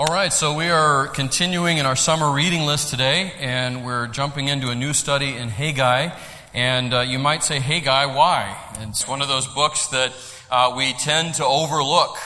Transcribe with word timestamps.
All 0.00 0.06
right, 0.06 0.32
so 0.32 0.54
we 0.54 0.70
are 0.70 1.08
continuing 1.08 1.76
in 1.76 1.84
our 1.84 1.94
summer 1.94 2.32
reading 2.32 2.62
list 2.62 2.88
today, 2.88 3.34
and 3.38 3.84
we're 3.84 4.06
jumping 4.06 4.48
into 4.48 4.70
a 4.70 4.74
new 4.74 4.94
study 4.94 5.36
in 5.36 5.50
Haggai. 5.50 6.18
And 6.54 6.94
uh, 6.94 7.00
you 7.00 7.18
might 7.18 7.44
say, 7.44 7.60
Haggai, 7.60 8.06
why? 8.06 8.56
It's 8.78 9.06
one 9.06 9.20
of 9.20 9.28
those 9.28 9.46
books 9.48 9.88
that 9.88 10.14
uh, 10.50 10.72
we 10.74 10.94
tend 10.94 11.34
to 11.34 11.44
overlook. 11.44 12.16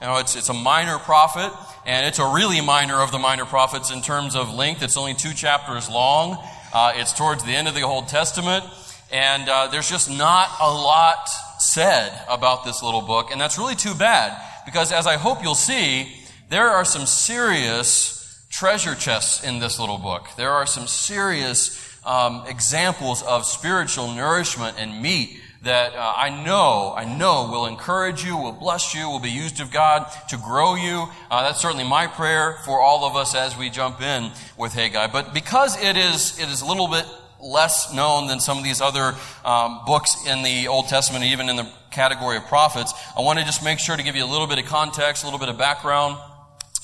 You 0.00 0.06
know, 0.06 0.16
it's, 0.16 0.36
it's 0.36 0.48
a 0.48 0.54
minor 0.54 0.96
prophet, 0.96 1.52
and 1.84 2.06
it's 2.06 2.18
a 2.18 2.32
really 2.32 2.62
minor 2.62 3.02
of 3.02 3.12
the 3.12 3.18
minor 3.18 3.44
prophets 3.44 3.90
in 3.90 4.00
terms 4.00 4.34
of 4.34 4.54
length. 4.54 4.82
It's 4.82 4.96
only 4.96 5.12
two 5.12 5.34
chapters 5.34 5.90
long. 5.90 6.42
Uh, 6.72 6.94
it's 6.96 7.12
towards 7.12 7.44
the 7.44 7.52
end 7.52 7.68
of 7.68 7.74
the 7.74 7.82
Old 7.82 8.08
Testament, 8.08 8.64
and 9.12 9.46
uh, 9.50 9.66
there's 9.66 9.90
just 9.90 10.10
not 10.10 10.48
a 10.62 10.72
lot 10.72 11.28
said 11.58 12.10
about 12.26 12.64
this 12.64 12.82
little 12.82 13.02
book, 13.02 13.32
and 13.32 13.38
that's 13.38 13.58
really 13.58 13.74
too 13.74 13.94
bad, 13.94 14.34
because 14.64 14.92
as 14.92 15.06
I 15.06 15.18
hope 15.18 15.42
you'll 15.42 15.54
see, 15.54 16.14
there 16.48 16.68
are 16.68 16.84
some 16.84 17.06
serious 17.06 18.46
treasure 18.50 18.94
chests 18.94 19.44
in 19.44 19.58
this 19.58 19.78
little 19.78 19.98
book. 19.98 20.28
There 20.36 20.50
are 20.50 20.66
some 20.66 20.86
serious 20.86 21.78
um, 22.04 22.44
examples 22.46 23.22
of 23.22 23.44
spiritual 23.44 24.14
nourishment 24.14 24.76
and 24.78 25.02
meat 25.02 25.40
that 25.62 25.92
uh, 25.94 26.12
I 26.16 26.44
know, 26.44 26.94
I 26.96 27.04
know 27.04 27.48
will 27.50 27.66
encourage 27.66 28.24
you, 28.24 28.36
will 28.36 28.52
bless 28.52 28.94
you, 28.94 29.08
will 29.08 29.18
be 29.18 29.30
used 29.30 29.60
of 29.60 29.70
God 29.70 30.06
to 30.28 30.36
grow 30.36 30.76
you. 30.76 31.08
Uh, 31.30 31.42
that's 31.42 31.60
certainly 31.60 31.84
my 31.84 32.06
prayer 32.06 32.58
for 32.64 32.80
all 32.80 33.04
of 33.04 33.16
us 33.16 33.34
as 33.34 33.56
we 33.56 33.68
jump 33.68 34.00
in 34.00 34.30
with 34.56 34.72
Haggai. 34.72 35.08
But 35.08 35.34
because 35.34 35.82
it 35.82 35.96
is, 35.96 36.38
it 36.38 36.48
is 36.48 36.62
a 36.62 36.66
little 36.66 36.88
bit 36.88 37.04
less 37.40 37.92
known 37.92 38.28
than 38.28 38.40
some 38.40 38.58
of 38.58 38.64
these 38.64 38.80
other 38.80 39.14
um, 39.44 39.80
books 39.84 40.16
in 40.26 40.42
the 40.42 40.68
Old 40.68 40.88
Testament, 40.88 41.24
even 41.24 41.48
in 41.48 41.56
the 41.56 41.68
category 41.90 42.36
of 42.36 42.46
prophets, 42.46 42.92
I 43.16 43.20
want 43.20 43.38
to 43.38 43.44
just 43.44 43.64
make 43.64 43.78
sure 43.78 43.96
to 43.96 44.02
give 44.02 44.16
you 44.16 44.24
a 44.24 44.30
little 44.30 44.46
bit 44.46 44.58
of 44.58 44.66
context, 44.66 45.24
a 45.24 45.26
little 45.26 45.40
bit 45.40 45.48
of 45.48 45.58
background. 45.58 46.18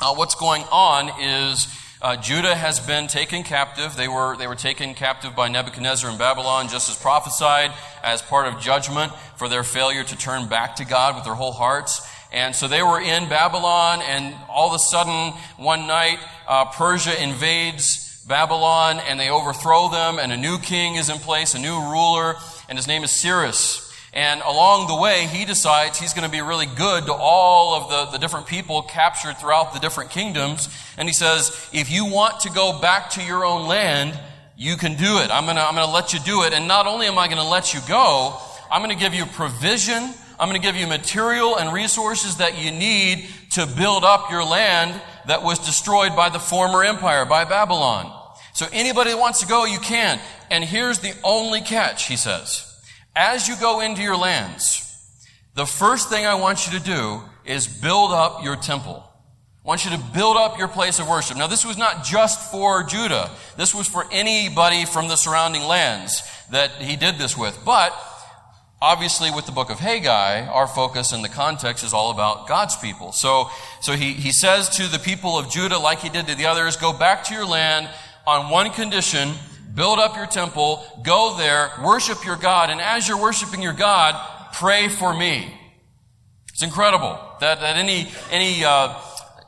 Uh, 0.01 0.13
what's 0.13 0.35
going 0.35 0.63
on 0.73 1.09
is 1.21 1.69
uh, 2.03 2.17
Judah 2.17 2.57
has 2.57 2.81
been 2.81 3.07
taken 3.07 3.45
captive. 3.45 3.95
They 3.95 4.09
were, 4.09 4.37
they 4.37 4.49
were 4.49 4.57
taken 4.57 4.93
captive 4.95 5.37
by 5.37 5.47
Nebuchadnezzar 5.47 6.11
in 6.11 6.19
Babylon, 6.19 6.69
just 6.69 6.91
as 6.91 6.97
prophesied, 6.97 7.71
as 8.03 8.21
part 8.21 8.49
of 8.49 8.61
judgment 8.61 9.13
for 9.37 9.49
their 9.49 9.63
failure 9.63 10.03
to 10.03 10.19
turn 10.19 10.49
back 10.49 10.77
to 10.77 10.85
God 10.85 11.15
with 11.15 11.25
their 11.25 11.35
whole 11.35 11.53
hearts. 11.53 12.05
And 12.33 12.57
so 12.57 12.67
they 12.67 12.83
were 12.83 13.01
in 13.01 13.29
Babylon, 13.29 14.03
and 14.03 14.35
all 14.49 14.69
of 14.69 14.75
a 14.75 14.81
sudden, 14.81 15.33
one 15.59 15.87
night, 15.87 16.19
uh, 16.49 16.65
Persia 16.65 17.23
invades 17.23 18.25
Babylon, 18.27 19.01
and 19.09 19.21
they 19.21 19.31
overthrow 19.31 19.89
them, 19.91 20.19
and 20.19 20.33
a 20.33 20.37
new 20.37 20.59
king 20.59 20.97
is 20.97 21.09
in 21.09 21.19
place, 21.19 21.55
a 21.55 21.61
new 21.61 21.79
ruler, 21.79 22.35
and 22.69 22.77
his 22.77 22.89
name 22.89 23.05
is 23.05 23.13
Cyrus. 23.13 23.84
And 24.15 24.43
along 24.43 24.87
the 24.87 24.95
way, 24.95 25.27
he 25.27 25.45
decides 25.45 25.99
he's 25.99 26.15
going 26.15 26.25
to 26.25 26.31
be 26.31 26.41
really 26.41 26.67
good 26.67 27.07
to 27.07 27.13
all 27.13 27.75
of 27.75 27.91
the, 27.91 28.13
the 28.13 28.19
different 28.19 28.47
people 28.47 28.81
captured 28.83 29.39
throughout 29.39 29.73
the 29.73 29.81
different 29.81 30.11
kingdoms. 30.11 30.69
And 30.97 31.09
he 31.09 31.13
says, 31.13 31.69
if 31.73 31.91
you 31.91 32.07
want 32.07 32.41
to 32.41 32.51
go 32.51 32.81
back 32.81 33.11
to 33.11 33.23
your 33.25 33.45
own 33.45 33.67
land, 33.67 34.17
you 34.57 34.77
can 34.77 34.95
do 34.95 35.19
it. 35.19 35.33
I'm 35.33 35.47
going 35.47 35.57
to, 35.57 35.67
I'm 35.67 35.75
going 35.75 35.87
to 35.87 35.93
let 35.93 36.13
you 36.13 36.21
do 36.21 36.45
it. 36.45 36.53
And 36.53 36.69
not 36.69 36.87
only 36.87 37.07
am 37.07 37.19
I 37.19 37.27
going 37.27 37.43
to 37.43 37.49
let 37.49 37.75
you 37.75 37.81
go, 37.89 38.39
I'm 38.71 38.83
going 38.83 38.97
to 38.97 39.03
give 39.03 39.15
you 39.15 39.27
provision. 39.27 40.15
I'm 40.39 40.49
going 40.49 40.61
to 40.61 40.65
give 40.65 40.77
you 40.77 40.87
material 40.87 41.57
and 41.57 41.73
resources 41.73 42.37
that 42.37 42.57
you 42.57 42.71
need 42.71 43.27
to 43.55 43.67
build 43.67 44.05
up 44.05 44.31
your 44.31 44.45
land 44.45 45.01
that 45.27 45.43
was 45.43 45.59
destroyed 45.59 46.15
by 46.15 46.29
the 46.29 46.39
former 46.39 46.85
empire, 46.85 47.25
by 47.25 47.45
Babylon. 47.45 48.13
So 48.53 48.67
anybody 48.73 49.11
that 49.11 49.19
wants 49.19 49.41
to 49.41 49.49
go, 49.49 49.65
you 49.65 49.81
can. 49.81 50.21
And 50.53 50.63
here's 50.63 51.01
the 51.01 51.15
only 51.25 51.63
catch, 51.63 52.07
he 52.07 52.17
says. 52.17 52.71
As 53.17 53.47
you 53.47 53.55
go 53.61 53.81
into 53.81 54.03
your 54.03 54.17
lands, 54.17 54.81
the 55.55 55.67
first 55.67 56.09
thing 56.09 56.27
I 56.27 56.35
want 56.35 56.67
you 56.67 56.79
to 56.79 56.85
do 56.85 57.21
is 57.45 57.67
build 57.67 58.11
up 58.11 58.43
your 58.43 58.57
temple. 58.57 59.05
I 59.65 59.69
want 59.69 59.85
you 59.85 59.93
to 59.93 60.03
build 60.13 60.37
up 60.37 60.59
your 60.59 60.69
place 60.69 60.99
of 60.99 61.09
worship. 61.09 61.39
Now, 61.39 61.47
this 61.47 61.65
was 61.65 61.79
not 61.79 62.05
just 62.05 62.51
for 62.51 62.83
Judah. 62.83 63.31
This 63.57 63.75
was 63.75 63.87
for 63.87 64.05
anybody 64.11 64.85
from 64.85 65.09
the 65.09 65.17
surrounding 65.17 65.63
lands 65.63 66.23
that 66.51 66.73
he 66.73 66.97
did 66.97 67.17
this 67.17 67.35
with. 67.37 67.59
But, 67.65 67.95
obviously, 68.83 69.31
with 69.31 69.47
the 69.47 69.53
book 69.53 69.71
of 69.71 69.79
Haggai, 69.79 70.47
our 70.47 70.67
focus 70.67 71.13
and 71.13 71.25
the 71.25 71.31
context 71.31 71.83
is 71.83 71.95
all 71.95 72.11
about 72.11 72.47
God's 72.47 72.77
people. 72.77 73.13
So, 73.13 73.49
so 73.81 73.93
he, 73.93 74.13
he 74.13 74.33
says 74.33 74.69
to 74.77 74.87
the 74.87 74.99
people 74.99 75.39
of 75.39 75.49
Judah, 75.49 75.79
like 75.79 76.01
he 76.01 76.11
did 76.11 76.27
to 76.27 76.35
the 76.35 76.47
others, 76.47 76.77
go 76.77 76.93
back 76.93 77.25
to 77.25 77.35
your 77.35 77.47
land 77.47 77.89
on 78.27 78.51
one 78.51 78.71
condition, 78.71 79.33
build 79.75 79.99
up 79.99 80.17
your 80.17 80.27
temple, 80.27 80.85
go 81.03 81.37
there, 81.37 81.71
worship 81.83 82.25
your 82.25 82.37
God, 82.37 82.71
and 82.71 82.81
as 82.81 83.09
you're 83.09 83.21
worshiping 83.21 83.61
your 83.61 83.73
God, 83.73 84.15
pray 84.53 84.89
for 84.89 85.13
me. 85.13 85.53
It's 86.53 86.63
incredible 86.63 87.19
that, 87.41 87.61
that 87.61 87.77
any, 87.77 88.09
any 88.31 88.65
uh, 88.65 88.95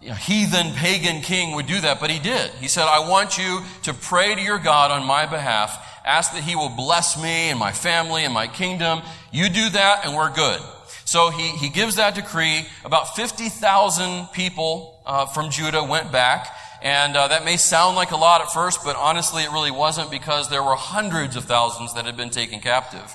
heathen 0.00 0.72
pagan 0.72 1.22
king 1.22 1.54
would 1.54 1.66
do 1.66 1.80
that, 1.80 2.00
but 2.00 2.10
he 2.10 2.18
did. 2.18 2.50
He 2.52 2.68
said, 2.68 2.84
I 2.84 3.08
want 3.08 3.38
you 3.38 3.60
to 3.84 3.94
pray 3.94 4.34
to 4.34 4.40
your 4.40 4.58
God 4.58 4.90
on 4.90 5.06
my 5.06 5.26
behalf, 5.26 6.00
ask 6.04 6.32
that 6.32 6.42
he 6.42 6.56
will 6.56 6.68
bless 6.68 7.20
me 7.20 7.50
and 7.50 7.58
my 7.58 7.72
family 7.72 8.24
and 8.24 8.34
my 8.34 8.46
kingdom. 8.46 9.02
You 9.32 9.48
do 9.48 9.70
that 9.70 10.04
and 10.04 10.16
we're 10.16 10.32
good. 10.32 10.60
So 11.04 11.30
he, 11.30 11.50
he 11.50 11.68
gives 11.68 11.96
that 11.96 12.16
decree. 12.16 12.66
About 12.84 13.14
50,000 13.14 14.26
people 14.32 15.00
uh, 15.06 15.26
from 15.26 15.50
Judah 15.50 15.84
went 15.84 16.10
back. 16.10 16.48
And 16.82 17.16
uh, 17.16 17.28
that 17.28 17.44
may 17.44 17.56
sound 17.56 17.96
like 17.96 18.10
a 18.10 18.16
lot 18.16 18.40
at 18.40 18.52
first, 18.52 18.84
but 18.84 18.96
honestly, 18.96 19.42
it 19.42 19.50
really 19.50 19.70
wasn't 19.70 20.10
because 20.10 20.50
there 20.50 20.62
were 20.62 20.76
hundreds 20.76 21.36
of 21.36 21.44
thousands 21.44 21.94
that 21.94 22.04
had 22.04 22.16
been 22.16 22.30
taken 22.30 22.60
captive. 22.60 23.14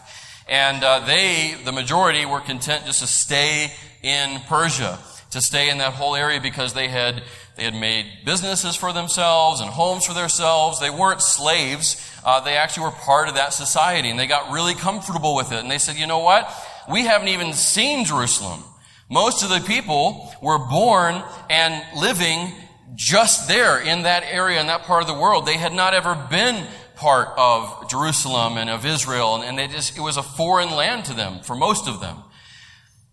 And 0.49 0.83
uh, 0.83 0.99
they, 1.05 1.55
the 1.63 1.71
majority, 1.71 2.25
were 2.25 2.39
content 2.39 2.85
just 2.85 2.99
to 3.01 3.07
stay 3.07 3.71
in 4.03 4.41
Persia, 4.47 4.99
to 5.31 5.41
stay 5.41 5.69
in 5.69 5.77
that 5.77 5.93
whole 5.93 6.15
area 6.15 6.41
because 6.41 6.73
they 6.73 6.87
had, 6.87 7.23
they 7.55 7.63
had 7.63 7.75
made 7.75 8.05
businesses 8.25 8.75
for 8.75 8.91
themselves 8.91 9.61
and 9.61 9.69
homes 9.69 10.05
for 10.05 10.13
themselves. 10.13 10.79
They 10.79 10.89
weren't 10.89 11.21
slaves. 11.21 11.95
Uh, 12.25 12.41
they 12.41 12.57
actually 12.57 12.83
were 12.83 12.91
part 12.91 13.29
of 13.29 13.35
that 13.35 13.53
society 13.53 14.09
and 14.09 14.19
they 14.19 14.27
got 14.27 14.51
really 14.51 14.73
comfortable 14.73 15.35
with 15.35 15.51
it. 15.51 15.59
And 15.59 15.71
they 15.71 15.77
said, 15.77 15.97
you 15.97 16.07
know 16.07 16.19
what? 16.19 16.51
We 16.89 17.01
haven't 17.05 17.29
even 17.29 17.53
seen 17.53 18.05
Jerusalem. 18.05 18.63
Most 19.09 19.43
of 19.43 19.49
the 19.49 19.59
people 19.59 20.33
were 20.41 20.57
born 20.57 21.21
and 21.49 21.83
living 21.99 22.51
just 22.95 23.47
there 23.47 23.79
in 23.79 24.03
that 24.03 24.23
area, 24.23 24.59
in 24.59 24.67
that 24.67 24.83
part 24.83 25.01
of 25.01 25.07
the 25.07 25.13
world. 25.13 25.45
They 25.45 25.57
had 25.57 25.73
not 25.73 25.93
ever 25.93 26.15
been 26.29 26.67
part 26.95 27.29
of 27.37 27.89
Jerusalem 27.89 28.57
and 28.57 28.69
of 28.69 28.85
Israel, 28.85 29.41
and 29.41 29.57
they 29.57 29.67
just, 29.67 29.97
it 29.97 30.01
was 30.01 30.17
a 30.17 30.23
foreign 30.23 30.71
land 30.71 31.05
to 31.05 31.13
them, 31.13 31.39
for 31.41 31.55
most 31.55 31.87
of 31.87 31.99
them. 31.99 32.17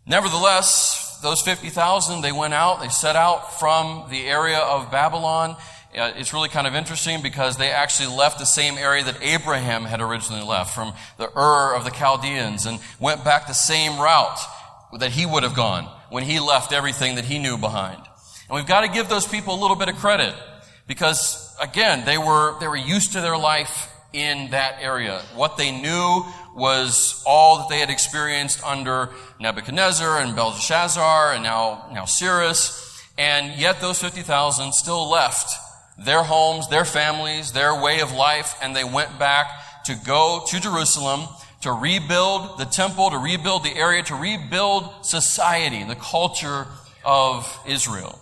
Nevertheless, 0.07 1.19
those 1.23 1.41
50,000, 1.43 2.23
they 2.23 2.33
went 2.33 2.55
out, 2.55 2.81
they 2.81 2.89
set 2.89 3.17
out 3.17 3.59
from 3.59 4.07
the 4.11 4.27
area 4.27 4.59
of 4.59 4.91
Babylon. 4.91 5.57
Uh, 5.97 6.13
it's 6.17 6.33
really 6.33 6.49
kind 6.49 6.67
of 6.67 6.75
interesting 6.75 7.23
because 7.23 7.57
they 7.57 7.71
actually 7.71 8.15
left 8.15 8.39
the 8.39 8.45
same 8.45 8.79
area 8.79 9.03
that 9.05 9.23
Abraham 9.23 9.85
had 9.85 10.01
originally 10.01 10.45
left 10.45 10.75
from 10.75 10.93
the 11.17 11.31
Ur 11.37 11.75
of 11.75 11.85
the 11.85 11.91
Chaldeans 11.91 12.67
and 12.67 12.79
went 13.01 13.25
back 13.25 13.47
the 13.47 13.53
same 13.53 13.99
route 13.99 14.39
that 14.99 15.13
he 15.13 15.27
would 15.27 15.43
have 15.43 15.55
gone 15.55 15.85
when 16.11 16.25
he 16.25 16.41
left 16.41 16.73
everything 16.73 17.17
that 17.17 17.25
he 17.25 17.39
knew 17.39 17.59
behind. 17.59 18.03
And 18.49 18.57
we've 18.57 18.67
got 18.67 18.83
to 18.83 18.89
give 18.89 19.09
those 19.09 19.27
people 19.27 19.55
a 19.55 19.61
little 19.61 19.77
bit 19.77 19.89
of 19.89 19.97
credit 19.97 20.35
because, 20.87 21.55
again, 21.61 22.05
they 22.05 22.19
were, 22.19 22.59
they 22.61 22.69
were 22.69 22.77
used 22.77 23.13
to 23.13 23.21
their 23.21 23.37
life 23.37 23.93
in 24.13 24.51
that 24.51 24.79
area. 24.81 25.23
What 25.35 25.57
they 25.57 25.71
knew 25.71 26.25
was 26.55 27.23
all 27.27 27.59
that 27.59 27.69
they 27.69 27.79
had 27.79 27.91
experienced 27.91 28.65
under 28.65 29.11
Nebuchadnezzar 29.39 30.21
and 30.21 30.35
Belshazzar 30.35 31.35
and 31.35 31.43
now, 31.43 31.89
now 31.93 32.07
Cyrus. 32.07 32.85
And 33.19 33.59
yet 33.61 33.81
those 33.81 34.01
50,000 34.01 34.73
still 34.73 35.11
left 35.11 35.53
their 35.99 36.23
homes, 36.23 36.69
their 36.69 36.85
families, 36.85 37.53
their 37.53 37.81
way 37.81 38.01
of 38.01 38.13
life, 38.13 38.57
and 38.63 38.75
they 38.75 38.85
went 38.85 39.19
back 39.19 39.49
to 39.85 39.97
go 40.07 40.45
to 40.47 40.61
Jerusalem 40.61 41.29
to 41.63 41.73
rebuild 41.73 42.59
the 42.59 42.65
temple, 42.65 43.11
to 43.11 43.19
rebuild 43.19 43.65
the 43.65 43.77
area, 43.77 44.03
to 44.05 44.15
rebuild 44.15 45.05
society, 45.05 45.83
the 45.85 45.97
culture 45.97 46.67
of 47.05 47.59
Israel. 47.67 48.19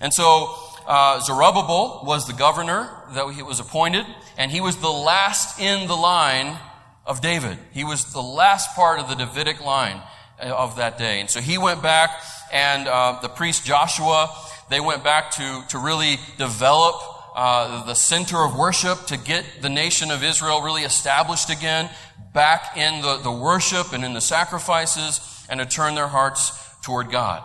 And 0.00 0.12
so 0.14 0.54
uh, 0.86 1.20
Zerubbabel 1.20 2.02
was 2.04 2.26
the 2.26 2.32
governor 2.32 2.88
that 3.14 3.32
he 3.34 3.42
was 3.42 3.60
appointed, 3.60 4.06
and 4.36 4.50
he 4.50 4.60
was 4.60 4.76
the 4.76 4.88
last 4.88 5.60
in 5.60 5.88
the 5.88 5.96
line 5.96 6.58
of 7.04 7.20
David. 7.20 7.58
He 7.72 7.84
was 7.84 8.12
the 8.12 8.22
last 8.22 8.74
part 8.74 9.00
of 9.00 9.08
the 9.08 9.14
Davidic 9.14 9.64
line 9.64 10.00
uh, 10.40 10.54
of 10.54 10.76
that 10.76 10.98
day. 10.98 11.20
And 11.20 11.28
so 11.28 11.40
he 11.40 11.58
went 11.58 11.82
back, 11.82 12.10
and 12.52 12.86
uh, 12.86 13.18
the 13.20 13.28
priest 13.28 13.64
Joshua, 13.64 14.34
they 14.70 14.80
went 14.80 15.02
back 15.02 15.32
to, 15.32 15.62
to 15.70 15.78
really 15.78 16.16
develop 16.36 16.96
uh, 17.34 17.84
the 17.84 17.94
center 17.94 18.38
of 18.38 18.56
worship 18.56 19.06
to 19.06 19.16
get 19.16 19.44
the 19.62 19.68
nation 19.68 20.10
of 20.10 20.22
Israel 20.24 20.60
really 20.60 20.82
established 20.82 21.50
again, 21.50 21.88
back 22.34 22.76
in 22.76 23.00
the, 23.00 23.16
the 23.18 23.32
worship 23.32 23.92
and 23.92 24.04
in 24.04 24.12
the 24.12 24.20
sacrifices, 24.20 25.20
and 25.48 25.60
to 25.60 25.66
turn 25.66 25.94
their 25.94 26.08
hearts 26.08 26.52
toward 26.82 27.10
God. 27.10 27.42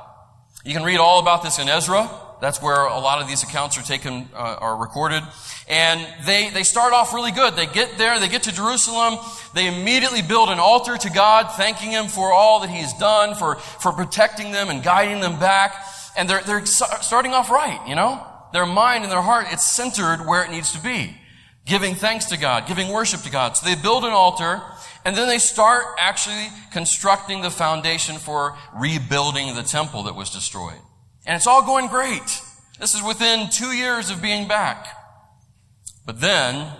You 0.65 0.73
can 0.73 0.83
read 0.83 0.97
all 0.97 1.19
about 1.19 1.43
this 1.43 1.59
in 1.59 1.67
Ezra. 1.67 2.09
That's 2.41 2.61
where 2.61 2.85
a 2.85 2.99
lot 2.99 3.21
of 3.21 3.27
these 3.27 3.43
accounts 3.43 3.77
are 3.77 3.83
taken, 3.83 4.27
uh, 4.33 4.57
are 4.59 4.75
recorded. 4.75 5.23
And 5.67 6.05
they, 6.25 6.49
they 6.49 6.63
start 6.63 6.93
off 6.93 7.13
really 7.13 7.31
good. 7.31 7.55
They 7.55 7.67
get 7.67 7.97
there, 7.97 8.19
they 8.19 8.27
get 8.27 8.43
to 8.43 8.51
Jerusalem, 8.51 9.17
they 9.53 9.67
immediately 9.67 10.21
build 10.21 10.49
an 10.49 10.59
altar 10.59 10.97
to 10.97 11.09
God, 11.09 11.53
thanking 11.55 11.91
Him 11.91 12.07
for 12.07 12.33
all 12.33 12.59
that 12.59 12.69
He's 12.69 12.93
done, 12.93 13.35
for, 13.35 13.55
for 13.55 13.93
protecting 13.93 14.51
them 14.51 14.69
and 14.69 14.83
guiding 14.83 15.21
them 15.21 15.39
back. 15.39 15.75
and 16.15 16.29
they're, 16.29 16.41
they're 16.41 16.65
starting 16.65 17.33
off 17.33 17.49
right, 17.49 17.81
you 17.87 17.95
know? 17.95 18.25
Their 18.51 18.65
mind 18.65 19.03
and 19.03 19.11
their 19.11 19.21
heart, 19.21 19.47
it's 19.51 19.63
centered 19.63 20.25
where 20.27 20.43
it 20.43 20.51
needs 20.51 20.71
to 20.73 20.79
be. 20.81 21.15
Giving 21.65 21.95
thanks 21.95 22.25
to 22.25 22.37
God, 22.37 22.67
giving 22.67 22.91
worship 22.91 23.21
to 23.21 23.31
God. 23.31 23.57
So 23.57 23.65
they 23.65 23.81
build 23.81 24.03
an 24.03 24.11
altar, 24.11 24.61
and 25.05 25.15
then 25.15 25.27
they 25.27 25.39
start 25.39 25.85
actually 25.97 26.47
constructing 26.71 27.41
the 27.41 27.49
foundation 27.49 28.17
for 28.17 28.57
rebuilding 28.75 29.55
the 29.55 29.63
temple 29.63 30.03
that 30.03 30.15
was 30.15 30.29
destroyed. 30.29 30.79
And 31.25 31.35
it's 31.35 31.47
all 31.47 31.63
going 31.63 31.87
great. 31.87 32.41
This 32.79 32.95
is 32.95 33.03
within 33.03 33.49
two 33.49 33.71
years 33.71 34.09
of 34.09 34.21
being 34.21 34.47
back. 34.47 34.87
But 36.05 36.19
then, 36.19 36.71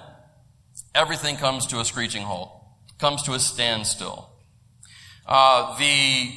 everything 0.94 1.38
comes 1.38 1.68
to 1.68 1.80
a 1.80 1.86
screeching 1.86 2.24
halt, 2.24 2.51
comes 3.00 3.24
to 3.24 3.34
a 3.34 3.40
standstill. 3.40 4.30
Uh, 5.25 5.78
the 5.78 6.31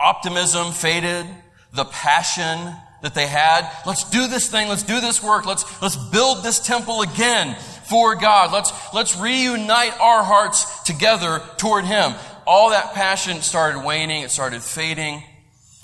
optimism 0.00 0.72
faded, 0.72 1.26
the 1.72 1.84
passion 1.84 2.74
that 3.02 3.14
they 3.14 3.26
had. 3.26 3.70
Let's 3.86 4.08
do 4.10 4.26
this 4.28 4.48
thing. 4.48 4.68
Let's 4.68 4.82
do 4.82 5.00
this 5.00 5.22
work. 5.22 5.46
Let's, 5.46 5.64
let's 5.82 5.96
build 5.96 6.42
this 6.42 6.58
temple 6.58 7.02
again 7.02 7.56
for 7.84 8.14
God. 8.14 8.52
Let's, 8.52 8.72
let's 8.94 9.16
reunite 9.16 9.98
our 10.00 10.24
hearts 10.24 10.82
together 10.82 11.42
toward 11.58 11.84
Him. 11.84 12.14
All 12.46 12.70
that 12.70 12.94
passion 12.94 13.42
started 13.42 13.84
waning. 13.84 14.22
It 14.22 14.30
started 14.30 14.62
fading. 14.62 15.22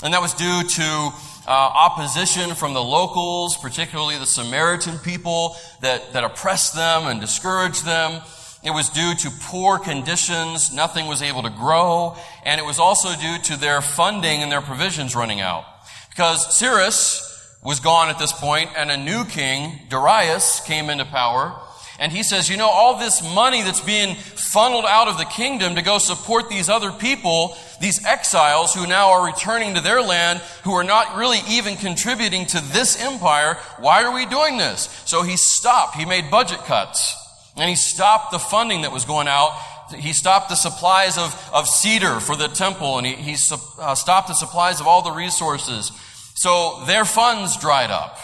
And 0.02 0.14
that 0.14 0.22
was 0.22 0.32
due 0.34 0.62
to 0.62 1.12
uh, 1.48 1.50
opposition 1.50 2.54
from 2.54 2.74
the 2.74 2.82
locals, 2.82 3.56
particularly 3.56 4.18
the 4.18 4.26
Samaritan 4.26 4.98
people 4.98 5.56
that, 5.80 6.12
that 6.12 6.22
oppressed 6.22 6.74
them 6.74 7.06
and 7.06 7.22
discouraged 7.22 7.86
them. 7.86 8.20
It 8.62 8.72
was 8.72 8.90
due 8.90 9.14
to 9.14 9.30
poor 9.44 9.78
conditions. 9.78 10.74
Nothing 10.74 11.06
was 11.06 11.22
able 11.22 11.42
to 11.44 11.50
grow. 11.50 12.16
And 12.44 12.60
it 12.60 12.64
was 12.64 12.78
also 12.78 13.18
due 13.18 13.38
to 13.44 13.56
their 13.56 13.80
funding 13.80 14.42
and 14.42 14.52
their 14.52 14.60
provisions 14.60 15.16
running 15.16 15.40
out. 15.40 15.64
Because 16.10 16.54
Cyrus 16.54 17.24
was 17.64 17.80
gone 17.80 18.10
at 18.10 18.18
this 18.18 18.32
point 18.32 18.68
and 18.76 18.90
a 18.90 18.98
new 18.98 19.24
king, 19.24 19.80
Darius, 19.88 20.60
came 20.60 20.90
into 20.90 21.06
power. 21.06 21.58
And 22.00 22.12
he 22.12 22.22
says, 22.22 22.48
you 22.48 22.56
know, 22.56 22.68
all 22.68 22.96
this 22.98 23.22
money 23.22 23.62
that's 23.62 23.80
being 23.80 24.14
funneled 24.14 24.84
out 24.86 25.08
of 25.08 25.18
the 25.18 25.24
kingdom 25.24 25.74
to 25.74 25.82
go 25.82 25.98
support 25.98 26.48
these 26.48 26.68
other 26.68 26.92
people, 26.92 27.56
these 27.80 28.04
exiles 28.06 28.72
who 28.72 28.86
now 28.86 29.10
are 29.10 29.26
returning 29.26 29.74
to 29.74 29.80
their 29.80 30.00
land, 30.00 30.38
who 30.62 30.74
are 30.74 30.84
not 30.84 31.16
really 31.16 31.40
even 31.48 31.74
contributing 31.74 32.46
to 32.46 32.60
this 32.72 33.02
empire, 33.02 33.54
why 33.78 34.04
are 34.04 34.14
we 34.14 34.26
doing 34.26 34.58
this? 34.58 35.02
So 35.06 35.22
he 35.22 35.36
stopped. 35.36 35.96
He 35.96 36.04
made 36.04 36.30
budget 36.30 36.60
cuts. 36.60 37.16
And 37.56 37.68
he 37.68 37.74
stopped 37.74 38.30
the 38.30 38.38
funding 38.38 38.82
that 38.82 38.92
was 38.92 39.04
going 39.04 39.26
out. 39.26 39.58
He 39.96 40.12
stopped 40.12 40.50
the 40.50 40.54
supplies 40.54 41.18
of, 41.18 41.50
of 41.52 41.66
cedar 41.66 42.20
for 42.20 42.36
the 42.36 42.46
temple, 42.46 42.98
and 42.98 43.06
he, 43.06 43.14
he 43.14 43.32
uh, 43.80 43.94
stopped 43.96 44.28
the 44.28 44.34
supplies 44.34 44.80
of 44.80 44.86
all 44.86 45.02
the 45.02 45.10
resources. 45.10 45.90
So 46.36 46.84
their 46.86 47.04
funds 47.04 47.56
dried 47.56 47.90
up. 47.90 48.18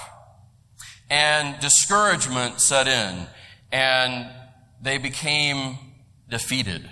And 1.10 1.58
discouragement 1.60 2.60
set 2.60 2.86
in. 2.86 3.26
And 3.74 4.30
they 4.80 4.98
became 4.98 5.76
defeated. 6.30 6.88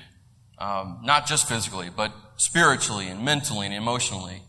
Um, 0.58 0.98
not 1.02 1.26
just 1.26 1.48
physically, 1.48 1.88
but 1.94 2.12
spiritually 2.36 3.08
and 3.08 3.24
mentally 3.24 3.66
and 3.66 3.74
emotionally. 3.74 4.42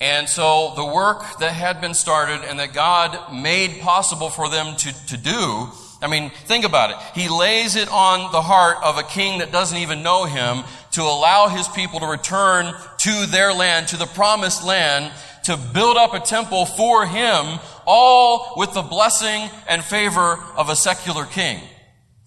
And 0.00 0.28
so 0.28 0.72
the 0.74 0.84
work 0.84 1.38
that 1.38 1.52
had 1.52 1.80
been 1.80 1.94
started 1.94 2.40
and 2.48 2.58
that 2.58 2.72
God 2.72 3.32
made 3.32 3.80
possible 3.80 4.30
for 4.30 4.48
them 4.48 4.76
to, 4.76 5.06
to 5.08 5.16
do 5.16 5.70
I 6.02 6.08
mean, 6.08 6.30
think 6.30 6.64
about 6.64 6.90
it. 6.90 6.96
He 7.14 7.28
lays 7.28 7.76
it 7.76 7.88
on 7.88 8.32
the 8.32 8.42
heart 8.42 8.78
of 8.82 8.98
a 8.98 9.04
king 9.04 9.38
that 9.38 9.52
doesn't 9.52 9.78
even 9.78 10.02
know 10.02 10.24
him 10.24 10.64
to 10.92 11.02
allow 11.02 11.46
his 11.46 11.68
people 11.68 12.00
to 12.00 12.06
return 12.06 12.74
to 12.98 13.26
their 13.26 13.52
land, 13.52 13.88
to 13.88 13.96
the 13.96 14.06
promised 14.06 14.64
land, 14.64 15.12
to 15.44 15.56
build 15.56 15.96
up 15.96 16.12
a 16.12 16.18
temple 16.18 16.66
for 16.66 17.06
him, 17.06 17.60
all 17.86 18.54
with 18.56 18.72
the 18.72 18.82
blessing 18.82 19.48
and 19.68 19.82
favor 19.82 20.38
of 20.56 20.68
a 20.68 20.76
secular 20.76 21.24
king. 21.24 21.60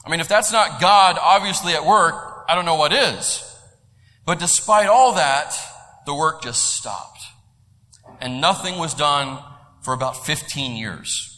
I 0.06 0.10
mean, 0.10 0.19
if 0.19 0.28
that's 0.28 0.52
not 0.52 0.80
God 0.80 1.18
obviously 1.19 1.74
at 1.74 1.86
work, 1.86 2.46
I 2.48 2.56
don't 2.56 2.66
know 2.66 2.75
what 2.75 2.94
is. 2.94 3.44
But 4.25 4.40
despite 4.40 4.88
all 4.88 5.16
that, 5.16 5.56
the 6.06 6.13
work 6.13 6.44
just 6.44 6.75
stopped. 6.75 7.24
And 8.22 8.42
nothing 8.42 8.78
was 8.78 8.94
done 8.94 9.40
for 9.81 9.94
about 9.94 10.25
15 10.25 10.75
years. 10.75 11.31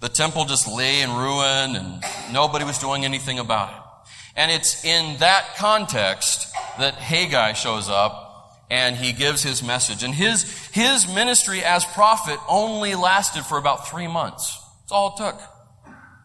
The 0.00 0.08
temple 0.08 0.44
just 0.44 0.68
lay 0.68 1.00
in 1.00 1.10
ruin 1.10 1.76
and 1.76 2.04
nobody 2.32 2.64
was 2.64 2.78
doing 2.78 3.04
anything 3.04 3.38
about 3.38 3.70
it. 3.70 4.10
And 4.36 4.50
it's 4.50 4.84
in 4.84 5.18
that 5.18 5.54
context 5.56 6.52
that 6.78 6.94
Haggai 6.94 7.52
shows 7.52 7.88
up 7.88 8.23
and 8.70 8.96
he 8.96 9.12
gives 9.12 9.42
his 9.42 9.62
message. 9.62 10.02
And 10.02 10.14
his, 10.14 10.42
his 10.68 11.06
ministry 11.12 11.62
as 11.62 11.84
prophet 11.84 12.38
only 12.48 12.94
lasted 12.94 13.44
for 13.44 13.58
about 13.58 13.88
three 13.88 14.06
months. 14.06 14.58
That's 14.80 14.92
all 14.92 15.14
it 15.14 15.18
took. 15.18 15.40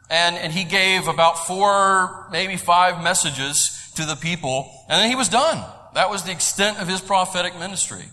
And, 0.10 0.36
and 0.38 0.52
he 0.52 0.64
gave 0.64 1.08
about 1.08 1.46
four, 1.46 2.28
maybe 2.32 2.58
five 2.58 3.04
messages 3.04 3.92
to 3.96 4.06
the 4.06 4.16
people, 4.16 4.72
and 4.90 5.00
then 5.02 5.10
he 5.10 5.16
was 5.16 5.30
done. 5.30 5.64
That 5.94 6.10
was 6.10 6.24
the 6.24 6.32
extent 6.32 6.80
of 6.80 6.88
his 6.88 7.02
prophetic 7.02 7.58
ministry. 7.60 8.06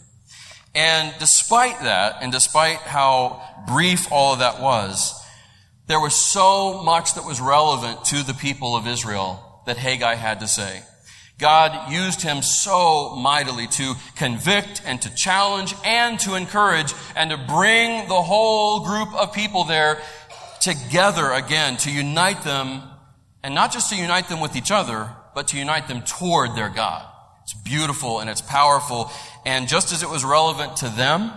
And 0.74 1.14
despite 1.18 1.80
that, 1.80 2.18
and 2.20 2.30
despite 2.32 2.78
how 2.78 3.42
brief 3.66 4.12
all 4.12 4.34
of 4.34 4.40
that 4.40 4.60
was, 4.60 5.14
there 5.86 6.00
was 6.00 6.14
so 6.14 6.82
much 6.82 7.14
that 7.14 7.24
was 7.24 7.40
relevant 7.40 8.04
to 8.06 8.22
the 8.22 8.34
people 8.34 8.76
of 8.76 8.86
Israel 8.86 9.62
that 9.66 9.76
Haggai 9.76 10.14
had 10.14 10.40
to 10.40 10.48
say. 10.48 10.82
God 11.38 11.92
used 11.92 12.22
him 12.22 12.40
so 12.40 13.14
mightily 13.14 13.66
to 13.66 13.94
convict 14.16 14.80
and 14.86 15.00
to 15.02 15.14
challenge 15.14 15.74
and 15.84 16.18
to 16.20 16.34
encourage 16.34 16.94
and 17.14 17.30
to 17.30 17.36
bring 17.36 18.08
the 18.08 18.22
whole 18.22 18.80
group 18.80 19.14
of 19.14 19.34
people 19.34 19.64
there 19.64 20.00
together 20.60 21.30
again, 21.30 21.76
to 21.78 21.92
unite 21.92 22.42
them, 22.42 22.82
and 23.42 23.54
not 23.54 23.70
just 23.70 23.90
to 23.90 23.96
unite 23.96 24.28
them 24.28 24.40
with 24.40 24.56
each 24.56 24.70
other, 24.70 25.10
but 25.34 25.48
to 25.48 25.58
unite 25.58 25.88
them 25.88 26.02
toward 26.02 26.56
their 26.56 26.70
God. 26.70 27.06
It's 27.42 27.52
beautiful 27.52 28.20
and 28.20 28.30
it's 28.30 28.40
powerful. 28.40 29.10
And 29.44 29.68
just 29.68 29.92
as 29.92 30.02
it 30.02 30.08
was 30.08 30.24
relevant 30.24 30.78
to 30.78 30.88
them, 30.88 31.30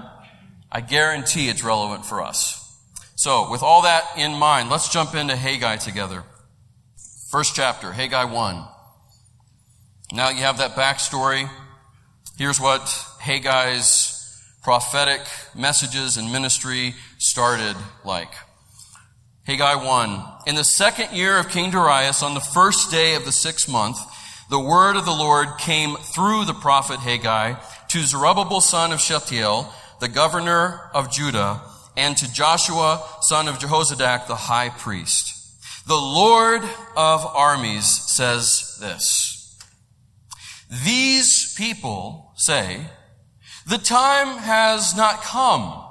I 0.72 0.82
guarantee 0.82 1.50
it's 1.50 1.64
relevant 1.64 2.06
for 2.06 2.22
us. 2.22 2.56
So, 3.16 3.52
with 3.52 3.62
all 3.62 3.82
that 3.82 4.06
in 4.18 4.34
mind, 4.34 4.70
let's 4.70 4.88
jump 4.88 5.14
into 5.14 5.36
Haggai 5.36 5.76
together. 5.76 6.24
First 7.30 7.54
chapter, 7.54 7.92
Haggai 7.92 8.24
1. 8.24 8.64
Now 10.12 10.30
you 10.30 10.42
have 10.42 10.58
that 10.58 10.72
backstory. 10.72 11.48
Here's 12.38 12.60
what 12.60 12.82
Haggai's 13.20 14.16
prophetic 14.64 15.22
messages 15.56 16.18
and 16.18 16.32
ministry 16.32 16.96
started 17.20 17.76
like. 18.04 18.32
Haggai 19.44 19.76
1. 19.86 20.24
In 20.48 20.56
the 20.56 20.64
second 20.64 21.16
year 21.16 21.38
of 21.38 21.50
King 21.50 21.70
Darius, 21.70 22.24
on 22.24 22.34
the 22.34 22.40
first 22.40 22.90
day 22.90 23.16
of 23.16 23.26
the 23.26 23.32
sixth 23.32 23.70
month, 23.70 23.98
the 24.50 24.60
word 24.60 24.96
of 24.96 25.06
the 25.06 25.12
Lord 25.12 25.60
came 25.60 25.96
through 25.96 26.46
the 26.46 26.56
prophet 26.56 27.00
Haggai 27.00 27.56
to 27.90 28.00
Zerubbabel 28.02 28.62
son 28.62 28.92
of 28.92 29.00
Shealtiel, 29.00 29.72
the 30.00 30.08
governor 30.08 30.90
of 30.92 31.12
Judah, 31.12 31.62
and 31.96 32.18
to 32.18 32.32
Joshua, 32.34 33.04
son 33.22 33.48
of 33.48 33.60
Jehozadak, 33.60 34.26
the 34.26 34.36
high 34.36 34.70
priest. 34.70 35.36
The 35.88 35.96
Lord 35.96 36.64
of 36.96 37.26
armies 37.26 37.86
says 37.86 38.78
this. 38.80 39.29
These 40.70 41.56
people 41.56 42.32
say, 42.36 42.86
the 43.68 43.78
time 43.78 44.38
has 44.38 44.96
not 44.96 45.22
come 45.22 45.84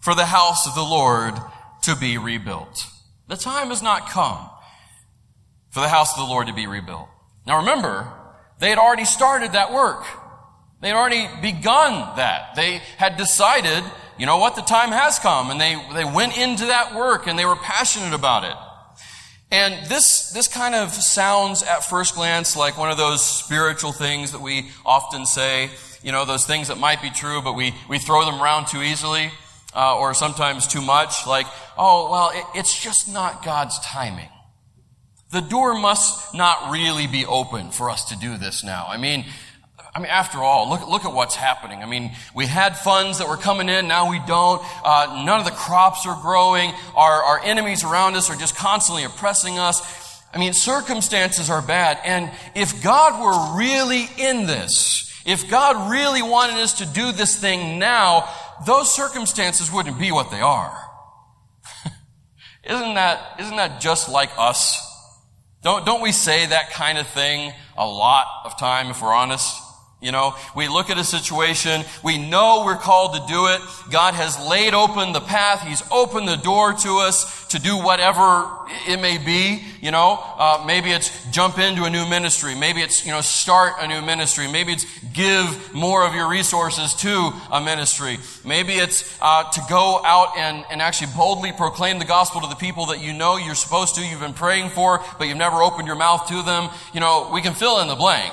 for 0.00 0.14
the 0.14 0.26
house 0.26 0.66
of 0.66 0.74
the 0.74 0.82
Lord 0.82 1.34
to 1.82 1.96
be 1.96 2.18
rebuilt. 2.18 2.86
The 3.28 3.36
time 3.36 3.68
has 3.68 3.82
not 3.82 4.08
come 4.08 4.50
for 5.70 5.80
the 5.80 5.88
house 5.88 6.12
of 6.12 6.18
the 6.18 6.30
Lord 6.30 6.46
to 6.46 6.54
be 6.54 6.66
rebuilt. 6.66 7.08
Now 7.46 7.58
remember, 7.58 8.12
they 8.58 8.70
had 8.70 8.78
already 8.78 9.04
started 9.04 9.52
that 9.52 9.72
work. 9.72 10.04
They 10.80 10.88
had 10.88 10.96
already 10.96 11.28
begun 11.42 12.16
that. 12.16 12.54
They 12.56 12.80
had 12.96 13.16
decided 13.16 13.84
you 14.20 14.26
know 14.26 14.36
what? 14.36 14.54
The 14.54 14.60
time 14.60 14.92
has 14.92 15.18
come. 15.18 15.50
And 15.50 15.58
they, 15.58 15.82
they 15.94 16.04
went 16.04 16.36
into 16.36 16.66
that 16.66 16.94
work 16.94 17.26
and 17.26 17.38
they 17.38 17.46
were 17.46 17.56
passionate 17.56 18.12
about 18.12 18.44
it. 18.44 18.54
And 19.52 19.86
this, 19.86 20.30
this 20.30 20.46
kind 20.46 20.74
of 20.76 20.92
sounds 20.92 21.62
at 21.64 21.84
first 21.84 22.14
glance 22.14 22.56
like 22.56 22.78
one 22.78 22.90
of 22.90 22.96
those 22.96 23.24
spiritual 23.24 23.92
things 23.92 24.30
that 24.32 24.40
we 24.40 24.70
often 24.86 25.26
say, 25.26 25.70
you 26.02 26.12
know, 26.12 26.24
those 26.24 26.46
things 26.46 26.68
that 26.68 26.78
might 26.78 27.02
be 27.02 27.10
true, 27.10 27.42
but 27.42 27.54
we, 27.54 27.74
we 27.88 27.98
throw 27.98 28.24
them 28.24 28.40
around 28.40 28.68
too 28.68 28.80
easily, 28.80 29.30
uh, 29.74 29.98
or 29.98 30.14
sometimes 30.14 30.66
too 30.66 30.80
much, 30.80 31.26
like, 31.26 31.46
oh, 31.76 32.10
well, 32.10 32.30
it, 32.32 32.58
it's 32.58 32.80
just 32.80 33.12
not 33.12 33.44
God's 33.44 33.78
timing. 33.80 34.28
The 35.32 35.40
door 35.40 35.74
must 35.74 36.34
not 36.34 36.70
really 36.70 37.06
be 37.06 37.26
open 37.26 37.70
for 37.70 37.90
us 37.90 38.08
to 38.10 38.16
do 38.16 38.36
this 38.36 38.64
now. 38.64 38.86
I 38.88 38.98
mean, 38.98 39.24
I 39.92 39.98
mean, 39.98 40.08
after 40.08 40.38
all, 40.38 40.70
look, 40.70 40.88
look 40.88 41.04
at 41.04 41.12
what's 41.12 41.34
happening. 41.34 41.82
I 41.82 41.86
mean, 41.86 42.12
we 42.32 42.46
had 42.46 42.76
funds 42.76 43.18
that 43.18 43.28
were 43.28 43.36
coming 43.36 43.68
in, 43.68 43.88
now 43.88 44.08
we 44.08 44.20
don't. 44.20 44.62
Uh, 44.84 45.22
none 45.24 45.40
of 45.40 45.44
the 45.44 45.52
crops 45.52 46.06
are 46.06 46.20
growing. 46.22 46.72
Our, 46.94 47.22
our 47.24 47.40
enemies 47.40 47.82
around 47.82 48.14
us 48.14 48.30
are 48.30 48.36
just 48.36 48.54
constantly 48.54 49.02
oppressing 49.02 49.58
us. 49.58 49.80
I 50.32 50.38
mean, 50.38 50.52
circumstances 50.52 51.50
are 51.50 51.60
bad. 51.60 51.98
And 52.04 52.30
if 52.54 52.84
God 52.84 53.20
were 53.20 53.58
really 53.58 54.06
in 54.16 54.46
this, 54.46 55.10
if 55.26 55.50
God 55.50 55.90
really 55.90 56.22
wanted 56.22 56.56
us 56.56 56.74
to 56.74 56.86
do 56.86 57.10
this 57.10 57.36
thing 57.36 57.80
now, 57.80 58.32
those 58.66 58.94
circumstances 58.94 59.72
wouldn't 59.72 59.98
be 59.98 60.12
what 60.12 60.30
they 60.30 60.40
are. 60.40 60.72
isn't 62.64 62.94
that, 62.94 63.40
isn't 63.40 63.56
that 63.56 63.80
just 63.80 64.08
like 64.08 64.30
us? 64.38 64.86
Don't, 65.62 65.84
don't 65.84 66.00
we 66.00 66.12
say 66.12 66.46
that 66.46 66.70
kind 66.70 66.96
of 66.96 67.08
thing 67.08 67.52
a 67.76 67.86
lot 67.86 68.26
of 68.44 68.56
time 68.56 68.86
if 68.86 69.02
we're 69.02 69.12
honest? 69.12 69.60
You 70.00 70.12
know, 70.12 70.34
we 70.56 70.66
look 70.66 70.88
at 70.88 70.96
a 70.96 71.04
situation, 71.04 71.82
we 72.02 72.16
know 72.16 72.62
we're 72.64 72.78
called 72.78 73.12
to 73.16 73.22
do 73.30 73.48
it. 73.48 73.60
God 73.90 74.14
has 74.14 74.40
laid 74.48 74.72
open 74.72 75.12
the 75.12 75.20
path. 75.20 75.60
He's 75.60 75.82
opened 75.92 76.26
the 76.26 76.36
door 76.36 76.72
to 76.72 76.98
us 77.00 77.48
to 77.48 77.58
do 77.58 77.76
whatever 77.76 78.48
it 78.88 78.98
may 78.98 79.18
be. 79.18 79.62
You 79.82 79.90
know, 79.90 80.18
uh, 80.38 80.64
maybe 80.66 80.90
it's 80.90 81.10
jump 81.30 81.58
into 81.58 81.84
a 81.84 81.90
new 81.90 82.08
ministry. 82.08 82.54
Maybe 82.54 82.80
it's, 82.80 83.04
you 83.04 83.12
know, 83.12 83.20
start 83.20 83.74
a 83.78 83.88
new 83.88 84.00
ministry. 84.00 84.50
Maybe 84.50 84.72
it's 84.72 84.86
give 85.12 85.74
more 85.74 86.06
of 86.06 86.14
your 86.14 86.30
resources 86.30 86.94
to 86.94 87.32
a 87.52 87.60
ministry. 87.60 88.16
Maybe 88.42 88.72
it's 88.72 89.04
uh, 89.20 89.50
to 89.50 89.60
go 89.68 90.00
out 90.02 90.38
and, 90.38 90.64
and 90.70 90.80
actually 90.80 91.12
boldly 91.14 91.52
proclaim 91.52 91.98
the 91.98 92.06
gospel 92.06 92.40
to 92.40 92.48
the 92.48 92.54
people 92.54 92.86
that 92.86 93.02
you 93.02 93.12
know 93.12 93.36
you're 93.36 93.54
supposed 93.54 93.96
to, 93.96 94.00
you've 94.00 94.20
been 94.20 94.32
praying 94.32 94.70
for, 94.70 95.04
but 95.18 95.28
you've 95.28 95.36
never 95.36 95.60
opened 95.62 95.86
your 95.86 95.96
mouth 95.96 96.26
to 96.28 96.42
them. 96.42 96.70
You 96.94 97.00
know, 97.00 97.28
we 97.34 97.42
can 97.42 97.52
fill 97.52 97.80
in 97.80 97.88
the 97.88 97.96
blank. 97.96 98.32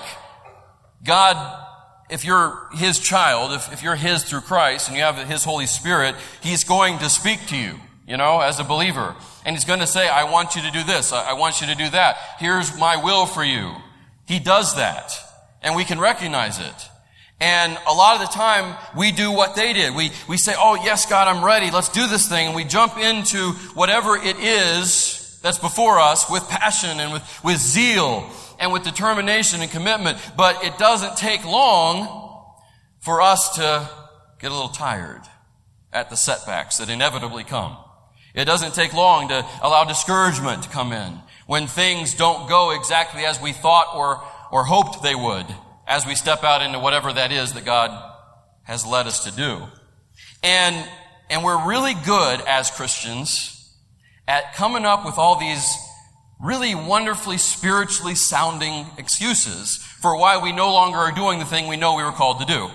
God, 1.03 1.65
if 2.09 2.25
you're 2.25 2.67
His 2.73 2.99
child, 2.99 3.53
if, 3.53 3.71
if 3.73 3.83
you're 3.83 3.95
His 3.95 4.23
through 4.23 4.41
Christ 4.41 4.87
and 4.87 4.97
you 4.97 5.03
have 5.03 5.17
His 5.27 5.43
Holy 5.43 5.67
Spirit, 5.67 6.15
He's 6.41 6.63
going 6.63 6.99
to 6.99 7.09
speak 7.09 7.45
to 7.47 7.57
you, 7.57 7.75
you 8.07 8.17
know, 8.17 8.39
as 8.39 8.59
a 8.59 8.63
believer. 8.63 9.15
And 9.45 9.55
He's 9.55 9.65
going 9.65 9.79
to 9.79 9.87
say, 9.87 10.07
I 10.07 10.23
want 10.29 10.55
you 10.55 10.61
to 10.63 10.71
do 10.71 10.83
this. 10.83 11.13
I, 11.13 11.33
want 11.33 11.61
you 11.61 11.67
to 11.67 11.75
do 11.75 11.89
that. 11.89 12.17
Here's 12.39 12.77
my 12.77 13.03
will 13.03 13.25
for 13.25 13.43
you. 13.43 13.73
He 14.25 14.39
does 14.39 14.75
that. 14.75 15.11
And 15.61 15.75
we 15.75 15.85
can 15.85 15.99
recognize 15.99 16.59
it. 16.59 16.89
And 17.39 17.77
a 17.87 17.93
lot 17.93 18.19
of 18.19 18.27
the 18.27 18.33
time, 18.33 18.75
we 18.97 19.11
do 19.11 19.31
what 19.31 19.55
they 19.55 19.73
did. 19.73 19.95
We, 19.95 20.11
we 20.27 20.37
say, 20.37 20.55
oh, 20.57 20.75
yes, 20.75 21.05
God, 21.05 21.27
I'm 21.27 21.45
ready. 21.45 21.69
Let's 21.69 21.89
do 21.89 22.07
this 22.07 22.27
thing. 22.27 22.47
And 22.47 22.55
we 22.55 22.63
jump 22.63 22.97
into 22.97 23.51
whatever 23.73 24.15
it 24.15 24.37
is 24.37 25.39
that's 25.43 25.59
before 25.59 25.99
us 25.99 26.29
with 26.29 26.47
passion 26.49 26.99
and 26.99 27.13
with, 27.13 27.43
with 27.43 27.57
zeal 27.57 28.27
and 28.59 28.71
with 28.71 28.83
determination 28.83 29.61
and 29.61 29.71
commitment. 29.71 30.17
But 30.35 30.63
it 30.63 30.77
doesn't 30.77 31.17
take 31.17 31.45
long 31.45 32.25
for 32.99 33.21
us 33.21 33.55
to 33.55 33.89
get 34.39 34.51
a 34.51 34.53
little 34.53 34.69
tired 34.69 35.21
at 35.93 36.09
the 36.09 36.17
setbacks 36.17 36.77
that 36.77 36.89
inevitably 36.89 37.43
come. 37.43 37.77
It 38.33 38.45
doesn't 38.45 38.75
take 38.75 38.93
long 38.93 39.29
to 39.29 39.45
allow 39.63 39.83
discouragement 39.83 40.63
to 40.63 40.69
come 40.69 40.91
in 40.91 41.19
when 41.47 41.65
things 41.65 42.13
don't 42.13 42.47
go 42.47 42.71
exactly 42.71 43.25
as 43.25 43.41
we 43.41 43.53
thought 43.53 43.95
or, 43.95 44.21
or 44.51 44.63
hoped 44.63 45.01
they 45.01 45.15
would 45.15 45.45
as 45.87 46.05
we 46.05 46.13
step 46.13 46.43
out 46.43 46.61
into 46.61 46.77
whatever 46.77 47.13
that 47.13 47.31
is 47.31 47.53
that 47.53 47.65
God 47.65 47.89
has 48.63 48.85
led 48.85 49.07
us 49.07 49.23
to 49.23 49.31
do. 49.35 49.63
And, 50.43 50.87
and 51.29 51.43
we're 51.43 51.67
really 51.67 51.93
good 52.05 52.41
as 52.41 52.69
Christians 52.69 53.73
at 54.27 54.53
coming 54.53 54.85
up 54.85 55.05
with 55.05 55.17
all 55.17 55.39
these 55.39 55.75
really 56.39 56.75
wonderfully 56.75 57.37
spiritually 57.37 58.15
sounding 58.15 58.85
excuses 58.97 59.77
for 59.77 60.17
why 60.17 60.37
we 60.37 60.51
no 60.51 60.71
longer 60.71 60.97
are 60.97 61.11
doing 61.11 61.39
the 61.39 61.45
thing 61.45 61.67
we 61.67 61.77
know 61.77 61.95
we 61.95 62.03
were 62.03 62.11
called 62.11 62.39
to 62.39 62.45
do. 62.45 62.69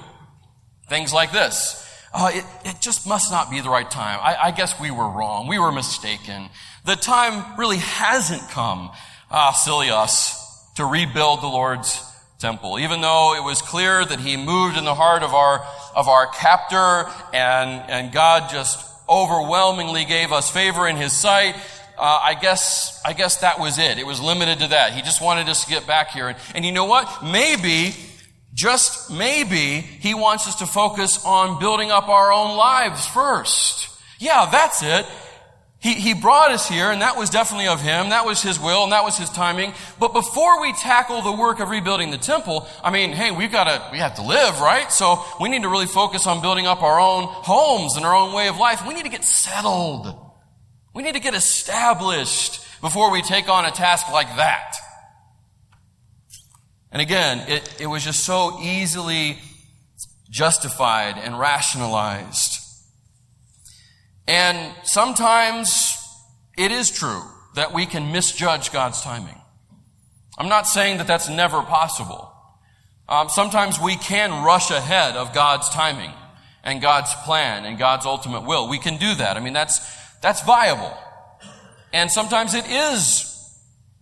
Things 0.89 1.13
like 1.13 1.33
this. 1.33 1.79
Uh, 2.13 2.31
it, 2.35 2.45
it 2.65 2.81
just 2.81 3.07
must 3.07 3.31
not 3.31 3.51
be 3.51 3.61
the 3.61 3.71
right 3.71 3.91
time. 3.91 4.19
I, 4.21 4.49
I 4.49 4.51
guess 4.51 4.79
we 4.81 4.91
were 4.91 5.09
wrong. 5.09 5.47
We 5.47 5.59
were 5.59 5.73
mistaken. 5.73 6.49
The 6.85 6.97
time 6.97 7.59
really 7.59 7.79
hasn't 7.79 8.43
come. 8.51 8.91
Ah, 9.31 9.53
silly 9.53 9.89
us 9.91 10.39
to 10.75 10.85
rebuild 10.85 11.41
the 11.41 11.47
Lord's 11.47 12.03
temple. 12.39 12.79
Even 12.79 13.01
though 13.01 13.35
it 13.35 13.43
was 13.43 13.63
clear 13.63 14.05
that 14.05 14.21
he 14.21 14.37
moved 14.37 14.77
in 14.77 14.85
the 14.85 14.95
heart 14.95 15.23
of 15.23 15.33
our, 15.33 15.65
of 15.95 16.09
our 16.09 16.27
captor 16.27 17.11
and, 17.33 17.89
and 17.89 18.13
God 18.13 18.51
just 18.51 18.85
overwhelmingly 19.09 20.05
gave 20.05 20.33
us 20.33 20.51
favor 20.51 20.87
in 20.87 20.97
his 20.97 21.13
sight, 21.13 21.55
uh, 21.99 22.21
I 22.23 22.35
guess, 22.35 23.01
I 23.05 23.13
guess 23.13 23.39
that 23.39 23.61
was 23.61 23.79
it. 23.79 23.99
It 23.99 24.07
was 24.07 24.21
limited 24.21 24.61
to 24.61 24.69
that. 24.69 24.93
He 24.93 25.03
just 25.03 25.21
wanted 25.21 25.49
us 25.49 25.65
to 25.65 25.71
get 25.71 25.87
back 25.87 26.11
here. 26.11 26.29
And, 26.29 26.39
and 26.55 26.65
you 26.65 26.73
know 26.73 26.87
what? 26.87 27.25
Maybe, 27.25 27.95
just 28.55 29.11
maybe, 29.11 29.81
he 29.81 30.15
wants 30.15 30.47
us 30.47 30.57
to 30.57 30.67
focus 30.67 31.25
on 31.25 31.59
building 31.59 31.91
up 31.91 32.09
our 32.09 32.33
own 32.33 32.57
lives 32.57 33.07
first. 33.07 33.89
Yeah, 34.19 34.49
that's 34.51 34.83
it. 34.83 35.07
He, 35.83 35.95
he 35.95 36.15
brought 36.15 36.53
us 36.53 36.69
here, 36.69 36.93
and 36.93 37.03
that 37.03 37.17
was 37.17 37.29
definitely 37.29 37.67
of 37.67 37.81
him. 37.81 38.11
That 38.11 38.25
was 38.25 38.41
his 38.41 38.61
will, 38.61 38.85
and 38.85 38.93
that 38.93 39.03
was 39.03 39.19
his 39.19 39.29
timing. 39.29 39.75
But 39.99 40.13
before 40.13 40.61
we 40.61 40.73
tackle 40.75 41.23
the 41.23 41.33
work 41.33 41.59
of 41.59 41.71
rebuilding 41.71 42.13
the 42.13 42.19
temple, 42.19 42.69
I 42.85 42.93
mean, 42.93 43.11
hey, 43.11 43.33
we've 43.33 43.51
got 43.51 43.65
to, 43.65 43.89
we 43.91 43.99
have 43.99 44.15
to 44.15 44.23
live, 44.23 44.61
right? 44.61 44.93
So 44.93 45.25
we 45.41 45.49
need 45.49 45.63
to 45.63 45.69
really 45.69 45.87
focus 45.87 46.29
on 46.29 46.41
building 46.41 46.69
up 46.69 46.83
our 46.83 47.01
own 47.01 47.25
homes 47.25 47.97
and 47.97 48.07
our 48.07 48.15
own 48.15 48.33
way 48.33 48.47
of 48.47 48.59
life. 48.59 48.87
We 48.87 48.95
need 48.95 49.03
to 49.03 49.11
get 49.11 49.25
settled. 49.25 50.07
We 50.95 51.03
need 51.03 51.15
to 51.15 51.21
get 51.21 51.35
established 51.35 52.61
before 52.81 53.11
we 53.11 53.23
take 53.23 53.49
on 53.49 53.65
a 53.65 53.71
task 53.71 54.11
like 54.11 54.29
that. 54.37 54.75
And 56.91 57.01
again, 57.01 57.49
it, 57.49 57.81
it 57.81 57.87
was 57.87 58.05
just 58.05 58.25
so 58.25 58.59
easily 58.61 59.39
justified 60.29 61.17
and 61.17 61.39
rationalized. 61.39 62.59
And 64.29 64.75
sometimes 64.85 65.97
it 66.57 66.71
is 66.71 66.91
true 66.91 67.23
that 67.55 67.73
we 67.73 67.87
can 67.87 68.13
misjudge 68.13 68.73
God's 68.73 69.01
timing. 69.01 69.41
I'm 70.39 70.49
not 70.49 70.67
saying 70.67 70.99
that 70.99 71.07
that's 71.07 71.29
never 71.29 71.63
possible. 71.63 72.33
Um, 73.09 73.29
sometimes 73.29 73.79
we 73.81 73.97
can 73.97 74.45
rush 74.45 74.71
ahead 74.71 75.17
of 75.17 75.35
God's 75.35 75.69
timing 75.69 76.13
and 76.65 76.81
God's 76.81 77.15
plan 77.25 77.65
and 77.65 77.79
God's 77.79 78.07
ultimate 78.07 78.47
will. 78.47 78.69
We 78.69 78.79
can 78.79 78.97
do 78.97 79.15
that. 79.17 79.37
I 79.37 79.41
mean, 79.41 79.53
that's 79.53 79.81
that's 80.23 80.43
viable. 80.43 80.97
And 81.93 82.11
sometimes 82.11 82.55
it 82.55 82.65
is 82.69 83.29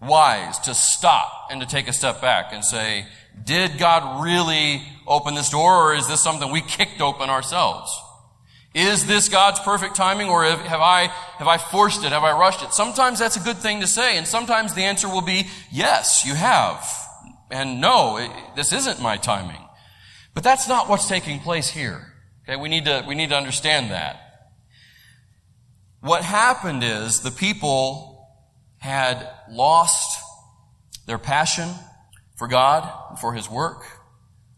wise 0.00 0.59
to 0.61 0.75
stop 0.75 1.49
and 1.50 1.61
to 1.61 1.67
take 1.67 1.89
a 1.89 1.93
step 1.93 2.21
back 2.21 2.53
and 2.53 2.65
say, 2.65 3.07
did 3.45 3.79
God 3.79 4.23
really 4.23 4.83
open 5.07 5.35
this 5.35 5.50
door 5.50 5.91
or 5.91 5.95
is 5.95 6.07
this 6.07 6.23
something 6.23 6.53
we 6.53 6.61
kicked 6.61 7.00
open 7.00 7.31
ourselves? 7.31 7.91
Is 8.73 9.07
this 9.07 9.29
God's 9.29 9.59
perfect 9.61 9.97
timing 9.97 10.29
or 10.29 10.45
have, 10.45 10.61
I, 10.81 11.07
have 11.39 11.49
I 11.49 11.59
forced 11.59 12.05
it? 12.05 12.12
Have 12.12 12.23
I 12.23 12.39
rushed 12.39 12.62
it? 12.62 12.73
Sometimes 12.73 13.19
that's 13.19 13.37
a 13.37 13.41
good 13.41 13.57
thing 13.57 13.81
to 13.81 13.87
say 13.87 14.17
and 14.17 14.27
sometimes 14.27 14.75
the 14.75 14.83
answer 14.83 15.09
will 15.09 15.23
be, 15.23 15.49
yes, 15.73 16.25
you 16.25 16.35
have. 16.35 16.87
And 17.50 17.81
no, 17.81 18.19
it, 18.19 18.31
this 18.55 18.73
isn't 18.73 19.03
my 19.03 19.17
timing. 19.17 19.67
But 20.35 20.45
that's 20.45 20.69
not 20.69 20.89
what's 20.89 21.09
taking 21.09 21.41
place 21.41 21.71
here. 21.71 22.15
Okay, 22.45 22.57
we 22.57 22.69
need 22.69 22.85
to, 22.85 23.05
we 23.09 23.17
need 23.17 23.31
to 23.31 23.37
understand 23.37 23.91
that. 23.91 24.30
What 26.00 26.23
happened 26.23 26.83
is 26.83 27.21
the 27.21 27.30
people 27.30 28.26
had 28.78 29.28
lost 29.50 30.19
their 31.07 31.19
passion 31.19 31.69
for 32.37 32.49
God 32.49 32.90
and 33.11 33.19
for 33.19 33.35
His 33.35 33.50
work, 33.50 33.85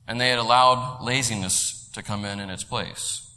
and 0.07 0.21
they 0.21 0.29
had 0.29 0.39
allowed 0.39 1.03
laziness 1.03 1.91
to 1.95 2.03
come 2.03 2.25
in 2.25 2.39
in 2.39 2.49
its 2.49 2.63
place. 2.63 3.29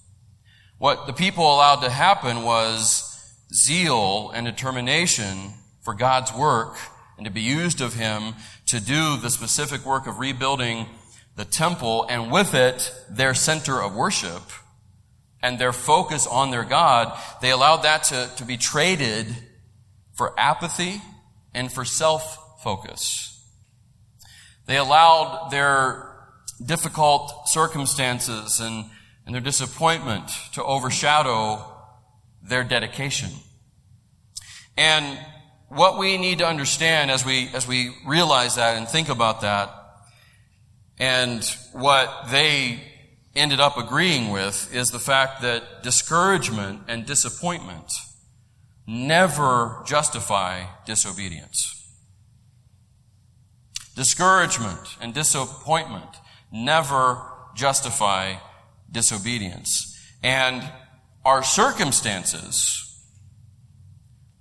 What 0.77 1.07
the 1.07 1.13
people 1.13 1.45
allowed 1.45 1.81
to 1.81 1.89
happen 1.89 2.43
was 2.43 3.11
zeal 3.51 4.31
and 4.35 4.45
determination 4.45 5.53
for 5.81 5.93
God's 5.95 6.33
work 6.33 6.77
and 7.17 7.25
to 7.25 7.31
be 7.31 7.41
used 7.41 7.81
of 7.81 7.95
Him 7.95 8.35
to 8.67 8.79
do 8.79 9.17
the 9.17 9.29
specific 9.31 9.83
work 9.83 10.05
of 10.05 10.19
rebuilding 10.19 10.85
the 11.35 11.45
temple 11.45 12.05
and 12.07 12.31
with 12.31 12.53
it 12.53 12.93
their 13.09 13.33
center 13.33 13.81
of 13.81 13.95
worship 13.95 14.41
and 15.45 15.59
their 15.59 15.71
focus 15.71 16.25
on 16.25 16.49
their 16.49 16.63
God, 16.63 17.15
they 17.39 17.51
allowed 17.51 17.83
that 17.83 18.05
to, 18.05 18.29
to 18.37 18.45
be 18.45 18.57
traded 18.57 19.27
for 20.13 20.37
apathy 20.39 20.99
and 21.53 21.71
for 21.71 21.85
self 21.85 22.63
focus. 22.63 23.31
They 24.65 24.77
allowed 24.77 25.49
their 25.51 26.11
difficult 26.65 27.47
circumstances 27.47 28.59
and, 28.59 28.85
and 29.27 29.35
their 29.35 29.41
disappointment 29.41 30.31
to 30.53 30.63
overshadow 30.63 31.63
their 32.41 32.63
dedication. 32.63 33.29
And 34.75 35.19
what 35.67 35.99
we 35.99 36.17
need 36.17 36.39
to 36.39 36.47
understand 36.47 37.11
as 37.11 37.23
we, 37.23 37.49
as 37.53 37.67
we 37.67 37.95
realize 38.07 38.55
that 38.55 38.77
and 38.77 38.87
think 38.87 39.09
about 39.09 39.41
that, 39.41 39.69
and 40.97 41.43
what 41.73 42.29
they 42.31 42.79
ended 43.35 43.59
up 43.59 43.77
agreeing 43.77 44.31
with 44.31 44.73
is 44.73 44.89
the 44.89 44.99
fact 44.99 45.41
that 45.41 45.83
discouragement 45.83 46.81
and 46.87 47.05
disappointment 47.05 47.91
never 48.87 49.83
justify 49.85 50.63
disobedience. 50.85 51.71
Discouragement 53.95 54.97
and 55.01 55.13
disappointment 55.13 56.09
never 56.51 57.21
justify 57.55 58.35
disobedience. 58.91 59.91
And 60.23 60.69
our 61.23 61.43
circumstances 61.43 62.81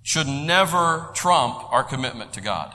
should 0.03 0.27
never 0.27 1.09
trump 1.15 1.73
our 1.73 1.83
commitment 1.83 2.33
to 2.33 2.41
God. 2.41 2.73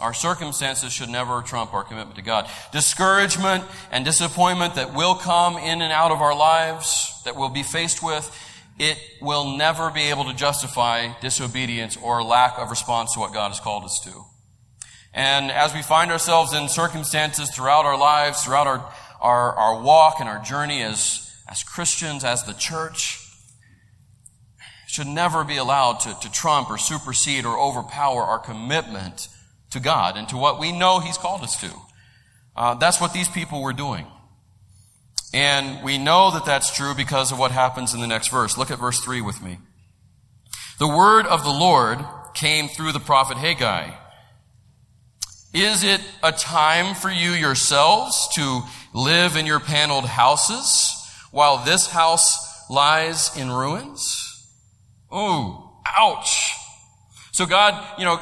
Our 0.00 0.14
circumstances 0.14 0.92
should 0.92 1.08
never 1.08 1.42
trump 1.42 1.74
our 1.74 1.82
commitment 1.82 2.16
to 2.16 2.22
God. 2.22 2.48
Discouragement 2.72 3.64
and 3.90 4.04
disappointment 4.04 4.76
that 4.76 4.94
will 4.94 5.16
come 5.16 5.56
in 5.56 5.82
and 5.82 5.92
out 5.92 6.12
of 6.12 6.20
our 6.20 6.36
lives, 6.36 7.20
that 7.24 7.34
we'll 7.34 7.48
be 7.48 7.64
faced 7.64 8.02
with, 8.02 8.30
it 8.78 8.96
will 9.20 9.56
never 9.56 9.90
be 9.90 10.02
able 10.02 10.24
to 10.26 10.34
justify 10.34 11.08
disobedience 11.20 11.96
or 11.96 12.22
lack 12.22 12.58
of 12.58 12.70
response 12.70 13.14
to 13.14 13.20
what 13.20 13.32
God 13.32 13.48
has 13.48 13.58
called 13.58 13.84
us 13.84 14.00
to. 14.04 14.24
And 15.12 15.50
as 15.50 15.74
we 15.74 15.82
find 15.82 16.12
ourselves 16.12 16.52
in 16.52 16.68
circumstances 16.68 17.50
throughout 17.50 17.84
our 17.84 17.98
lives, 17.98 18.44
throughout 18.44 18.68
our, 18.68 18.92
our, 19.20 19.52
our 19.54 19.82
walk 19.82 20.20
and 20.20 20.28
our 20.28 20.40
journey 20.44 20.80
as, 20.80 21.34
as 21.48 21.64
Christians, 21.64 22.22
as 22.22 22.44
the 22.44 22.52
church, 22.52 23.24
should 24.86 25.08
never 25.08 25.42
be 25.42 25.56
allowed 25.56 25.94
to, 26.00 26.16
to 26.20 26.30
trump 26.30 26.70
or 26.70 26.78
supersede 26.78 27.44
or 27.44 27.58
overpower 27.58 28.22
our 28.22 28.38
commitment 28.38 29.28
to 29.70 29.80
God 29.80 30.16
and 30.16 30.28
to 30.28 30.36
what 30.36 30.58
we 30.58 30.72
know 30.72 31.00
He's 31.00 31.18
called 31.18 31.42
us 31.42 31.60
to. 31.60 31.70
Uh, 32.56 32.74
that's 32.74 33.00
what 33.00 33.12
these 33.12 33.28
people 33.28 33.62
were 33.62 33.72
doing. 33.72 34.06
And 35.32 35.84
we 35.84 35.98
know 35.98 36.30
that 36.30 36.46
that's 36.46 36.74
true 36.74 36.94
because 36.94 37.32
of 37.32 37.38
what 37.38 37.50
happens 37.50 37.94
in 37.94 38.00
the 38.00 38.06
next 38.06 38.28
verse. 38.28 38.56
Look 38.56 38.70
at 38.70 38.78
verse 38.78 39.00
3 39.00 39.20
with 39.20 39.42
me. 39.42 39.58
The 40.78 40.88
word 40.88 41.26
of 41.26 41.44
the 41.44 41.50
Lord 41.50 41.98
came 42.34 42.68
through 42.68 42.92
the 42.92 43.00
prophet 43.00 43.36
Haggai. 43.36 43.90
Is 45.52 45.82
it 45.82 46.00
a 46.22 46.32
time 46.32 46.94
for 46.94 47.10
you 47.10 47.30
yourselves 47.30 48.28
to 48.34 48.62
live 48.94 49.36
in 49.36 49.46
your 49.46 49.60
paneled 49.60 50.04
houses 50.04 50.94
while 51.30 51.64
this 51.64 51.88
house 51.88 52.36
lies 52.70 53.36
in 53.36 53.50
ruins? 53.50 54.46
Ooh, 55.12 55.70
ouch. 55.86 56.54
So 57.32 57.46
God, 57.46 57.82
you 57.98 58.04
know, 58.04 58.20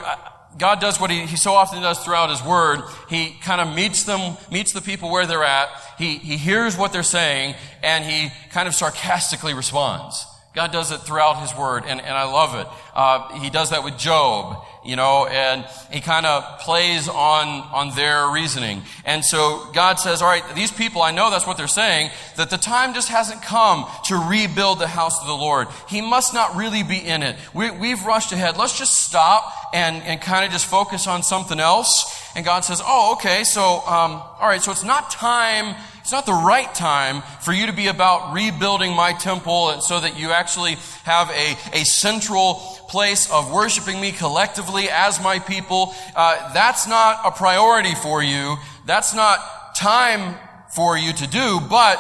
God 0.59 0.81
does 0.81 1.01
what 1.01 1.11
he, 1.11 1.21
he 1.27 1.37
so 1.37 1.53
often 1.53 1.83
does 1.83 1.99
throughout 1.99 2.31
his 2.31 2.43
word. 2.43 2.81
He 3.09 3.37
kind 3.43 3.61
of 3.61 3.75
meets 3.75 4.05
them, 4.05 4.37
meets 4.51 4.73
the 4.73 4.81
people 4.81 5.11
where 5.11 5.27
they're 5.27 5.45
at. 5.45 5.69
He, 5.99 6.17
he 6.17 6.37
hears 6.37 6.77
what 6.77 6.93
they're 6.93 7.03
saying 7.03 7.55
and 7.83 8.05
he 8.05 8.31
kind 8.51 8.69
of 8.69 8.75
sarcastically 8.75 9.55
responds. 9.55 10.27
God 10.57 10.73
does 10.73 10.91
it 10.91 11.03
throughout 11.03 11.43
His 11.43 11.55
Word, 11.55 11.85
and, 11.87 12.01
and 12.01 12.17
I 12.17 12.25
love 12.25 12.55
it. 12.55 12.67
Uh, 12.95 13.39
he 13.41 13.51
does 13.51 13.71
that 13.71 13.85
with 13.85 13.99
Job, 13.99 14.65
you 14.83 14.97
know, 14.97 15.27
and 15.27 15.67
He 15.93 16.01
kind 16.01 16.25
of 16.25 16.61
plays 16.61 17.11
on, 17.11 17.47
on 17.75 17.95
their 17.95 18.31
reasoning. 18.31 18.81
And 19.05 19.23
so 19.23 19.69
God 19.75 20.01
says, 20.01 20.23
all 20.23 20.29
right, 20.29 20.43
these 20.55 20.73
people, 20.73 21.03
I 21.03 21.11
know 21.11 21.29
that's 21.29 21.47
what 21.47 21.59
they're 21.59 21.69
saying, 21.69 22.11
that 22.37 22.49
the 22.49 22.57
time 22.57 22.95
just 22.95 23.11
hasn't 23.11 23.43
come 23.43 23.85
to 24.07 24.17
rebuild 24.17 24.79
the 24.79 24.87
house 24.87 25.21
of 25.21 25.27
the 25.27 25.35
Lord. 25.35 25.69
He 25.91 26.01
must 26.01 26.33
not 26.33 26.57
really 26.57 26.83
be 26.83 27.01
in 27.01 27.23
it. 27.23 27.37
We, 27.53 27.71
we've 27.71 28.03
rushed 28.07 28.33
ahead. 28.33 28.57
Let's 28.57 28.79
just 28.79 28.99
stop 28.99 29.53
and, 29.75 30.03
and 30.05 30.23
kind 30.23 30.47
of 30.47 30.53
just 30.53 30.65
focus 30.65 31.07
on 31.07 31.23
something 31.23 31.61
else. 31.61 32.19
And 32.35 32.47
God 32.47 32.61
says, 32.61 32.81
oh, 32.83 33.13
okay, 33.17 33.45
so, 33.45 33.61
um, 33.87 34.23
all 34.41 34.49
right, 34.49 34.63
so 34.63 34.73
it's 34.73 34.85
not 34.85 35.11
time 35.11 35.77
it's 36.07 36.13
not 36.13 36.25
the 36.25 36.33
right 36.33 36.73
time 36.73 37.21
for 37.41 37.53
you 37.53 37.67
to 37.67 37.73
be 37.73 37.89
about 37.89 38.33
rebuilding 38.33 38.95
my 38.95 39.13
temple 39.13 39.71
and 39.71 39.83
so 39.83 39.99
that 39.99 40.17
you 40.17 40.31
actually 40.31 40.77
have 41.03 41.29
a, 41.31 41.57
a 41.81 41.85
central 41.85 42.55
place 42.89 43.29
of 43.33 43.53
worshiping 43.53 44.01
me 44.01 44.13
collectively 44.13 44.89
as 44.89 45.21
my 45.21 45.41
people. 45.41 45.93
Uh, 46.15 46.53
that's 46.53 46.87
not 46.87 47.23
a 47.25 47.33
priority 47.33 47.93
for 47.97 48.23
you. 48.23 48.55
That's 48.87 49.17
not 49.17 49.41
time 49.75 50.37
for 50.77 50.97
you 50.97 51.13
to 51.13 51.27
do, 51.27 51.59
but 51.69 51.99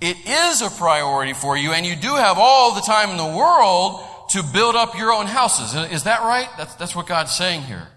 it 0.00 0.16
is 0.24 0.62
a 0.62 0.70
priority 0.70 1.32
for 1.32 1.56
you, 1.56 1.72
and 1.72 1.84
you 1.84 1.96
do 1.96 2.14
have 2.14 2.36
all 2.38 2.76
the 2.76 2.82
time 2.82 3.10
in 3.10 3.16
the 3.16 3.36
world 3.36 4.00
to 4.30 4.44
build 4.44 4.76
up 4.76 4.96
your 4.96 5.12
own 5.12 5.26
houses. 5.26 5.74
Is 5.90 6.04
that 6.04 6.20
right? 6.20 6.48
That's, 6.56 6.76
that's 6.76 6.94
what 6.94 7.08
God's 7.08 7.32
saying 7.32 7.62
here. 7.62 7.88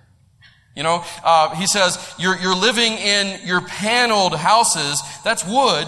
You 0.75 0.83
know, 0.83 1.03
uh, 1.23 1.55
he 1.55 1.67
says, 1.67 1.97
you're, 2.17 2.37
you're 2.37 2.55
living 2.55 2.93
in 2.93 3.45
your 3.45 3.61
paneled 3.61 4.35
houses. 4.35 5.01
That's 5.23 5.45
wood. 5.45 5.87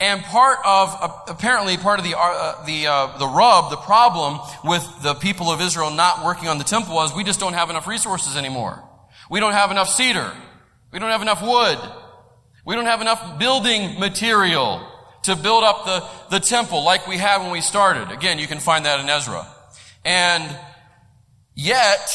And 0.00 0.22
part 0.22 0.58
of, 0.64 0.96
uh, 1.00 1.08
apparently 1.28 1.76
part 1.76 1.98
of 1.98 2.04
the, 2.04 2.16
uh, 2.16 2.64
the, 2.64 2.86
uh, 2.86 3.18
the 3.18 3.26
rub, 3.26 3.70
the 3.70 3.76
problem 3.76 4.40
with 4.64 4.86
the 5.02 5.14
people 5.14 5.50
of 5.50 5.60
Israel 5.60 5.90
not 5.90 6.24
working 6.24 6.48
on 6.48 6.58
the 6.58 6.64
temple 6.64 6.94
was 6.94 7.14
we 7.14 7.24
just 7.24 7.40
don't 7.40 7.54
have 7.54 7.70
enough 7.70 7.86
resources 7.86 8.36
anymore. 8.36 8.82
We 9.30 9.40
don't 9.40 9.52
have 9.52 9.70
enough 9.70 9.88
cedar. 9.88 10.32
We 10.92 10.98
don't 10.98 11.10
have 11.10 11.22
enough 11.22 11.42
wood. 11.42 11.78
We 12.64 12.74
don't 12.74 12.86
have 12.86 13.00
enough 13.00 13.38
building 13.38 13.98
material 13.98 14.86
to 15.24 15.36
build 15.36 15.64
up 15.64 15.84
the, 15.84 16.06
the 16.30 16.40
temple 16.40 16.84
like 16.84 17.06
we 17.06 17.16
had 17.16 17.40
when 17.42 17.50
we 17.50 17.60
started. 17.60 18.10
Again, 18.10 18.38
you 18.38 18.46
can 18.46 18.60
find 18.60 18.84
that 18.84 19.00
in 19.00 19.08
Ezra. 19.08 19.46
And 20.04 20.44
yet, 21.54 22.08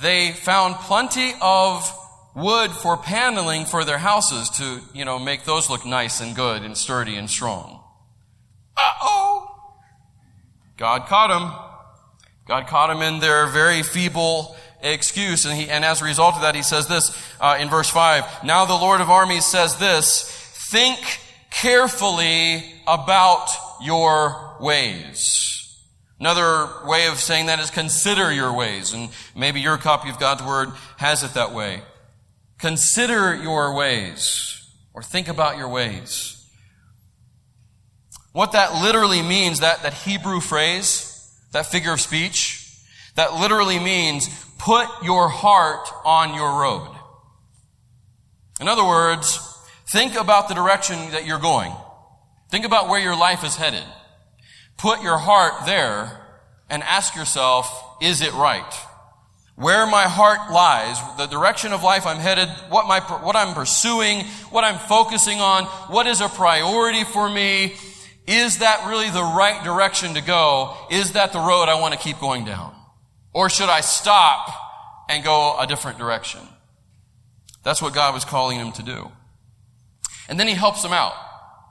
they 0.00 0.32
found 0.32 0.74
plenty 0.76 1.32
of 1.40 1.90
wood 2.34 2.70
for 2.70 2.96
paneling 2.96 3.64
for 3.64 3.84
their 3.84 3.98
houses 3.98 4.50
to, 4.50 4.80
you 4.94 5.04
know, 5.04 5.18
make 5.18 5.44
those 5.44 5.70
look 5.70 5.86
nice 5.86 6.20
and 6.20 6.36
good 6.36 6.62
and 6.62 6.76
sturdy 6.76 7.16
and 7.16 7.30
strong. 7.30 7.82
Uh-oh! 8.76 9.48
God 10.76 11.06
caught 11.06 11.28
them. 11.28 11.52
God 12.46 12.66
caught 12.66 12.88
them 12.88 13.00
in 13.00 13.20
their 13.20 13.46
very 13.46 13.82
feeble 13.82 14.54
excuse. 14.82 15.46
And, 15.46 15.58
he, 15.58 15.68
and 15.68 15.84
as 15.84 16.02
a 16.02 16.04
result 16.04 16.34
of 16.34 16.42
that, 16.42 16.54
he 16.54 16.62
says 16.62 16.86
this 16.86 17.16
uh, 17.40 17.56
in 17.58 17.70
verse 17.70 17.88
5. 17.88 18.44
Now 18.44 18.66
the 18.66 18.74
Lord 18.74 19.00
of 19.00 19.10
armies 19.10 19.46
says 19.46 19.78
this, 19.78 20.30
think 20.70 20.98
carefully 21.50 22.64
about 22.86 23.48
your 23.82 24.56
ways. 24.60 25.55
Another 26.18 26.68
way 26.86 27.08
of 27.08 27.18
saying 27.18 27.46
that 27.46 27.60
is 27.60 27.70
consider 27.70 28.32
your 28.32 28.52
ways, 28.52 28.94
and 28.94 29.10
maybe 29.34 29.60
your 29.60 29.76
copy 29.76 30.08
of 30.08 30.18
God's 30.18 30.42
Word 30.42 30.70
has 30.96 31.22
it 31.22 31.34
that 31.34 31.52
way. 31.52 31.82
Consider 32.58 33.34
your 33.34 33.74
ways, 33.74 34.66
or 34.94 35.02
think 35.02 35.28
about 35.28 35.58
your 35.58 35.68
ways. 35.68 36.32
What 38.32 38.52
that 38.52 38.82
literally 38.82 39.22
means, 39.22 39.60
that, 39.60 39.82
that 39.82 39.92
Hebrew 39.92 40.40
phrase, 40.40 41.12
that 41.52 41.66
figure 41.66 41.92
of 41.92 42.00
speech, 42.00 42.70
that 43.14 43.34
literally 43.34 43.78
means 43.78 44.28
put 44.58 44.88
your 45.02 45.28
heart 45.28 45.88
on 46.04 46.34
your 46.34 46.60
road. 46.60 46.94
In 48.60 48.68
other 48.68 48.84
words, 48.84 49.38
think 49.88 50.14
about 50.14 50.48
the 50.48 50.54
direction 50.54 50.96
that 51.10 51.26
you're 51.26 51.38
going. 51.38 51.72
Think 52.50 52.64
about 52.64 52.88
where 52.88 53.00
your 53.00 53.16
life 53.16 53.44
is 53.44 53.56
headed. 53.56 53.84
Put 54.76 55.02
your 55.02 55.18
heart 55.18 55.66
there 55.66 56.26
and 56.68 56.82
ask 56.82 57.14
yourself, 57.14 57.96
is 58.00 58.20
it 58.20 58.32
right? 58.34 58.74
Where 59.54 59.86
my 59.86 60.02
heart 60.02 60.52
lies, 60.52 60.98
the 61.16 61.26
direction 61.26 61.72
of 61.72 61.82
life 61.82 62.06
I'm 62.06 62.18
headed, 62.18 62.48
what, 62.68 62.86
my, 62.86 63.00
what 63.00 63.36
I'm 63.36 63.54
pursuing, 63.54 64.24
what 64.50 64.64
I'm 64.64 64.78
focusing 64.78 65.40
on, 65.40 65.64
what 65.88 66.06
is 66.06 66.20
a 66.20 66.28
priority 66.28 67.04
for 67.04 67.28
me, 67.28 67.74
is 68.26 68.58
that 68.58 68.86
really 68.88 69.08
the 69.08 69.22
right 69.22 69.64
direction 69.64 70.14
to 70.14 70.20
go? 70.20 70.76
Is 70.90 71.12
that 71.12 71.32
the 71.32 71.38
road 71.38 71.68
I 71.68 71.80
want 71.80 71.94
to 71.94 72.00
keep 72.00 72.18
going 72.18 72.44
down? 72.44 72.74
Or 73.32 73.48
should 73.48 73.68
I 73.68 73.80
stop 73.80 74.50
and 75.08 75.24
go 75.24 75.58
a 75.58 75.66
different 75.66 75.98
direction? 75.98 76.40
That's 77.62 77.80
what 77.80 77.94
God 77.94 78.12
was 78.12 78.24
calling 78.24 78.58
him 78.58 78.72
to 78.72 78.82
do. 78.82 79.10
And 80.28 80.38
then 80.38 80.48
he 80.48 80.54
helps 80.54 80.84
him 80.84 80.92
out. 80.92 81.14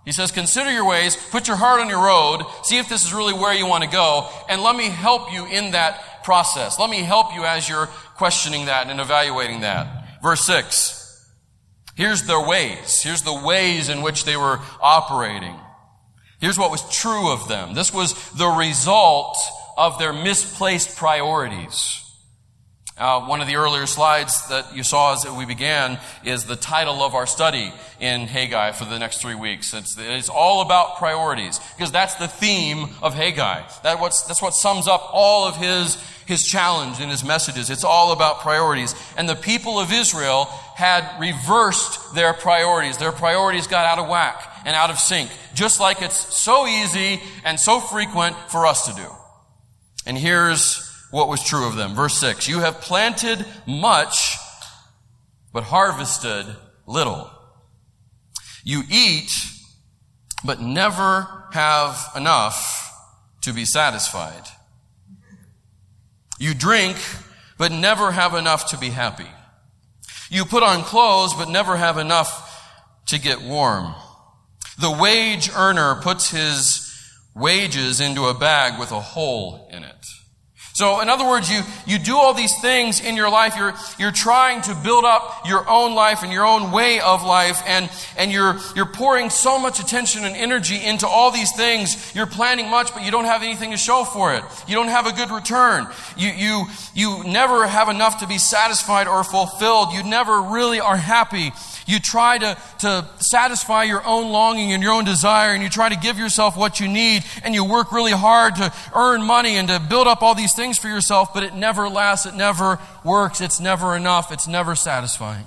He 0.06 0.12
says, 0.12 0.32
consider 0.32 0.72
your 0.72 0.88
ways, 0.88 1.18
put 1.32 1.48
your 1.48 1.58
heart 1.58 1.82
on 1.82 1.90
your 1.90 2.06
road, 2.06 2.46
see 2.64 2.78
if 2.78 2.88
this 2.88 3.04
is 3.04 3.14
really 3.14 3.34
where 3.34 3.56
you 3.56 3.66
want 3.66 3.84
to 3.84 3.90
go, 3.90 4.30
and 4.48 4.62
let 4.62 4.76
me 4.76 4.90
help 4.90 5.34
you 5.34 5.48
in 5.48 5.72
that 5.72 6.24
process. 6.24 6.78
Let 6.80 6.92
me 6.92 7.02
help 7.02 7.34
you 7.34 7.44
as 7.44 7.68
you're 7.68 7.88
questioning 8.16 8.68
that 8.68 8.88
and 8.88 9.00
evaluating 9.00 9.62
that. 9.62 10.22
Verse 10.22 10.46
6. 10.46 11.02
Here's 11.96 12.24
their 12.24 12.46
ways. 12.46 13.02
Here's 13.02 13.24
the 13.24 13.34
ways 13.34 13.90
in 13.90 14.04
which 14.04 14.26
they 14.26 14.38
were 14.38 14.60
operating. 14.80 15.56
Here's 16.40 16.60
what 16.60 16.70
was 16.70 16.88
true 16.90 17.32
of 17.32 17.48
them. 17.48 17.74
This 17.74 17.94
was 17.94 18.14
the 18.34 18.48
result 18.48 19.38
of 19.78 19.98
their 19.98 20.14
misplaced 20.14 20.98
priorities. 20.98 22.05
Uh, 22.98 23.26
one 23.26 23.42
of 23.42 23.48
the 23.48 23.58
earlier 23.58 23.86
slides 23.86 24.48
that 24.48 24.74
you 24.74 24.82
saw 24.82 25.14
as 25.14 25.30
we 25.30 25.46
began 25.46 26.00
is 26.24 26.46
the 26.46 26.56
title 26.56 27.04
of 27.04 27.14
our 27.14 27.28
study 27.28 27.74
in 28.00 28.22
Haggai 28.22 28.72
for 28.72 28.86
the 28.86 28.98
next 28.98 29.20
three 29.20 29.36
weeks. 29.36 29.74
It's, 29.74 29.98
it's 30.00 30.30
all 30.30 30.62
about 30.62 30.96
priorities 30.96 31.60
because 31.76 31.92
that's 31.92 32.16
the 32.16 32.30
theme 32.30 32.88
of 33.02 33.14
Haggai. 33.14 33.64
That 33.84 34.00
that's 34.00 34.42
what 34.42 34.54
sums 34.54 34.88
up 34.88 35.10
all 35.12 35.46
of 35.46 35.58
his, 35.58 35.96
his 36.26 36.48
challenge 36.48 37.02
and 37.02 37.12
his 37.12 37.22
messages. 37.22 37.70
It's 37.70 37.84
all 37.84 38.14
about 38.14 38.40
priorities. 38.40 38.96
And 39.18 39.28
the 39.28 39.36
people 39.36 39.78
of 39.78 39.92
Israel 39.92 40.46
had 40.76 41.20
reversed 41.20 42.16
their 42.16 42.32
priorities. 42.32 42.98
Their 42.98 43.12
priorities 43.12 43.68
got 43.68 43.86
out 43.86 44.00
of 44.00 44.08
whack 44.08 44.42
and 44.66 44.74
out 44.74 44.90
of 44.90 45.00
sync, 45.00 45.30
just 45.54 45.82
like 45.82 46.02
it's 46.02 46.34
so 46.34 46.66
easy 46.66 47.22
and 47.44 47.60
so 47.60 47.82
frequent 47.82 48.38
for 48.48 48.66
us 48.66 48.86
to 48.86 48.94
do. 48.94 49.08
And 50.06 50.18
here's 50.18 50.85
what 51.16 51.30
was 51.30 51.42
true 51.42 51.66
of 51.66 51.78
them. 51.78 51.96
Verse 51.96 52.18
6 52.18 52.50
You 52.50 52.60
have 52.60 52.82
planted 52.82 53.46
much, 53.66 54.36
but 55.54 55.64
harvested 55.64 56.46
little. 56.86 57.32
You 58.66 58.84
eat, 58.92 59.32
but 60.44 60.60
never 60.60 61.46
have 61.54 62.12
enough 62.18 62.92
to 63.44 63.54
be 63.54 63.64
satisfied. 63.64 64.44
You 66.38 66.54
drink, 66.54 66.98
but 67.58 67.72
never 67.72 68.12
have 68.12 68.34
enough 68.34 68.72
to 68.72 68.78
be 68.78 68.90
happy. 68.90 69.30
You 70.30 70.44
put 70.44 70.64
on 70.64 70.84
clothes 70.84 71.34
but 71.34 71.48
never 71.48 71.78
have 71.78 71.98
enough 71.98 72.42
to 73.06 73.20
get 73.20 73.42
warm. 73.42 73.96
The 74.82 74.92
wage 74.92 75.50
earner 75.56 75.96
puts 76.02 76.32
his 76.32 76.94
wages 77.34 78.02
into 78.02 78.26
a 78.26 78.34
bag 78.34 78.78
with 78.78 78.92
a 78.92 79.00
hole 79.00 79.70
in 79.72 79.86
it. 79.86 80.06
So, 80.76 81.00
in 81.00 81.08
other 81.08 81.26
words, 81.26 81.50
you, 81.50 81.62
you 81.88 81.98
do 81.98 82.18
all 82.18 82.34
these 82.34 82.54
things 82.60 83.00
in 83.00 83.16
your 83.16 83.30
life. 83.30 83.56
You're, 83.56 83.74
you're 83.98 84.12
trying 84.12 84.62
to 84.64 84.76
build 84.76 85.06
up 85.06 85.48
your 85.48 85.64
own 85.70 85.96
life 85.96 86.22
and 86.22 86.34
your 86.34 86.46
own 86.46 86.74
way 86.74 87.00
of 87.00 87.24
life, 87.24 87.62
and, 87.66 87.90
and 88.18 88.30
you're, 88.30 88.58
you're 88.76 88.86
pouring 88.86 89.30
so 89.30 89.58
much 89.58 89.80
attention 89.80 90.26
and 90.26 90.36
energy 90.36 90.84
into 90.84 91.08
all 91.08 91.32
these 91.32 91.56
things. 91.56 92.14
You're 92.14 92.26
planning 92.26 92.70
much, 92.70 92.94
but 92.94 93.06
you 93.06 93.12
don't 93.12 93.24
have 93.24 93.42
anything 93.42 93.72
to 93.72 93.78
show 93.78 94.04
for 94.04 94.34
it. 94.34 94.44
You 94.68 94.76
don't 94.76 94.90
have 94.90 95.08
a 95.08 95.14
good 95.14 95.32
return. 95.32 95.88
You, 96.18 96.32
you, 96.32 96.66
you 96.94 97.24
never 97.24 97.66
have 97.66 97.88
enough 97.88 98.20
to 98.20 98.28
be 98.28 98.38
satisfied 98.38 99.08
or 99.08 99.24
fulfilled. 99.24 99.94
You 99.94 100.04
never 100.04 100.42
really 100.42 100.82
are 100.82 100.98
happy. 100.98 101.54
You 101.86 102.00
try 102.00 102.40
to, 102.40 102.58
to 102.80 103.06
satisfy 103.20 103.84
your 103.84 104.04
own 104.06 104.32
longing 104.32 104.74
and 104.74 104.82
your 104.82 104.94
own 104.94 105.06
desire, 105.06 105.54
and 105.54 105.62
you 105.62 105.70
try 105.70 105.90
to 105.90 105.96
give 105.96 106.18
yourself 106.18 106.58
what 106.58 106.80
you 106.80 106.88
need, 106.88 107.24
and 107.44 107.54
you 107.54 107.64
work 107.64 107.92
really 107.92 108.12
hard 108.12 108.56
to 108.56 108.74
earn 108.96 109.24
money 109.24 109.58
and 109.58 109.68
to 109.68 109.80
build 109.80 110.08
up 110.08 110.24
all 110.24 110.34
these 110.34 110.56
things 110.56 110.78
for 110.80 110.88
yourself, 110.88 111.34
but 111.34 111.44
it 111.44 111.54
never 111.54 111.88
lasts, 111.88 112.26
it 112.26 112.34
never 112.34 112.80
works, 113.04 113.40
it's 113.40 113.60
never 113.60 113.96
enough, 113.96 114.32
it's 114.32 114.48
never 114.48 114.76
satisfying. 114.76 115.46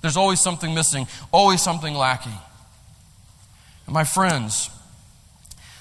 There's 0.00 0.16
always 0.16 0.40
something 0.40 0.74
missing, 0.74 1.08
always 1.32 1.60
something 1.60 1.94
lacking. 1.94 2.38
And 3.86 3.94
my 3.94 4.04
friends, 4.04 4.70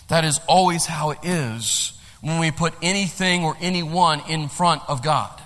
that 0.08 0.26
is 0.26 0.40
always 0.48 0.86
how 0.86 1.12
it 1.12 1.20
is 1.24 1.94
when 2.22 2.40
we 2.40 2.50
put 2.50 2.74
anything 2.82 3.44
or 3.44 3.56
anyone 3.62 4.22
in 4.30 4.48
front 4.48 4.82
of 4.88 5.04
God. 5.04 5.40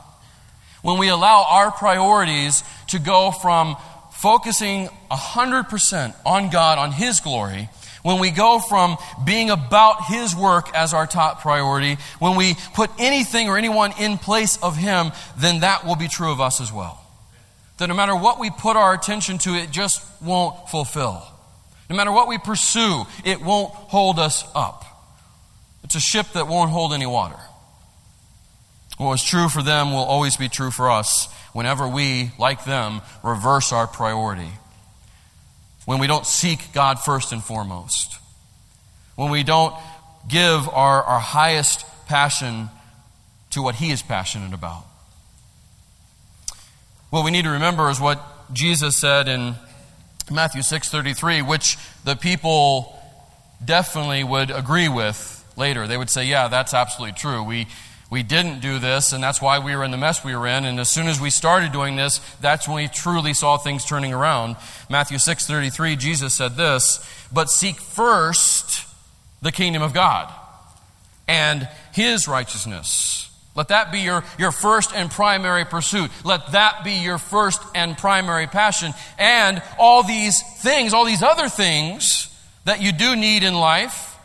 When 0.84 1.00
we 1.00 1.10
allow 1.10 1.46
our 1.50 1.72
priorities 1.72 2.64
to 2.90 3.00
go 3.00 3.32
from 3.32 3.76
focusing 4.18 4.90
100% 5.12 6.16
on 6.26 6.50
God, 6.50 6.78
on 6.80 6.92
His 6.92 7.20
glory, 7.20 7.70
when 8.02 8.20
we 8.20 8.32
go 8.32 8.60
from 8.60 8.98
being 9.26 9.50
about 9.50 10.06
His 10.06 10.36
work 10.36 10.76
as 10.76 10.94
our 10.94 11.06
top 11.06 11.42
priority, 11.42 11.98
when 12.20 12.36
we 12.36 12.56
put 12.74 12.90
anything 13.00 13.48
or 13.48 13.58
anyone 13.58 13.94
in 14.00 14.18
place 14.18 14.58
of 14.64 14.76
Him, 14.76 15.12
then 15.38 15.60
that 15.60 15.86
will 15.86 15.96
be 15.96 16.08
true 16.08 16.32
of 16.32 16.42
us 16.42 16.60
as 16.62 16.74
well. 16.74 17.04
That 17.78 17.88
no 17.88 17.94
matter 17.94 18.16
what 18.16 18.40
we 18.40 18.50
put 18.50 18.76
our 18.76 18.94
attention 18.94 19.38
to, 19.40 19.52
it 19.52 19.70
just 19.72 20.04
won't 20.22 20.70
fulfill. 20.70 21.24
No 21.90 21.96
matter 21.96 22.12
what 22.12 22.28
we 22.28 22.38
pursue, 22.38 23.06
it 23.24 23.42
won't 23.42 23.72
hold 23.72 24.20
us 24.20 24.44
up. 24.56 24.84
It's 25.84 25.96
a 25.96 26.00
ship 26.00 26.26
that 26.34 26.48
won't 26.48 26.72
hold 26.72 26.92
any 26.92 27.06
water. 27.06 27.40
What 28.98 29.10
was 29.10 29.24
true 29.24 29.48
for 29.48 29.62
them 29.62 29.92
will 29.92 30.00
always 30.00 30.38
be 30.38 30.50
true 30.50 30.72
for 30.72 30.90
us 30.90 31.30
whenever 31.58 31.88
we, 31.88 32.30
like 32.38 32.66
them, 32.66 33.02
reverse 33.24 33.74
our 33.74 33.88
priority. 33.88 34.52
When 35.86 35.98
we 35.98 36.06
don't 36.06 36.28
seek 36.28 36.72
God 36.72 37.00
first 37.00 37.32
and 37.32 37.44
foremost. 37.44 38.20
When 39.16 39.32
we 39.32 39.42
don't 39.42 39.74
give 40.30 40.70
our, 40.70 41.02
our 41.02 41.20
highest 41.20 41.84
passion 42.06 42.70
to 43.50 43.64
what 43.64 43.74
He 43.74 43.90
is 43.90 44.04
passionate 44.04 44.54
about. 44.54 44.86
What 47.10 47.26
we 47.26 47.32
need 47.32 47.46
to 47.46 47.50
remember 47.50 47.90
is 47.90 48.00
what 48.00 48.22
Jesus 48.54 48.96
said 48.96 49.28
in 49.28 49.56
Matthew 50.30 50.62
6:33, 50.62 51.42
which 51.42 51.76
the 52.04 52.16
people 52.16 53.02
definitely 53.66 54.24
would 54.24 54.52
agree 54.52 54.90
with 54.90 55.44
later. 55.56 55.88
They 55.88 55.98
would 55.98 56.12
say, 56.12 56.26
"Yeah, 56.26 56.50
that's 56.50 56.76
absolutely 56.76 57.18
true. 57.18 57.42
We 57.42 57.66
we 58.10 58.24
didn't 58.24 58.62
do 58.62 58.80
this, 58.80 59.12
and 59.12 59.24
that's 59.24 59.42
why 59.42 59.60
we 59.60 59.76
were 59.76 59.84
in 59.84 59.92
the 59.92 59.98
mess 59.98 60.24
we 60.24 60.36
were 60.36 60.48
in. 60.48 60.66
And 60.66 60.80
as 60.80 60.90
soon 60.90 61.08
as 61.08 61.20
we 61.20 61.30
started 61.30 61.72
doing 61.72 61.96
this, 61.96 62.20
that's 62.40 62.68
when 62.68 62.78
we 62.78 62.88
truly 62.88 63.34
saw 63.34 63.58
things 63.58 63.86
turning 63.86 64.14
around. 64.14 64.56
Matthew 64.90 65.18
6:33, 65.18 65.96
Jesus 65.96 66.36
said 66.36 66.56
this, 66.56 67.00
"But 67.32 67.50
seek 67.50 67.82
first 67.82 68.86
the 69.42 69.52
kingdom 69.52 69.82
of 69.82 69.94
God 69.94 70.32
and 71.28 71.68
his 71.94 72.28
righteousness. 72.28 73.30
Let 73.56 73.70
that 73.70 73.92
be 73.92 74.00
your, 74.00 74.24
your 74.38 74.52
first 74.52 74.92
and 74.94 75.10
primary 75.10 75.66
pursuit. 75.66 76.12
Let 76.24 76.52
that 76.52 76.84
be 76.84 76.94
your 76.94 77.18
first 77.18 77.62
and 77.74 77.98
primary 77.98 78.48
passion. 78.48 78.94
And 79.18 79.62
all 79.80 80.04
these 80.04 80.42
things, 80.62 80.94
all 80.94 81.06
these 81.06 81.24
other 81.24 81.50
things 81.50 82.30
that 82.66 82.82
you 82.82 82.92
do 82.92 83.16
need 83.16 83.44
in 83.44 83.56
life, 83.56 84.17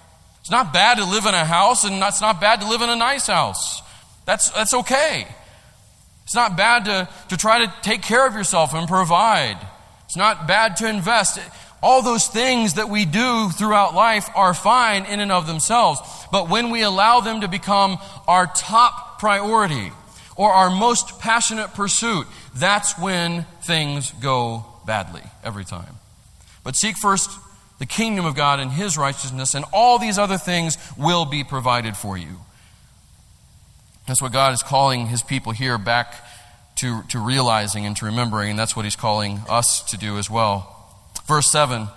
it's 0.42 0.50
not 0.50 0.72
bad 0.72 0.98
to 0.98 1.04
live 1.04 1.24
in 1.24 1.34
a 1.34 1.44
house, 1.44 1.84
and 1.84 2.02
it's 2.02 2.20
not 2.20 2.40
bad 2.40 2.62
to 2.62 2.68
live 2.68 2.82
in 2.82 2.90
a 2.90 2.96
nice 2.96 3.28
house. 3.28 3.80
That's, 4.24 4.50
that's 4.50 4.74
okay. 4.74 5.24
It's 6.24 6.34
not 6.34 6.56
bad 6.56 6.86
to, 6.86 7.08
to 7.28 7.36
try 7.36 7.64
to 7.64 7.72
take 7.82 8.02
care 8.02 8.26
of 8.26 8.34
yourself 8.34 8.74
and 8.74 8.88
provide. 8.88 9.56
It's 10.06 10.16
not 10.16 10.48
bad 10.48 10.76
to 10.78 10.88
invest. 10.88 11.38
All 11.80 12.02
those 12.02 12.26
things 12.26 12.74
that 12.74 12.88
we 12.88 13.04
do 13.04 13.50
throughout 13.50 13.94
life 13.94 14.28
are 14.34 14.52
fine 14.52 15.04
in 15.04 15.20
and 15.20 15.30
of 15.30 15.46
themselves. 15.46 16.00
But 16.32 16.48
when 16.48 16.70
we 16.70 16.82
allow 16.82 17.20
them 17.20 17.42
to 17.42 17.48
become 17.48 17.98
our 18.26 18.48
top 18.48 19.20
priority 19.20 19.92
or 20.34 20.52
our 20.52 20.70
most 20.70 21.20
passionate 21.20 21.72
pursuit, 21.74 22.26
that's 22.52 22.98
when 22.98 23.44
things 23.62 24.10
go 24.20 24.66
badly 24.84 25.22
every 25.44 25.64
time. 25.64 25.98
But 26.64 26.74
seek 26.74 26.96
first 26.96 27.30
the 27.82 27.86
kingdom 27.86 28.24
of 28.24 28.36
God 28.36 28.60
and 28.60 28.70
his 28.70 28.96
righteousness, 28.96 29.56
and 29.56 29.64
all 29.72 29.98
these 29.98 30.16
other 30.16 30.38
things 30.38 30.78
will 30.96 31.24
be 31.24 31.42
provided 31.42 31.96
for 31.96 32.16
you. 32.16 32.38
That's 34.06 34.22
what 34.22 34.30
God 34.30 34.54
is 34.54 34.62
calling 34.62 35.08
his 35.08 35.20
people 35.20 35.50
here 35.50 35.78
back 35.78 36.14
to, 36.76 37.02
to 37.08 37.18
realizing 37.18 37.84
and 37.84 37.96
to 37.96 38.04
remembering, 38.04 38.50
and 38.50 38.58
that's 38.58 38.76
what 38.76 38.84
he's 38.84 38.94
calling 38.94 39.40
us 39.48 39.82
to 39.90 39.96
do 39.96 40.16
as 40.16 40.30
well. 40.30 40.94
Verse 41.26 41.50
7 41.50 41.88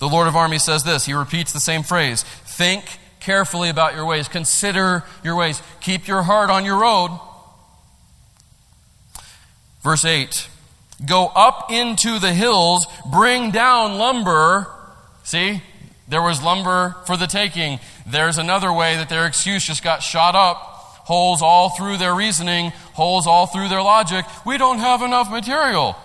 The 0.00 0.08
Lord 0.08 0.26
of 0.26 0.34
armies 0.34 0.64
says 0.64 0.82
this. 0.82 1.06
He 1.06 1.12
repeats 1.12 1.52
the 1.52 1.60
same 1.60 1.84
phrase 1.84 2.24
Think 2.44 2.98
carefully 3.20 3.68
about 3.68 3.94
your 3.94 4.06
ways, 4.06 4.26
consider 4.26 5.04
your 5.22 5.36
ways, 5.36 5.62
keep 5.80 6.08
your 6.08 6.24
heart 6.24 6.50
on 6.50 6.64
your 6.64 6.80
road. 6.80 7.16
Verse 9.84 10.04
8 10.04 10.48
Go 11.06 11.26
up 11.26 11.70
into 11.70 12.18
the 12.18 12.32
hills, 12.32 12.88
bring 13.08 13.52
down 13.52 13.98
lumber 13.98 14.74
See, 15.28 15.60
there 16.08 16.22
was 16.22 16.42
lumber 16.42 16.96
for 17.04 17.18
the 17.18 17.26
taking. 17.26 17.80
There's 18.06 18.38
another 18.38 18.72
way 18.72 18.96
that 18.96 19.10
their 19.10 19.26
excuse 19.26 19.62
just 19.62 19.84
got 19.84 20.02
shot 20.02 20.34
up. 20.34 20.56
Holes 21.04 21.42
all 21.42 21.68
through 21.68 21.98
their 21.98 22.14
reasoning, 22.14 22.70
holes 22.94 23.26
all 23.26 23.46
through 23.46 23.68
their 23.68 23.82
logic. 23.82 24.24
We 24.46 24.56
don't 24.56 24.78
have 24.78 25.02
enough 25.02 25.30
material. 25.30 25.96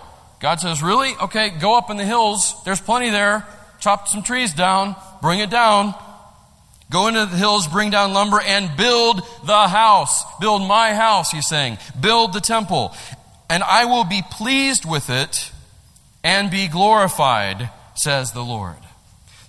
God 0.42 0.60
says, 0.60 0.84
Really? 0.84 1.14
Okay, 1.22 1.52
go 1.52 1.78
up 1.78 1.90
in 1.90 1.96
the 1.96 2.04
hills. 2.04 2.54
There's 2.66 2.82
plenty 2.82 3.12
there. 3.12 3.48
Chop 3.80 4.10
some 4.10 4.24
trees 4.24 4.54
down, 4.54 4.98
bring 5.22 5.40
it 5.40 5.50
down. 5.50 5.96
Go 6.92 7.08
into 7.08 7.26
the 7.26 7.38
hills, 7.38 7.66
bring 7.66 7.92
down 7.92 8.12
lumber, 8.12 8.42
and 8.42 8.76
build 8.76 9.22
the 9.46 9.70
house. 9.70 10.26
Build 10.42 10.68
my 10.68 10.94
house, 10.94 11.32
he's 11.32 11.48
saying. 11.48 11.78
Build 11.98 12.34
the 12.34 12.42
temple. 12.42 12.94
And 13.50 13.64
I 13.64 13.86
will 13.86 14.04
be 14.04 14.22
pleased 14.32 14.84
with 14.84 15.10
it 15.10 15.50
and 16.26 16.52
be 16.52 16.68
glorified, 16.68 17.70
says 17.96 18.34
the 18.34 18.44
Lord. 18.44 18.83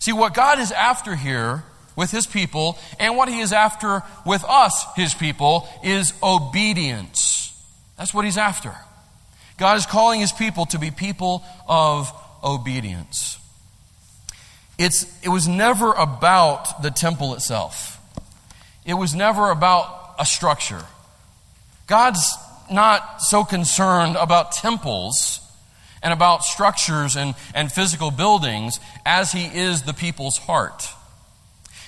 See, 0.05 0.13
what 0.13 0.35
God 0.35 0.59
is 0.59 0.71
after 0.71 1.17
here 1.17 1.65
with 1.97 2.11
his 2.11 2.27
people 2.27 2.77
and 3.01 3.17
what 3.17 3.31
he 3.31 3.41
is 3.41 3.55
after 3.55 4.03
with 4.27 4.45
us, 4.45 4.85
his 4.97 5.15
people, 5.15 5.67
is 5.83 6.13
obedience. 6.23 7.59
That's 7.97 8.13
what 8.13 8.27
he's 8.27 8.37
after. 8.37 8.75
God 9.57 9.79
is 9.79 9.87
calling 9.87 10.21
his 10.21 10.31
people 10.31 10.67
to 10.67 10.79
be 10.79 10.91
people 10.91 11.43
of 11.67 12.13
obedience. 12.45 13.39
It's, 14.77 15.07
it 15.25 15.31
was 15.31 15.49
never 15.49 15.95
about 15.95 16.83
the 16.83 16.91
temple 16.91 17.33
itself, 17.33 17.99
it 18.85 18.93
was 18.93 19.15
never 19.15 19.51
about 19.51 20.17
a 20.19 20.27
structure. 20.27 20.85
God's 21.87 22.31
not 22.71 23.23
so 23.23 23.43
concerned 23.43 24.17
about 24.17 24.53
temples 24.53 25.41
and 26.05 26.13
about 26.13 26.45
structures 26.45 27.17
and, 27.17 27.35
and 27.55 27.73
physical 27.73 28.11
buildings 28.11 28.79
as 29.07 29.33
he 29.33 29.47
is 29.47 29.83
the 29.83 29.95
people's 29.95 30.37
heart. 30.37 30.87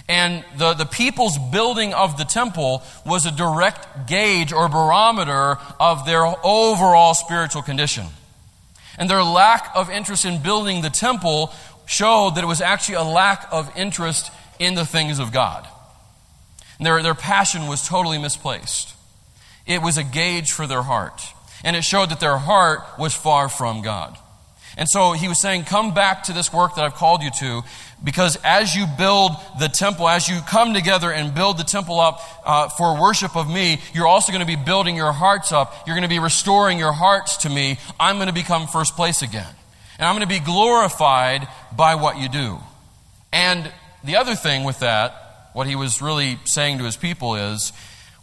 And 0.08 0.42
the, 0.56 0.72
the 0.72 0.86
people's 0.86 1.36
building 1.52 1.92
of 1.92 2.16
the 2.16 2.24
temple 2.24 2.82
was 3.04 3.26
a 3.26 3.30
direct 3.30 4.08
gauge 4.08 4.52
or 4.52 4.68
barometer 4.68 5.58
of 5.78 6.06
their 6.06 6.24
overall 6.44 7.12
spiritual 7.12 7.60
condition. 7.60 8.06
And 8.98 9.10
their 9.10 9.22
lack 9.22 9.70
of 9.74 9.90
interest 9.90 10.24
in 10.24 10.42
building 10.42 10.80
the 10.80 10.90
temple 10.90 11.52
showed 11.84 12.36
that 12.36 12.44
it 12.44 12.46
was 12.46 12.62
actually 12.62 12.94
a 12.94 13.02
lack 13.02 13.46
of 13.52 13.70
interest 13.76 14.32
in 14.58 14.74
the 14.74 14.86
things 14.86 15.18
of 15.18 15.30
God. 15.30 15.68
And 16.78 16.86
their, 16.86 17.02
their 17.02 17.14
passion 17.14 17.66
was 17.66 17.86
totally 17.86 18.16
misplaced. 18.16 18.94
It 19.66 19.82
was 19.82 19.98
a 19.98 20.04
gauge 20.04 20.52
for 20.52 20.66
their 20.66 20.82
heart 20.82 21.20
and 21.64 21.76
it 21.76 21.82
showed 21.82 22.10
that 22.10 22.20
their 22.20 22.36
heart 22.36 22.80
was 22.98 23.14
far 23.14 23.48
from 23.48 23.82
God. 23.82 24.16
And 24.76 24.88
so 24.88 25.12
he 25.12 25.26
was 25.26 25.40
saying, 25.40 25.64
Come 25.64 25.94
back 25.94 26.24
to 26.24 26.32
this 26.32 26.52
work 26.52 26.74
that 26.74 26.84
I've 26.84 26.94
called 26.94 27.22
you 27.22 27.30
to, 27.38 27.62
because 28.04 28.38
as 28.44 28.74
you 28.74 28.86
build 28.98 29.32
the 29.58 29.68
temple, 29.68 30.08
as 30.08 30.28
you 30.28 30.40
come 30.46 30.74
together 30.74 31.10
and 31.10 31.34
build 31.34 31.56
the 31.58 31.64
temple 31.64 31.98
up 31.98 32.20
uh, 32.44 32.68
for 32.68 33.00
worship 33.00 33.36
of 33.36 33.48
me, 33.48 33.80
you're 33.94 34.06
also 34.06 34.32
going 34.32 34.46
to 34.46 34.46
be 34.46 34.62
building 34.62 34.94
your 34.94 35.12
hearts 35.12 35.50
up. 35.50 35.74
You're 35.86 35.96
going 35.96 36.08
to 36.08 36.14
be 36.14 36.18
restoring 36.18 36.78
your 36.78 36.92
hearts 36.92 37.38
to 37.38 37.48
me. 37.48 37.78
I'm 37.98 38.16
going 38.16 38.28
to 38.28 38.34
become 38.34 38.66
first 38.66 38.96
place 38.96 39.22
again. 39.22 39.48
And 39.98 40.06
I'm 40.06 40.14
going 40.14 40.28
to 40.28 40.34
be 40.34 40.44
glorified 40.44 41.48
by 41.74 41.94
what 41.94 42.18
you 42.18 42.28
do. 42.28 42.58
And 43.32 43.72
the 44.04 44.16
other 44.16 44.34
thing 44.34 44.64
with 44.64 44.80
that, 44.80 45.50
what 45.54 45.66
he 45.66 45.74
was 45.74 46.02
really 46.02 46.38
saying 46.44 46.78
to 46.78 46.84
his 46.84 46.98
people 46.98 47.34
is, 47.34 47.72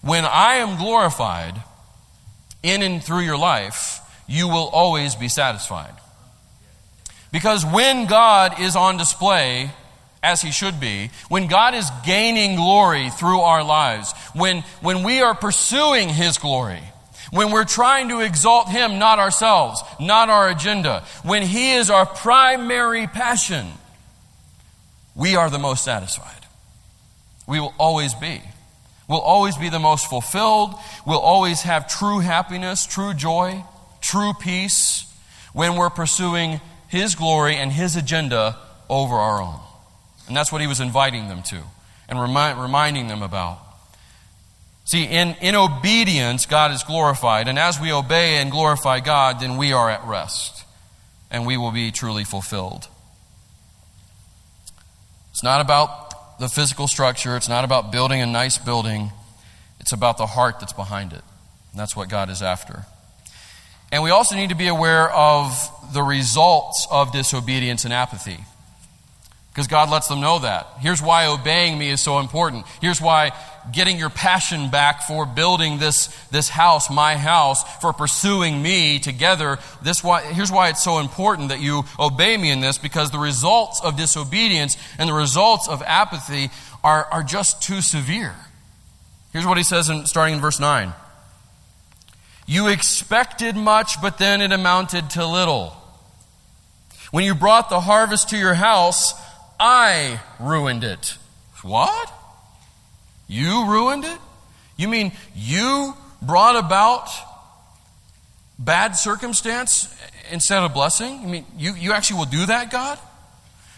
when 0.01 0.23
I 0.23 0.55
am 0.55 0.77
glorified 0.77 1.55
in 2.63 2.81
and 2.81 3.03
through 3.03 3.21
your 3.21 3.37
life, 3.37 3.99
you 4.27 4.47
will 4.47 4.69
always 4.69 5.15
be 5.15 5.27
satisfied. 5.27 5.93
Because 7.31 7.65
when 7.65 8.05
God 8.05 8.59
is 8.59 8.75
on 8.75 8.97
display, 8.97 9.71
as 10.23 10.41
he 10.41 10.51
should 10.51 10.79
be, 10.79 11.09
when 11.27 11.47
God 11.47 11.75
is 11.75 11.89
gaining 12.05 12.55
glory 12.55 13.09
through 13.09 13.41
our 13.41 13.63
lives, 13.63 14.13
when, 14.33 14.63
when 14.81 15.03
we 15.03 15.21
are 15.21 15.35
pursuing 15.35 16.07
his 16.07 16.37
glory, 16.37 16.81
when 17.31 17.51
we're 17.51 17.65
trying 17.65 18.09
to 18.09 18.21
exalt 18.21 18.69
him, 18.69 18.99
not 18.99 19.19
ourselves, 19.19 19.81
not 19.99 20.29
our 20.29 20.49
agenda, 20.49 21.03
when 21.23 21.41
he 21.41 21.73
is 21.73 21.89
our 21.89 22.05
primary 22.05 23.07
passion, 23.07 23.67
we 25.15 25.35
are 25.35 25.49
the 25.49 25.59
most 25.59 25.83
satisfied. 25.83 26.29
We 27.45 27.59
will 27.59 27.73
always 27.77 28.13
be. 28.13 28.41
We'll 29.13 29.21
always 29.21 29.55
be 29.55 29.69
the 29.69 29.79
most 29.79 30.07
fulfilled. 30.07 30.75
We'll 31.07 31.19
always 31.19 31.61
have 31.61 31.87
true 31.87 32.19
happiness, 32.19 32.85
true 32.85 33.13
joy, 33.13 33.63
true 34.01 34.33
peace 34.33 35.09
when 35.53 35.77
we're 35.77 35.89
pursuing 35.89 36.59
his 36.93 37.15
glory 37.15 37.55
and 37.55 37.71
His 37.71 37.95
agenda 37.95 38.55
over 38.87 39.15
our 39.15 39.41
own. 39.41 39.59
And 40.27 40.37
that's 40.37 40.51
what 40.51 40.61
He 40.61 40.67
was 40.67 40.79
inviting 40.79 41.27
them 41.27 41.41
to 41.49 41.63
and 42.07 42.21
remind, 42.21 42.61
reminding 42.61 43.07
them 43.07 43.23
about. 43.23 43.57
See, 44.85 45.05
in, 45.05 45.35
in 45.41 45.55
obedience, 45.55 46.45
God 46.45 46.71
is 46.71 46.83
glorified. 46.83 47.47
And 47.47 47.57
as 47.57 47.79
we 47.79 47.91
obey 47.91 48.35
and 48.35 48.51
glorify 48.51 48.99
God, 48.99 49.39
then 49.39 49.57
we 49.57 49.73
are 49.73 49.89
at 49.89 50.05
rest. 50.05 50.65
And 51.31 51.47
we 51.47 51.57
will 51.57 51.71
be 51.71 51.89
truly 51.89 52.25
fulfilled. 52.25 52.87
It's 55.31 55.43
not 55.43 55.61
about 55.61 56.12
the 56.43 56.49
physical 56.49 56.87
structure, 56.87 57.37
it's 57.37 57.47
not 57.47 57.63
about 57.63 57.91
building 57.91 58.21
a 58.21 58.25
nice 58.25 58.57
building. 58.57 59.11
It's 59.79 59.93
about 59.93 60.17
the 60.17 60.27
heart 60.27 60.59
that's 60.59 60.73
behind 60.73 61.13
it. 61.13 61.21
And 61.71 61.79
that's 61.79 61.95
what 61.95 62.09
God 62.09 62.29
is 62.29 62.41
after. 62.41 62.85
And 63.93 64.03
we 64.03 64.09
also 64.09 64.35
need 64.35 64.49
to 64.49 64.55
be 64.55 64.67
aware 64.67 65.09
of 65.09 65.69
the 65.93 66.03
results 66.03 66.85
of 66.91 67.13
disobedience 67.13 67.85
and 67.85 67.93
apathy. 67.93 68.43
Because 69.53 69.67
God 69.67 69.91
lets 69.91 70.07
them 70.07 70.19
know 70.19 70.39
that. 70.39 70.67
Here's 70.79 70.99
why 70.99 71.27
obeying 71.27 71.77
me 71.77 71.91
is 71.91 72.01
so 72.01 72.17
important. 72.17 72.65
Here's 72.81 72.99
why 72.99 73.33
getting 73.71 73.99
your 73.99 74.09
passion 74.09 74.71
back 74.71 75.03
for 75.03 75.27
building 75.27 75.77
this, 75.77 76.07
this 76.31 76.49
house, 76.49 76.89
my 76.89 77.15
house, 77.15 77.63
for 77.79 77.93
pursuing 77.93 78.63
me 78.63 78.97
together. 78.97 79.59
This 79.83 80.03
why, 80.03 80.23
here's 80.23 80.51
why 80.51 80.69
it's 80.69 80.83
so 80.83 80.97
important 80.97 81.49
that 81.49 81.61
you 81.61 81.83
obey 81.99 82.35
me 82.35 82.49
in 82.49 82.61
this, 82.61 82.79
because 82.79 83.11
the 83.11 83.19
results 83.19 83.79
of 83.83 83.95
disobedience 83.95 84.75
and 84.97 85.07
the 85.07 85.13
results 85.13 85.69
of 85.69 85.83
apathy 85.83 86.49
are, 86.83 87.05
are 87.05 87.23
just 87.23 87.61
too 87.61 87.81
severe. 87.81 88.33
Here's 89.33 89.45
what 89.45 89.57
he 89.57 89.63
says 89.63 89.87
in, 89.87 90.07
starting 90.07 90.35
in 90.35 90.41
verse 90.41 90.59
9. 90.59 90.93
You 92.47 92.69
expected 92.69 93.55
much, 93.55 94.01
but 94.01 94.17
then 94.17 94.41
it 94.41 94.51
amounted 94.51 95.11
to 95.11 95.27
little. 95.27 95.77
When 97.11 97.23
you 97.23 97.35
brought 97.35 97.69
the 97.69 97.79
harvest 97.79 98.29
to 98.29 98.37
your 98.37 98.55
house, 98.55 99.13
I 99.59 100.19
ruined 100.39 100.83
it. 100.83 101.17
What? 101.61 102.11
You 103.27 103.67
ruined 103.67 104.05
it? 104.05 104.19
You 104.77 104.87
mean 104.87 105.11
you 105.35 105.93
brought 106.21 106.55
about 106.55 107.09
bad 108.59 108.93
circumstance 108.95 109.93
instead 110.31 110.63
of 110.63 110.73
blessing? 110.73 111.19
I 111.19 111.25
mean, 111.25 111.45
you, 111.57 111.73
you 111.73 111.93
actually 111.93 112.19
will 112.19 112.25
do 112.25 112.45
that, 112.47 112.71
God? 112.71 112.99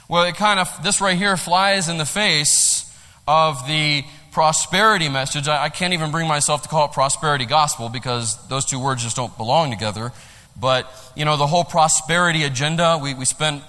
Well, 0.07 0.23
it 0.23 0.35
kind 0.35 0.59
of, 0.59 0.69
this 0.83 1.01
right 1.01 1.17
here 1.17 1.37
flies 1.37 1.89
in 1.89 1.97
the 1.97 2.05
face 2.05 2.91
of 3.27 3.65
the 3.67 4.03
prosperity 4.31 5.09
message. 5.09 5.47
I, 5.47 5.65
I 5.65 5.69
can't 5.69 5.93
even 5.93 6.11
bring 6.11 6.27
myself 6.27 6.63
to 6.63 6.69
call 6.69 6.85
it 6.85 6.91
prosperity 6.91 7.45
gospel 7.45 7.89
because 7.89 8.35
those 8.47 8.65
two 8.65 8.79
words 8.79 9.01
just 9.03 9.15
don't 9.15 9.35
belong 9.37 9.71
together. 9.71 10.11
But, 10.59 10.91
you 11.15 11.25
know, 11.25 11.37
the 11.37 11.47
whole 11.47 11.63
prosperity 11.63 12.43
agenda, 12.43 12.99
we, 13.01 13.13
we 13.13 13.25
spent 13.25 13.63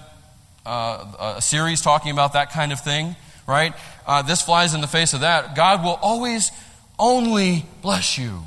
uh, 0.67 1.35
a 1.37 1.41
series 1.41 1.81
talking 1.81 2.11
about 2.11 2.33
that 2.33 2.51
kind 2.51 2.71
of 2.71 2.79
thing, 2.81 3.15
right? 3.47 3.73
Uh, 4.05 4.21
this 4.21 4.41
flies 4.41 4.73
in 4.73 4.81
the 4.81 4.87
face 4.87 5.13
of 5.13 5.21
that. 5.21 5.55
God 5.55 5.83
will 5.83 5.99
always 6.01 6.51
only 6.99 7.65
bless 7.81 8.17
you. 8.17 8.43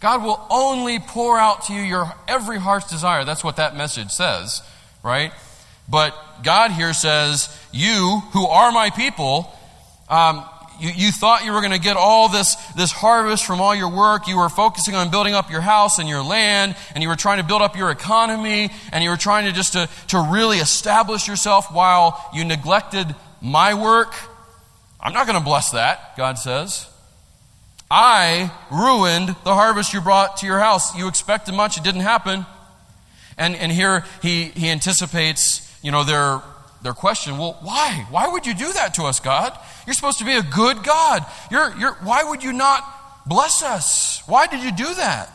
God 0.00 0.22
will 0.22 0.44
only 0.50 0.98
pour 0.98 1.38
out 1.38 1.64
to 1.64 1.72
you 1.72 1.80
your 1.80 2.12
every 2.28 2.58
heart's 2.58 2.90
desire. 2.90 3.24
That's 3.24 3.42
what 3.42 3.56
that 3.56 3.76
message 3.76 4.10
says, 4.10 4.62
right? 5.02 5.32
But 5.88 6.14
God 6.42 6.70
here 6.72 6.92
says, 6.92 7.48
You 7.72 8.22
who 8.32 8.46
are 8.46 8.72
my 8.72 8.90
people, 8.90 9.52
um, 10.08 10.44
you, 10.80 10.90
you 10.90 11.12
thought 11.12 11.44
you 11.44 11.52
were 11.52 11.60
going 11.60 11.72
to 11.72 11.78
get 11.78 11.96
all 11.96 12.28
this, 12.28 12.54
this 12.76 12.92
harvest 12.92 13.44
from 13.44 13.60
all 13.60 13.74
your 13.74 13.88
work. 13.88 14.28
You 14.28 14.38
were 14.38 14.48
focusing 14.48 14.94
on 14.94 15.10
building 15.10 15.34
up 15.34 15.50
your 15.50 15.60
house 15.60 15.98
and 15.98 16.08
your 16.08 16.22
land, 16.22 16.76
and 16.94 17.02
you 17.02 17.08
were 17.08 17.16
trying 17.16 17.38
to 17.38 17.44
build 17.44 17.62
up 17.62 17.76
your 17.76 17.90
economy, 17.90 18.70
and 18.92 19.02
you 19.02 19.10
were 19.10 19.16
trying 19.16 19.46
to 19.46 19.52
just 19.52 19.72
to, 19.74 19.88
to 20.08 20.28
really 20.30 20.58
establish 20.58 21.28
yourself 21.28 21.72
while 21.72 22.28
you 22.34 22.44
neglected 22.44 23.14
my 23.40 23.74
work. 23.74 24.14
I'm 25.00 25.12
not 25.12 25.26
going 25.26 25.38
to 25.38 25.44
bless 25.44 25.70
that, 25.70 26.16
God 26.16 26.38
says. 26.38 26.88
I 27.90 28.50
ruined 28.70 29.28
the 29.44 29.54
harvest 29.54 29.94
you 29.94 30.00
brought 30.00 30.38
to 30.38 30.46
your 30.46 30.58
house. 30.58 30.96
You 30.96 31.06
expected 31.08 31.54
much, 31.54 31.76
it 31.78 31.84
didn't 31.84 32.00
happen. 32.00 32.46
And, 33.38 33.54
and 33.54 33.70
here 33.70 34.04
he, 34.22 34.44
he 34.46 34.70
anticipates, 34.70 35.78
you 35.82 35.92
know, 35.92 36.02
their, 36.02 36.40
their 36.82 36.94
question, 36.94 37.38
well, 37.38 37.58
why? 37.62 38.06
Why 38.10 38.28
would 38.28 38.46
you 38.46 38.54
do 38.54 38.72
that 38.72 38.94
to 38.94 39.04
us, 39.04 39.20
God? 39.20 39.58
You're 39.86 39.94
supposed 39.94 40.18
to 40.18 40.24
be 40.24 40.34
a 40.34 40.42
good 40.42 40.82
God. 40.82 41.24
You're, 41.50 41.76
you're, 41.78 41.94
why 41.94 42.22
would 42.24 42.42
you 42.42 42.52
not 42.52 42.84
bless 43.26 43.62
us? 43.62 44.22
Why 44.26 44.46
did 44.46 44.62
you 44.62 44.72
do 44.72 44.94
that? 44.94 45.32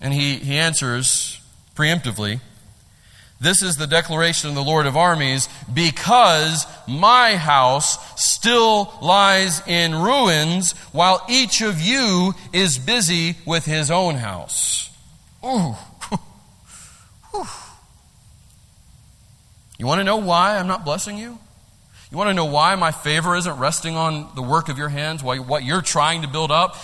And 0.00 0.12
he, 0.12 0.36
he 0.36 0.56
answers 0.56 1.40
preemptively 1.74 2.40
This 3.40 3.62
is 3.62 3.76
the 3.76 3.86
declaration 3.86 4.48
of 4.48 4.54
the 4.54 4.62
Lord 4.62 4.86
of 4.86 4.96
armies, 4.96 5.48
because 5.72 6.66
my 6.86 7.36
house 7.36 7.98
still 8.22 8.92
lies 9.02 9.66
in 9.66 9.94
ruins, 9.94 10.72
while 10.92 11.24
each 11.28 11.62
of 11.62 11.80
you 11.80 12.34
is 12.52 12.78
busy 12.78 13.36
with 13.44 13.64
his 13.64 13.90
own 13.90 14.16
house. 14.16 14.90
Ooh. 15.44 15.74
You 19.78 19.86
want 19.86 20.00
to 20.00 20.04
know 20.04 20.16
why 20.16 20.58
I'm 20.58 20.68
not 20.68 20.84
blessing 20.84 21.18
you? 21.18 21.38
You 22.10 22.18
want 22.18 22.30
to 22.30 22.34
know 22.34 22.44
why 22.44 22.76
my 22.76 22.92
favor 22.92 23.34
isn't 23.34 23.58
resting 23.58 23.96
on 23.96 24.28
the 24.36 24.42
work 24.42 24.68
of 24.68 24.78
your 24.78 24.88
hands, 24.88 25.22
why, 25.22 25.38
what 25.38 25.64
you're 25.64 25.82
trying 25.82 26.22
to 26.22 26.28
build 26.28 26.52
up? 26.52 26.76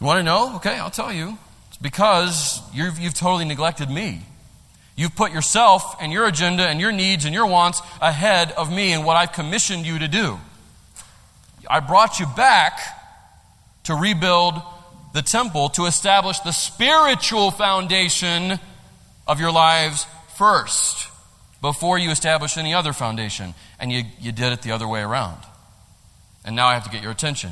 You 0.00 0.06
want 0.06 0.18
to 0.18 0.22
know? 0.22 0.56
Okay, 0.56 0.74
I'll 0.74 0.90
tell 0.90 1.12
you. 1.12 1.38
It's 1.68 1.78
because 1.78 2.60
you've, 2.74 2.98
you've 2.98 3.14
totally 3.14 3.46
neglected 3.46 3.88
me. 3.88 4.22
You've 4.94 5.16
put 5.16 5.32
yourself 5.32 5.96
and 6.02 6.12
your 6.12 6.26
agenda 6.26 6.64
and 6.64 6.80
your 6.80 6.92
needs 6.92 7.24
and 7.24 7.32
your 7.32 7.46
wants 7.46 7.80
ahead 8.02 8.52
of 8.52 8.70
me 8.70 8.92
and 8.92 9.06
what 9.06 9.16
I've 9.16 9.32
commissioned 9.32 9.86
you 9.86 10.00
to 10.00 10.08
do. 10.08 10.38
I 11.70 11.80
brought 11.80 12.20
you 12.20 12.26
back 12.26 12.78
to 13.84 13.94
rebuild 13.94 14.54
the 15.14 15.22
temple, 15.22 15.70
to 15.70 15.86
establish 15.86 16.40
the 16.40 16.52
spiritual 16.52 17.52
foundation 17.52 18.58
of 19.26 19.40
your 19.40 19.52
lives 19.52 20.06
first 20.36 21.08
before 21.60 21.98
you 21.98 22.10
establish 22.10 22.56
any 22.56 22.74
other 22.74 22.92
foundation. 22.92 23.54
And 23.78 23.92
you, 23.92 24.04
you 24.20 24.32
did 24.32 24.52
it 24.52 24.62
the 24.62 24.72
other 24.72 24.88
way 24.88 25.00
around. 25.00 25.38
And 26.44 26.54
now 26.56 26.66
I 26.66 26.74
have 26.74 26.84
to 26.84 26.90
get 26.90 27.02
your 27.02 27.12
attention. 27.12 27.50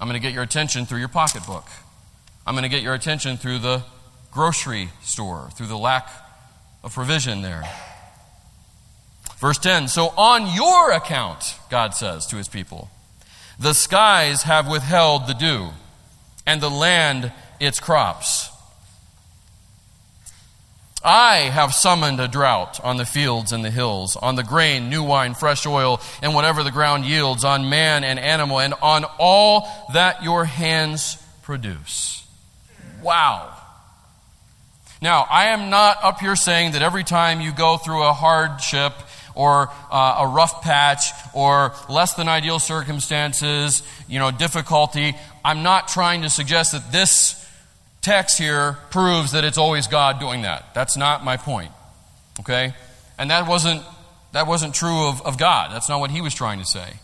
I'm 0.00 0.08
going 0.08 0.20
to 0.20 0.26
get 0.26 0.32
your 0.32 0.42
attention 0.42 0.86
through 0.86 0.98
your 0.98 1.08
pocketbook. 1.08 1.66
I'm 2.46 2.54
going 2.54 2.64
to 2.64 2.68
get 2.68 2.82
your 2.82 2.94
attention 2.94 3.36
through 3.36 3.58
the 3.58 3.82
grocery 4.30 4.90
store, 5.02 5.48
through 5.54 5.66
the 5.66 5.78
lack 5.78 6.08
of 6.82 6.92
provision 6.94 7.42
there. 7.42 7.62
Verse 9.38 9.58
10 9.58 9.88
So 9.88 10.08
on 10.16 10.54
your 10.54 10.92
account, 10.92 11.56
God 11.70 11.94
says 11.94 12.26
to 12.26 12.36
his 12.36 12.48
people, 12.48 12.90
the 13.58 13.72
skies 13.72 14.42
have 14.42 14.68
withheld 14.68 15.26
the 15.26 15.34
dew, 15.34 15.68
and 16.46 16.60
the 16.60 16.70
land 16.70 17.32
its 17.60 17.78
crops. 17.78 18.50
I 21.04 21.50
have 21.50 21.74
summoned 21.74 22.18
a 22.18 22.28
drought 22.28 22.80
on 22.82 22.96
the 22.96 23.04
fields 23.04 23.52
and 23.52 23.62
the 23.62 23.70
hills, 23.70 24.16
on 24.16 24.36
the 24.36 24.42
grain, 24.42 24.88
new 24.88 25.02
wine, 25.02 25.34
fresh 25.34 25.66
oil, 25.66 26.00
and 26.22 26.34
whatever 26.34 26.62
the 26.62 26.70
ground 26.70 27.04
yields, 27.04 27.44
on 27.44 27.68
man 27.68 28.04
and 28.04 28.18
animal, 28.18 28.58
and 28.58 28.72
on 28.80 29.04
all 29.18 29.68
that 29.92 30.24
your 30.24 30.46
hands 30.46 31.22
produce. 31.42 32.26
Wow. 33.02 33.54
Now, 35.02 35.26
I 35.30 35.48
am 35.48 35.68
not 35.68 36.02
up 36.02 36.20
here 36.20 36.36
saying 36.36 36.72
that 36.72 36.80
every 36.80 37.04
time 37.04 37.42
you 37.42 37.52
go 37.52 37.76
through 37.76 38.02
a 38.02 38.14
hardship 38.14 38.94
or 39.34 39.68
uh, 39.90 40.16
a 40.20 40.26
rough 40.26 40.62
patch 40.62 41.10
or 41.34 41.74
less 41.90 42.14
than 42.14 42.28
ideal 42.28 42.58
circumstances, 42.58 43.82
you 44.08 44.18
know, 44.18 44.30
difficulty, 44.30 45.14
I'm 45.44 45.62
not 45.62 45.88
trying 45.88 46.22
to 46.22 46.30
suggest 46.30 46.72
that 46.72 46.90
this 46.90 47.43
text 48.04 48.38
here 48.38 48.78
proves 48.90 49.32
that 49.32 49.44
it's 49.44 49.58
always 49.58 49.86
God 49.86 50.20
doing 50.20 50.42
that. 50.42 50.74
That's 50.74 50.96
not 50.96 51.24
my 51.24 51.36
point. 51.36 51.72
Okay? 52.40 52.74
And 53.18 53.30
that 53.30 53.48
wasn't 53.48 53.82
that 54.32 54.46
wasn't 54.46 54.74
true 54.74 55.08
of, 55.08 55.22
of 55.22 55.38
God. 55.38 55.72
That's 55.72 55.88
not 55.88 56.00
what 56.00 56.10
he 56.10 56.20
was 56.20 56.34
trying 56.34 56.58
to 56.58 56.64
say. 56.64 56.94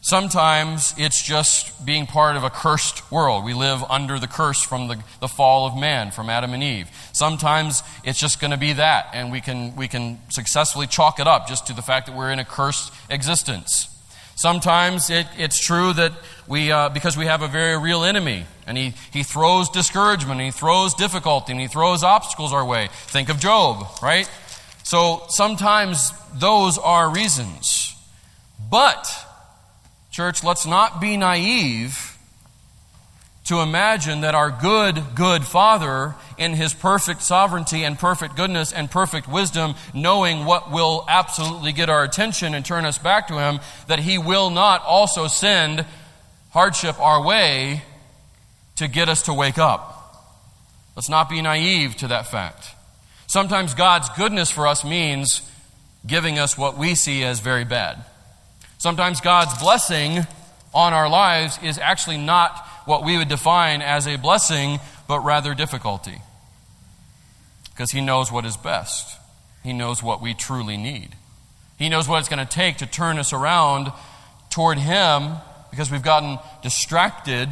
Sometimes 0.00 0.94
it's 0.98 1.22
just 1.22 1.86
being 1.86 2.06
part 2.06 2.36
of 2.36 2.42
a 2.42 2.50
cursed 2.50 3.08
world. 3.12 3.44
We 3.44 3.54
live 3.54 3.84
under 3.88 4.18
the 4.18 4.26
curse 4.26 4.60
from 4.60 4.88
the, 4.88 5.00
the 5.20 5.28
fall 5.28 5.64
of 5.64 5.76
man, 5.76 6.10
from 6.10 6.28
Adam 6.28 6.54
and 6.54 6.62
Eve. 6.62 6.88
Sometimes 7.12 7.84
it's 8.02 8.18
just 8.18 8.40
going 8.40 8.50
to 8.50 8.56
be 8.56 8.72
that, 8.72 9.10
and 9.14 9.30
we 9.30 9.40
can, 9.40 9.76
we 9.76 9.86
can 9.86 10.18
successfully 10.28 10.88
chalk 10.88 11.20
it 11.20 11.28
up 11.28 11.46
just 11.46 11.68
to 11.68 11.72
the 11.72 11.82
fact 11.82 12.08
that 12.08 12.16
we're 12.16 12.32
in 12.32 12.40
a 12.40 12.44
cursed 12.44 12.92
existence. 13.08 13.91
Sometimes 14.42 15.08
it, 15.08 15.28
it's 15.38 15.64
true 15.64 15.92
that 15.92 16.10
we, 16.48 16.72
uh, 16.72 16.88
because 16.88 17.16
we 17.16 17.26
have 17.26 17.42
a 17.42 17.46
very 17.46 17.78
real 17.78 18.02
enemy, 18.02 18.44
and 18.66 18.76
he, 18.76 18.92
he 19.12 19.22
throws 19.22 19.68
discouragement, 19.68 20.40
and 20.40 20.46
he 20.46 20.50
throws 20.50 20.94
difficulty, 20.94 21.52
and 21.52 21.60
he 21.60 21.68
throws 21.68 22.02
obstacles 22.02 22.52
our 22.52 22.64
way. 22.64 22.88
Think 23.06 23.28
of 23.28 23.38
Job, 23.38 23.86
right? 24.02 24.28
So 24.82 25.22
sometimes 25.28 26.12
those 26.34 26.76
are 26.76 27.08
reasons. 27.08 27.94
But, 28.68 29.06
church, 30.10 30.42
let's 30.42 30.66
not 30.66 31.00
be 31.00 31.16
naive 31.16 32.11
to 33.44 33.60
imagine 33.60 34.20
that 34.20 34.34
our 34.34 34.50
good, 34.50 35.02
good 35.14 35.44
Father, 35.44 36.14
in 36.38 36.52
His 36.54 36.72
perfect 36.72 37.22
sovereignty 37.22 37.82
and 37.82 37.98
perfect 37.98 38.36
goodness 38.36 38.72
and 38.72 38.90
perfect 38.90 39.28
wisdom, 39.28 39.74
knowing 39.92 40.44
what 40.44 40.70
will 40.70 41.04
absolutely 41.08 41.72
get 41.72 41.90
our 41.90 42.04
attention 42.04 42.54
and 42.54 42.64
turn 42.64 42.84
us 42.84 42.98
back 42.98 43.28
to 43.28 43.34
Him, 43.34 43.58
that 43.88 43.98
He 43.98 44.16
will 44.16 44.50
not 44.50 44.84
also 44.84 45.26
send 45.26 45.84
hardship 46.50 47.00
our 47.00 47.24
way 47.24 47.82
to 48.76 48.86
get 48.86 49.08
us 49.08 49.22
to 49.22 49.34
wake 49.34 49.58
up. 49.58 49.98
Let's 50.94 51.08
not 51.08 51.28
be 51.28 51.42
naive 51.42 51.96
to 51.96 52.08
that 52.08 52.26
fact. 52.28 52.68
Sometimes 53.26 53.74
God's 53.74 54.08
goodness 54.10 54.50
for 54.50 54.66
us 54.66 54.84
means 54.84 55.40
giving 56.06 56.38
us 56.38 56.58
what 56.58 56.76
we 56.76 56.94
see 56.94 57.24
as 57.24 57.40
very 57.40 57.64
bad. 57.64 58.04
Sometimes 58.78 59.20
God's 59.20 59.58
blessing 59.60 60.26
on 60.74 60.92
our 60.92 61.08
lives 61.08 61.58
is 61.62 61.78
actually 61.78 62.18
not 62.18 62.68
what 62.84 63.04
we 63.04 63.16
would 63.16 63.28
define 63.28 63.82
as 63.82 64.06
a 64.06 64.16
blessing, 64.16 64.80
but 65.08 65.20
rather 65.20 65.54
difficulty. 65.54 66.22
Because 67.70 67.90
He 67.90 68.00
knows 68.00 68.30
what 68.30 68.44
is 68.44 68.56
best, 68.56 69.18
He 69.62 69.72
knows 69.72 70.02
what 70.02 70.20
we 70.20 70.34
truly 70.34 70.76
need. 70.76 71.10
He 71.78 71.88
knows 71.88 72.06
what 72.06 72.20
it's 72.20 72.28
going 72.28 72.44
to 72.44 72.52
take 72.52 72.78
to 72.78 72.86
turn 72.86 73.18
us 73.18 73.32
around 73.32 73.92
toward 74.50 74.78
Him 74.78 75.34
because 75.70 75.90
we've 75.90 76.02
gotten 76.02 76.38
distracted, 76.62 77.48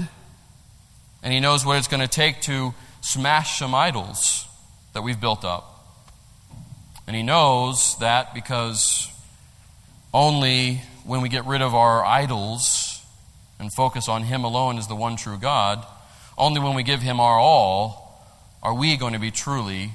and 1.23 1.33
He 1.33 1.41
knows 1.41 1.65
what 1.65 1.79
it's 1.79 1.89
going 1.89 2.03
to 2.03 2.09
take 2.09 2.41
to 2.43 2.75
smash 3.01 3.59
some 3.59 3.75
idols 3.75 4.47
that 4.93 5.03
we've 5.03 5.21
built 5.21 5.45
up. 5.45 5.71
And 7.07 7.17
he 7.17 7.23
knows 7.23 7.97
that 7.99 8.35
because 8.35 9.09
only 10.13 10.81
when 11.05 11.23
we 11.23 11.29
get 11.29 11.45
rid 11.45 11.63
of 11.63 11.75
our 11.75 12.05
idols 12.05 12.90
and 13.61 13.73
focus 13.73 14.09
on 14.09 14.25
him 14.25 14.43
alone 14.43 14.79
as 14.79 14.89
the 14.89 14.97
one 14.97 15.17
true 15.17 15.39
God, 15.39 15.87
only 16.37 16.61
when 16.61 16.75
we 16.75 16.83
give 16.83 17.03
him 17.03 17.21
our 17.21 17.39
all 17.39 18.27
are 18.63 18.75
we 18.75 18.97
going 18.97 19.13
to 19.13 19.19
be 19.19 19.31
truly 19.31 19.93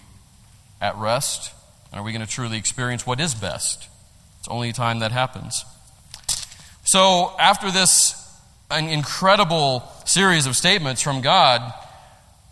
at 0.80 0.96
rest 0.96 1.52
and 1.92 2.00
are 2.00 2.04
we 2.04 2.12
going 2.12 2.26
to 2.26 2.32
truly 2.32 2.58
experience 2.58 3.06
what 3.06 3.20
is 3.20 3.34
best. 3.34 3.88
It's 4.40 4.48
only 4.48 4.72
time 4.72 5.00
that 5.00 5.12
happens. 5.12 5.66
So, 6.84 7.36
after 7.40 7.72
this 7.72 8.22
an 8.70 8.90
incredible 8.90 9.84
series 10.06 10.46
of 10.46 10.56
statements 10.56 11.02
from 11.02 11.22
God, 11.22 11.74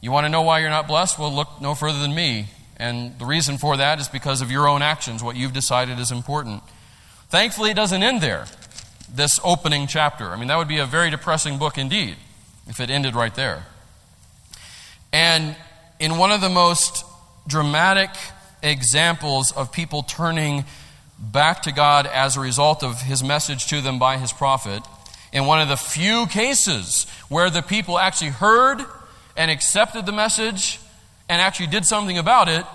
you 0.02 0.12
want 0.12 0.26
to 0.26 0.30
know 0.30 0.42
why 0.42 0.60
you're 0.60 0.70
not 0.70 0.88
blessed? 0.88 1.20
Well, 1.20 1.32
look 1.32 1.62
no 1.62 1.76
further 1.76 2.00
than 2.00 2.14
me. 2.14 2.48
And 2.78 3.18
the 3.20 3.26
reason 3.26 3.58
for 3.58 3.78
that 3.78 4.00
is 4.00 4.08
because 4.08 4.42
of 4.42 4.50
your 4.50 4.68
own 4.68 4.82
actions, 4.82 5.24
what 5.24 5.36
you've 5.36 5.54
decided 5.54 6.00
is 6.00 6.12
important. 6.12 6.64
Thankfully, 7.30 7.72
it 7.72 7.76
doesn't 7.76 8.02
end 8.02 8.22
there, 8.22 8.46
this 9.14 9.40
opening 9.44 9.88
chapter. 9.88 10.30
I 10.30 10.36
mean, 10.38 10.48
that 10.48 10.58
would 10.58 10.68
be 10.68 10.80
a 10.80 10.86
very 10.86 11.10
depressing 11.10 11.58
book 11.58 11.78
indeed 11.78 12.16
if 12.68 12.80
it 12.80 12.90
ended 12.90 13.16
right 13.16 13.34
there. 13.36 13.66
And 15.12 15.56
in 16.00 16.18
one 16.18 16.32
of 16.32 16.42
the 16.42 16.50
most 16.50 17.06
dramatic 17.48 18.10
examples 18.64 19.52
of 19.52 19.72
people 19.72 20.02
turning 20.02 20.66
back 21.20 21.62
to 21.64 21.72
God 21.72 22.08
as 22.08 22.36
a 22.36 22.40
result 22.40 22.84
of 22.84 23.02
his 23.02 23.24
message 23.24 23.68
to 23.68 23.82
them 23.82 24.00
by 24.00 24.18
his 24.18 24.34
prophet, 24.34 24.82
in 25.32 25.46
one 25.46 25.62
of 25.62 25.68
the 25.68 25.78
few 25.78 26.26
cases 26.28 27.06
where 27.30 27.50
the 27.50 27.62
people 27.62 28.00
actually 28.00 28.32
heard 28.32 28.84
and 29.38 29.52
accepted 29.52 30.06
the 30.06 30.12
message 30.12 30.80
and 31.30 31.42
actually 31.42 31.68
did 31.68 31.86
something 31.86 32.18
about 32.18 32.48
it, 32.50 32.66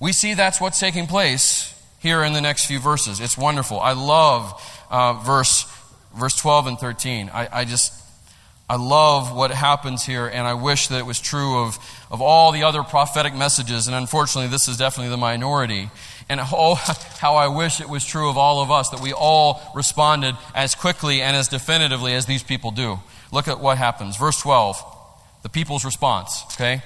we 0.00 0.12
see 0.12 0.34
that's 0.34 0.60
what's 0.60 0.80
taking 0.80 1.06
place 1.06 1.68
here 2.00 2.24
in 2.24 2.32
the 2.32 2.40
next 2.40 2.66
few 2.66 2.80
verses. 2.80 3.20
It's 3.20 3.38
wonderful. 3.38 3.78
I 3.78 3.92
love 3.92 4.60
uh, 4.92 5.14
verse, 5.14 5.64
verse 6.14 6.36
12 6.36 6.66
and 6.68 6.78
13. 6.78 7.30
I, 7.32 7.48
I 7.50 7.64
just, 7.64 7.92
I 8.68 8.76
love 8.76 9.34
what 9.34 9.50
happens 9.50 10.04
here, 10.04 10.26
and 10.26 10.46
I 10.46 10.54
wish 10.54 10.88
that 10.88 10.98
it 10.98 11.06
was 11.06 11.18
true 11.18 11.64
of, 11.64 11.78
of 12.10 12.20
all 12.20 12.52
the 12.52 12.62
other 12.62 12.82
prophetic 12.82 13.34
messages, 13.34 13.88
and 13.88 13.96
unfortunately, 13.96 14.50
this 14.50 14.68
is 14.68 14.76
definitely 14.76 15.10
the 15.10 15.16
minority. 15.16 15.90
And 16.28 16.40
oh, 16.40 16.74
how 17.18 17.36
I 17.36 17.48
wish 17.48 17.80
it 17.80 17.88
was 17.88 18.04
true 18.04 18.28
of 18.28 18.36
all 18.36 18.62
of 18.62 18.70
us, 18.70 18.90
that 18.90 19.00
we 19.00 19.12
all 19.12 19.62
responded 19.74 20.36
as 20.54 20.74
quickly 20.74 21.22
and 21.22 21.34
as 21.34 21.48
definitively 21.48 22.12
as 22.12 22.26
these 22.26 22.42
people 22.42 22.70
do. 22.70 23.00
Look 23.32 23.48
at 23.48 23.60
what 23.60 23.78
happens. 23.78 24.18
Verse 24.18 24.38
12, 24.40 24.76
the 25.42 25.48
people's 25.48 25.86
response, 25.86 26.44
okay? 26.52 26.82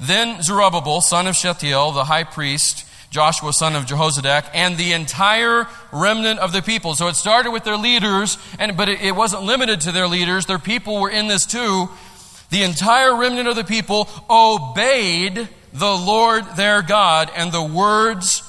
Then 0.00 0.42
Zerubbabel, 0.42 1.02
son 1.02 1.26
of 1.26 1.36
Shealtiel, 1.36 1.92
the 1.92 2.04
high 2.04 2.24
priest, 2.24 2.85
Joshua, 3.10 3.52
son 3.52 3.76
of 3.76 3.86
Jehozadak, 3.86 4.50
and 4.52 4.76
the 4.76 4.92
entire 4.92 5.66
remnant 5.92 6.40
of 6.40 6.52
the 6.52 6.62
people. 6.62 6.94
So 6.94 7.08
it 7.08 7.16
started 7.16 7.50
with 7.50 7.64
their 7.64 7.76
leaders, 7.76 8.38
and, 8.58 8.76
but 8.76 8.88
it, 8.88 9.00
it 9.00 9.16
wasn't 9.16 9.42
limited 9.42 9.82
to 9.82 9.92
their 9.92 10.08
leaders. 10.08 10.46
Their 10.46 10.58
people 10.58 11.00
were 11.00 11.10
in 11.10 11.28
this 11.28 11.46
too. 11.46 11.88
The 12.50 12.62
entire 12.62 13.16
remnant 13.16 13.48
of 13.48 13.56
the 13.56 13.64
people 13.64 14.08
obeyed 14.30 15.48
the 15.72 15.96
Lord 15.96 16.44
their 16.56 16.82
God 16.82 17.30
and 17.34 17.52
the 17.52 17.62
words 17.62 18.42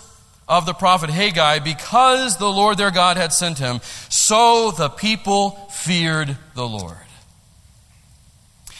of 0.47 0.65
the 0.65 0.73
prophet 0.73 1.09
Haggai 1.09 1.59
because 1.59 2.37
the 2.37 2.49
Lord 2.49 2.77
their 2.77 2.91
God 2.91 3.17
had 3.17 3.33
sent 3.33 3.59
him. 3.59 3.81
So 4.09 4.71
the 4.71 4.89
people 4.89 5.51
feared 5.71 6.37
the 6.55 6.67
Lord. 6.67 7.06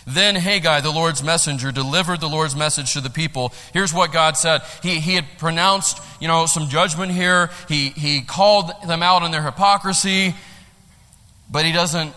Then 0.08 0.36
Haggai, 0.36 0.80
the 0.80 0.90
Lord's 0.90 1.22
messenger, 1.22 1.74
delivered 1.74 2.22
the 2.22 2.30
Lord's 2.30 2.56
message 2.56 2.94
to 2.94 3.02
the 3.02 3.10
people. 3.10 3.52
Here's 3.74 3.94
what 3.94 4.14
God 4.14 4.38
said. 4.38 4.62
He, 4.82 5.02
he 5.02 5.16
had 5.16 5.26
pronounced, 5.38 6.02
you 6.22 6.30
know, 6.30 6.46
some 6.46 6.70
judgment 6.70 7.12
here. 7.12 7.50
He, 7.68 7.90
he 7.90 8.22
called 8.22 8.72
them 8.88 9.04
out 9.04 9.22
on 9.22 9.32
their 9.32 9.44
hypocrisy, 9.44 10.34
but 11.52 11.66
he 11.66 11.74
doesn't 11.74 12.16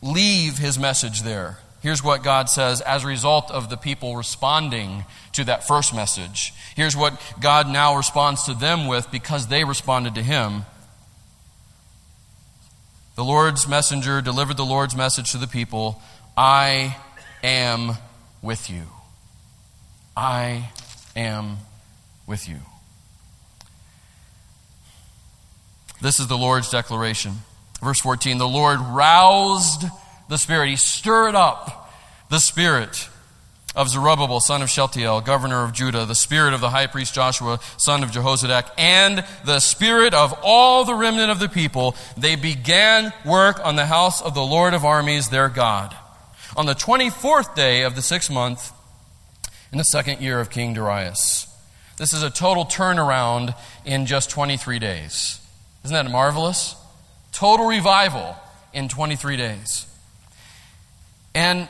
leave 0.00 0.56
his 0.58 0.78
message 0.78 1.22
there. 1.22 1.58
Here's 1.82 2.02
what 2.02 2.22
God 2.22 2.48
says 2.48 2.80
as 2.80 3.02
a 3.02 3.08
result 3.08 3.50
of 3.50 3.70
the 3.70 3.76
people 3.76 4.16
responding 4.16 5.04
to 5.32 5.42
that 5.44 5.66
first 5.66 5.92
message. 5.92 6.54
Here's 6.76 6.96
what 6.96 7.20
God 7.40 7.68
now 7.68 7.96
responds 7.96 8.44
to 8.44 8.54
them 8.54 8.86
with 8.86 9.10
because 9.10 9.48
they 9.48 9.64
responded 9.64 10.14
to 10.14 10.22
him. 10.22 10.64
The 13.16 13.24
Lord's 13.24 13.66
messenger 13.66 14.20
delivered 14.20 14.56
the 14.56 14.64
Lord's 14.64 14.94
message 14.94 15.32
to 15.32 15.38
the 15.38 15.48
people 15.48 16.00
I 16.36 16.96
am 17.42 17.92
with 18.42 18.70
you. 18.70 18.82
I 20.16 20.70
am 21.14 21.58
with 22.26 22.48
you. 22.48 22.56
This 26.00 26.20
is 26.20 26.26
the 26.26 26.38
Lord's 26.38 26.70
declaration. 26.70 27.34
Verse 27.82 28.00
14 28.00 28.38
The 28.38 28.48
Lord 28.48 28.80
roused 28.80 29.84
the 30.28 30.38
Spirit, 30.38 30.68
He 30.68 30.76
stirred 30.76 31.34
up 31.34 31.92
the 32.30 32.38
Spirit 32.38 33.08
of 33.74 33.90
Zerubbabel, 33.90 34.40
son 34.40 34.62
of 34.62 34.70
Shealtiel, 34.70 35.20
governor 35.20 35.62
of 35.62 35.74
Judah, 35.74 36.06
the 36.06 36.14
spirit 36.14 36.54
of 36.54 36.62
the 36.62 36.70
high 36.70 36.86
priest 36.86 37.14
Joshua, 37.14 37.60
son 37.76 38.02
of 38.02 38.10
Jehozadak, 38.10 38.70
and 38.78 39.22
the 39.44 39.60
spirit 39.60 40.14
of 40.14 40.32
all 40.42 40.86
the 40.86 40.94
remnant 40.94 41.30
of 41.30 41.38
the 41.40 41.48
people. 41.48 41.94
They 42.16 42.36
began 42.36 43.12
work 43.26 43.60
on 43.62 43.76
the 43.76 43.84
house 43.84 44.22
of 44.22 44.32
the 44.32 44.42
Lord 44.42 44.72
of 44.72 44.86
armies, 44.86 45.28
their 45.28 45.50
God 45.50 45.94
on 46.56 46.64
the 46.64 46.74
24th 46.74 47.54
day 47.54 47.82
of 47.82 47.94
the 47.94 48.02
sixth 48.02 48.30
month 48.30 48.72
in 49.70 49.78
the 49.78 49.84
second 49.84 50.22
year 50.22 50.40
of 50.40 50.48
King 50.48 50.72
Darius. 50.72 51.46
This 51.98 52.14
is 52.14 52.22
a 52.22 52.30
total 52.30 52.64
turnaround 52.64 53.54
in 53.84 54.06
just 54.06 54.30
23 54.30 54.78
days. 54.78 55.40
Isn't 55.84 55.94
that 55.94 56.10
marvelous? 56.10 56.74
Total 57.32 57.66
revival 57.66 58.36
in 58.72 58.88
23 58.88 59.36
days. 59.36 59.86
And 61.34 61.68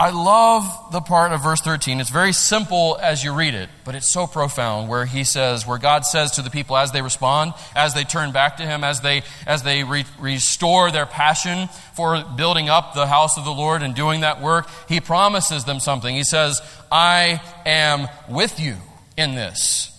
I 0.00 0.10
love 0.10 0.92
the 0.92 1.00
part 1.00 1.32
of 1.32 1.42
verse 1.42 1.60
13. 1.60 1.98
It's 1.98 2.08
very 2.08 2.32
simple 2.32 2.96
as 3.02 3.24
you 3.24 3.34
read 3.34 3.54
it, 3.54 3.68
but 3.84 3.96
it's 3.96 4.08
so 4.08 4.28
profound 4.28 4.88
where 4.88 5.04
he 5.04 5.24
says, 5.24 5.66
where 5.66 5.76
God 5.76 6.06
says 6.06 6.32
to 6.32 6.42
the 6.42 6.50
people 6.50 6.76
as 6.76 6.92
they 6.92 7.02
respond, 7.02 7.52
as 7.74 7.94
they 7.94 8.04
turn 8.04 8.30
back 8.30 8.58
to 8.58 8.62
him, 8.62 8.84
as 8.84 9.00
they, 9.00 9.24
as 9.44 9.64
they 9.64 9.82
re- 9.82 10.04
restore 10.20 10.92
their 10.92 11.04
passion 11.04 11.68
for 11.94 12.22
building 12.36 12.68
up 12.68 12.94
the 12.94 13.08
house 13.08 13.36
of 13.36 13.44
the 13.44 13.50
Lord 13.50 13.82
and 13.82 13.92
doing 13.92 14.20
that 14.20 14.40
work, 14.40 14.68
he 14.88 15.00
promises 15.00 15.64
them 15.64 15.80
something. 15.80 16.14
He 16.14 16.22
says, 16.22 16.62
I 16.92 17.42
am 17.66 18.06
with 18.28 18.60
you 18.60 18.76
in 19.16 19.34
this. 19.34 19.90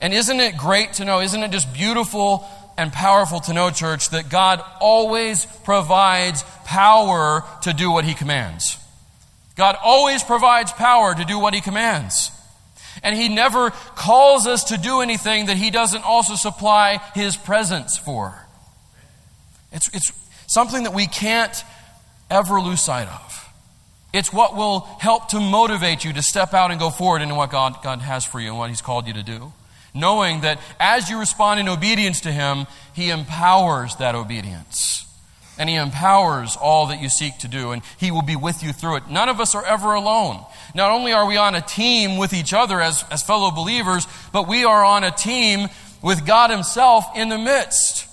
And 0.00 0.14
isn't 0.14 0.40
it 0.40 0.56
great 0.56 0.94
to 0.94 1.04
know, 1.04 1.20
isn't 1.20 1.42
it 1.42 1.50
just 1.50 1.74
beautiful 1.74 2.48
and 2.78 2.90
powerful 2.90 3.40
to 3.40 3.52
know, 3.52 3.68
church, 3.68 4.08
that 4.10 4.30
God 4.30 4.64
always 4.80 5.44
provides 5.44 6.42
power 6.64 7.44
to 7.64 7.74
do 7.74 7.90
what 7.90 8.06
he 8.06 8.14
commands? 8.14 8.78
God 9.62 9.76
always 9.80 10.24
provides 10.24 10.72
power 10.72 11.14
to 11.14 11.24
do 11.24 11.38
what 11.38 11.54
He 11.54 11.60
commands. 11.60 12.32
And 13.04 13.14
He 13.14 13.28
never 13.28 13.70
calls 13.94 14.44
us 14.44 14.64
to 14.64 14.76
do 14.76 15.02
anything 15.02 15.46
that 15.46 15.56
He 15.56 15.70
doesn't 15.70 16.02
also 16.02 16.34
supply 16.34 17.00
His 17.14 17.36
presence 17.36 17.96
for. 17.96 18.44
It's, 19.70 19.86
it's 19.94 20.10
something 20.48 20.82
that 20.82 20.92
we 20.92 21.06
can't 21.06 21.54
ever 22.28 22.60
lose 22.60 22.80
sight 22.80 23.06
of. 23.06 23.54
It's 24.12 24.32
what 24.32 24.56
will 24.56 24.80
help 24.98 25.28
to 25.28 25.38
motivate 25.38 26.04
you 26.04 26.12
to 26.12 26.22
step 26.22 26.54
out 26.54 26.72
and 26.72 26.80
go 26.80 26.90
forward 26.90 27.22
into 27.22 27.36
what 27.36 27.52
God, 27.52 27.84
God 27.84 28.00
has 28.00 28.24
for 28.24 28.40
you 28.40 28.48
and 28.48 28.58
what 28.58 28.68
He's 28.68 28.82
called 28.82 29.06
you 29.06 29.12
to 29.12 29.22
do. 29.22 29.52
Knowing 29.94 30.40
that 30.40 30.58
as 30.80 31.08
you 31.08 31.20
respond 31.20 31.60
in 31.60 31.68
obedience 31.68 32.22
to 32.22 32.32
Him, 32.32 32.66
He 32.94 33.10
empowers 33.10 33.94
that 33.96 34.16
obedience 34.16 35.06
and 35.58 35.68
He 35.68 35.76
empowers 35.76 36.56
all 36.56 36.86
that 36.86 37.00
you 37.00 37.08
seek 37.08 37.38
to 37.38 37.48
do, 37.48 37.72
and 37.72 37.82
He 37.98 38.10
will 38.10 38.22
be 38.22 38.36
with 38.36 38.62
you 38.62 38.72
through 38.72 38.96
it. 38.96 39.08
None 39.08 39.28
of 39.28 39.40
us 39.40 39.54
are 39.54 39.64
ever 39.64 39.94
alone. 39.94 40.44
Not 40.74 40.90
only 40.90 41.12
are 41.12 41.26
we 41.26 41.36
on 41.36 41.54
a 41.54 41.60
team 41.60 42.16
with 42.16 42.32
each 42.32 42.52
other 42.52 42.80
as, 42.80 43.04
as 43.10 43.22
fellow 43.22 43.50
believers, 43.50 44.06
but 44.32 44.48
we 44.48 44.64
are 44.64 44.84
on 44.84 45.04
a 45.04 45.10
team 45.10 45.68
with 46.02 46.26
God 46.26 46.50
Himself 46.50 47.04
in 47.14 47.28
the 47.28 47.38
midst. 47.38 48.08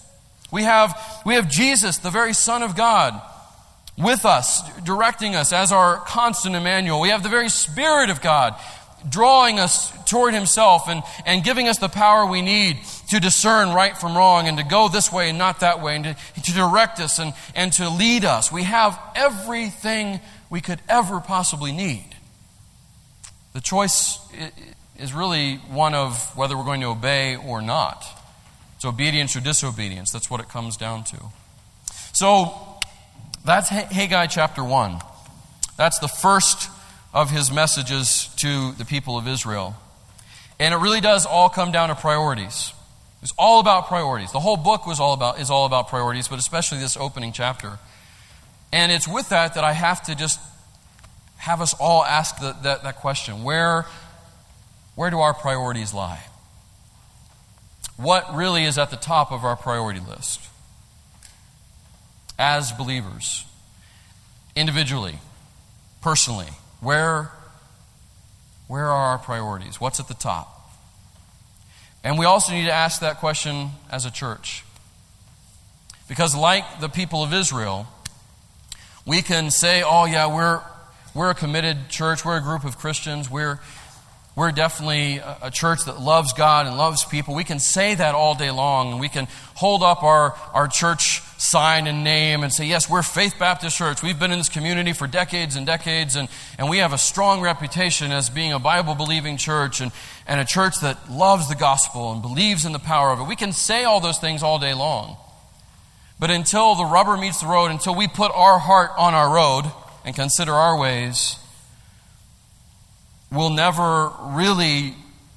We 0.52 0.64
have, 0.64 1.00
we 1.26 1.36
have 1.36 1.50
Jesus, 1.50 1.98
the 1.98 2.10
very 2.10 2.34
Son 2.34 2.64
of 2.64 2.76
God, 2.76 3.22
with 3.98 4.26
us, 4.26 4.62
directing 4.82 5.36
us 5.36 5.54
as 5.54 5.72
our 5.72 5.98
constant 5.98 6.56
Emmanuel. 6.56 7.02
We 7.02 7.10
have 7.10 7.24
the 7.24 7.30
very 7.30 7.50
Spirit 7.50 8.10
of 8.10 8.22
God 8.22 8.56
drawing 9.08 9.60
us 9.60 9.92
toward 10.10 10.34
Himself 10.34 10.88
and, 10.88 11.04
and 11.26 11.44
giving 11.44 11.68
us 11.68 11.78
the 11.78 11.88
power 11.88 12.26
we 12.26 12.42
need 12.42 12.78
to 13.10 13.20
discern 13.20 13.74
right 13.74 13.98
from 13.98 14.18
wrong 14.18 14.48
and 14.48 14.58
to 14.58 14.64
go 14.64 14.90
this 14.90 15.12
way 15.12 15.30
and 15.30 15.38
not 15.38 15.62
that 15.62 15.82
way 15.82 15.96
and 15.96 16.04
to, 16.04 16.16
to 16.44 16.54
direct 16.54 17.00
us 17.00 17.20
and, 17.20 17.34
and 17.56 17.72
to 17.74 17.90
lead 17.90 18.26
us. 18.26 18.52
We 18.52 18.64
have 18.64 19.00
everything 19.16 20.20
we 20.50 20.62
could 20.62 20.82
ever 20.90 21.20
possibly 21.20 21.72
need. 21.72 22.06
The 23.54 23.62
choice 23.62 24.20
is 24.98 25.14
really 25.14 25.56
one 25.56 25.94
of 25.96 26.36
whether 26.36 26.58
we're 26.58 26.66
going 26.66 26.82
to 26.82 26.88
obey 26.88 27.36
or 27.36 27.62
not. 27.62 28.06
It's 28.76 28.86
obedience 28.86 29.36
or 29.36 29.42
disobedience. 29.42 30.12
That's 30.12 30.30
what 30.30 30.40
it 30.40 30.50
comes 30.50 30.78
down 30.78 31.04
to. 31.06 31.18
So, 32.14 32.54
that's 33.46 33.70
Haggai 33.70 34.28
chapter 34.28 34.64
1. 34.64 35.00
That's 35.78 36.00
the 36.00 36.08
first 36.08 36.70
of 37.14 37.32
his 37.32 37.52
messages 37.52 38.30
to 38.38 38.72
the 38.74 38.86
people 38.86 39.18
of 39.18 39.28
Israel. 39.28 39.76
And 40.60 40.74
it 40.74 40.78
really 40.78 41.02
does 41.02 41.26
all 41.26 41.50
come 41.50 41.72
down 41.72 41.90
to 41.90 41.96
priorities. 41.96 42.74
It's 43.22 43.34
all 43.38 43.60
about 43.60 43.88
priorities. 43.88 44.32
The 44.32 44.40
whole 44.40 44.58
book 44.58 44.86
was 44.86 45.00
all 45.00 45.14
about, 45.14 45.40
is 45.40 45.50
all 45.50 45.66
about 45.66 45.88
priorities, 45.88 46.28
but 46.28 46.40
especially 46.40 46.80
this 46.80 46.96
opening 46.96 47.32
chapter. 47.32 47.80
And 48.72 48.92
it's 48.92 49.08
with 49.08 49.30
that 49.30 49.56
that 49.56 49.64
I 49.64 49.74
have 49.74 50.04
to 50.04 50.16
just 50.16 50.40
have 51.38 51.62
us 51.62 51.74
all 51.80 52.04
ask 52.04 52.40
the, 52.40 52.56
that, 52.64 52.84
that 52.84 52.98
question 52.98 53.44
where, 53.44 53.86
where 54.96 55.10
do 55.10 55.20
our 55.20 55.34
priorities 55.34 55.94
lie? 55.94 56.22
What 57.98 58.34
really 58.34 58.64
is 58.64 58.78
at 58.78 58.92
the 58.92 58.98
top 58.98 59.32
of 59.32 59.44
our 59.44 59.56
priority 59.56 60.00
list? 60.00 60.42
As 62.38 62.72
believers, 62.72 63.44
individually, 64.56 65.20
personally, 66.02 66.48
where, 66.82 67.32
where 68.68 68.86
are 68.86 69.12
our 69.12 69.18
priorities? 69.18 69.80
What's 69.82 70.00
at 70.00 70.08
the 70.08 70.14
top? 70.14 70.56
And 72.04 72.18
we 72.18 72.26
also 72.26 72.54
need 72.54 72.66
to 72.66 72.72
ask 72.72 73.02
that 73.02 73.18
question 73.18 73.72
as 73.92 74.06
a 74.06 74.12
church. 74.12 74.64
Because, 76.08 76.36
like 76.36 76.80
the 76.80 76.90
people 76.90 77.24
of 77.24 77.34
Israel, 77.34 77.88
we 79.06 79.22
can 79.22 79.52
say, 79.52 79.84
oh, 79.86 80.06
yeah, 80.06 80.34
we're, 80.34 80.62
we're 81.14 81.30
a 81.30 81.36
committed 81.36 81.90
church, 81.90 82.24
we're 82.24 82.38
a 82.38 82.42
group 82.42 82.64
of 82.64 82.78
Christians, 82.78 83.30
we're, 83.30 83.60
we're 84.36 84.52
definitely 84.52 85.22
a 85.42 85.52
church 85.52 85.86
that 85.86 86.00
loves 86.00 86.34
God 86.34 86.66
and 86.66 86.78
loves 86.78 87.04
people. 87.04 87.36
We 87.36 87.44
can 87.44 87.60
say 87.60 87.96
that 87.96 88.16
all 88.16 88.34
day 88.34 88.52
long, 88.52 88.94
and 88.94 89.00
we 89.00 89.10
can 89.10 89.28
hold 89.56 89.84
up 89.84 90.02
our, 90.02 90.36
our 90.54 90.68
church 90.68 91.22
sign 91.40 91.88
and 91.88 92.04
name 92.04 92.44
and 92.44 92.54
say, 92.54 92.66
Yes, 92.66 92.90
we're 92.90 93.02
Faith 93.02 93.36
Baptist 93.40 93.78
Church. 93.78 94.04
We've 94.04 94.20
been 94.20 94.32
in 94.32 94.38
this 94.38 94.50
community 94.50 94.92
for 94.92 95.08
decades 95.08 95.56
and 95.56 95.66
decades, 95.66 96.16
and, 96.16 96.28
and 96.58 96.70
we 96.70 96.80
have 96.80 96.92
a 96.92 96.98
strong 96.98 97.42
reputation 97.42 98.12
as 98.12 98.30
being 98.30 98.52
a 98.52 98.60
Bible 98.60 98.94
believing 98.94 99.38
church 99.38 99.80
and, 99.80 99.92
and 100.28 100.42
a 100.42 100.46
church 100.46 100.82
that 100.82 101.10
loves 101.10 101.48
the 101.48 101.56
gospel 101.56 102.12
and 102.12 102.22
believes 102.22 102.66
in 102.66 102.74
the 102.74 102.80
power 102.80 103.12
of 103.12 103.22
it. 103.22 103.24
We 103.28 103.38
can 103.38 103.54
say 103.54 103.86
all 103.86 104.02
those 104.02 104.20
things 104.20 104.44
all 104.44 104.60
day 104.60 104.74
long. 104.74 105.16
But 106.20 106.30
until 106.30 106.76
the 106.76 106.84
rubber 106.84 107.16
meets 107.16 107.40
the 107.40 107.48
road, 107.48 107.72
until 107.72 107.96
we 107.96 108.10
put 108.10 108.32
our 108.36 108.60
heart 108.60 108.92
on 108.98 109.14
our 109.14 109.34
road 109.34 109.72
and 110.04 110.14
consider 110.14 110.52
our 110.52 110.78
ways, 110.78 111.38
we'll 113.32 113.50
never 113.50 114.12
really 114.24 114.94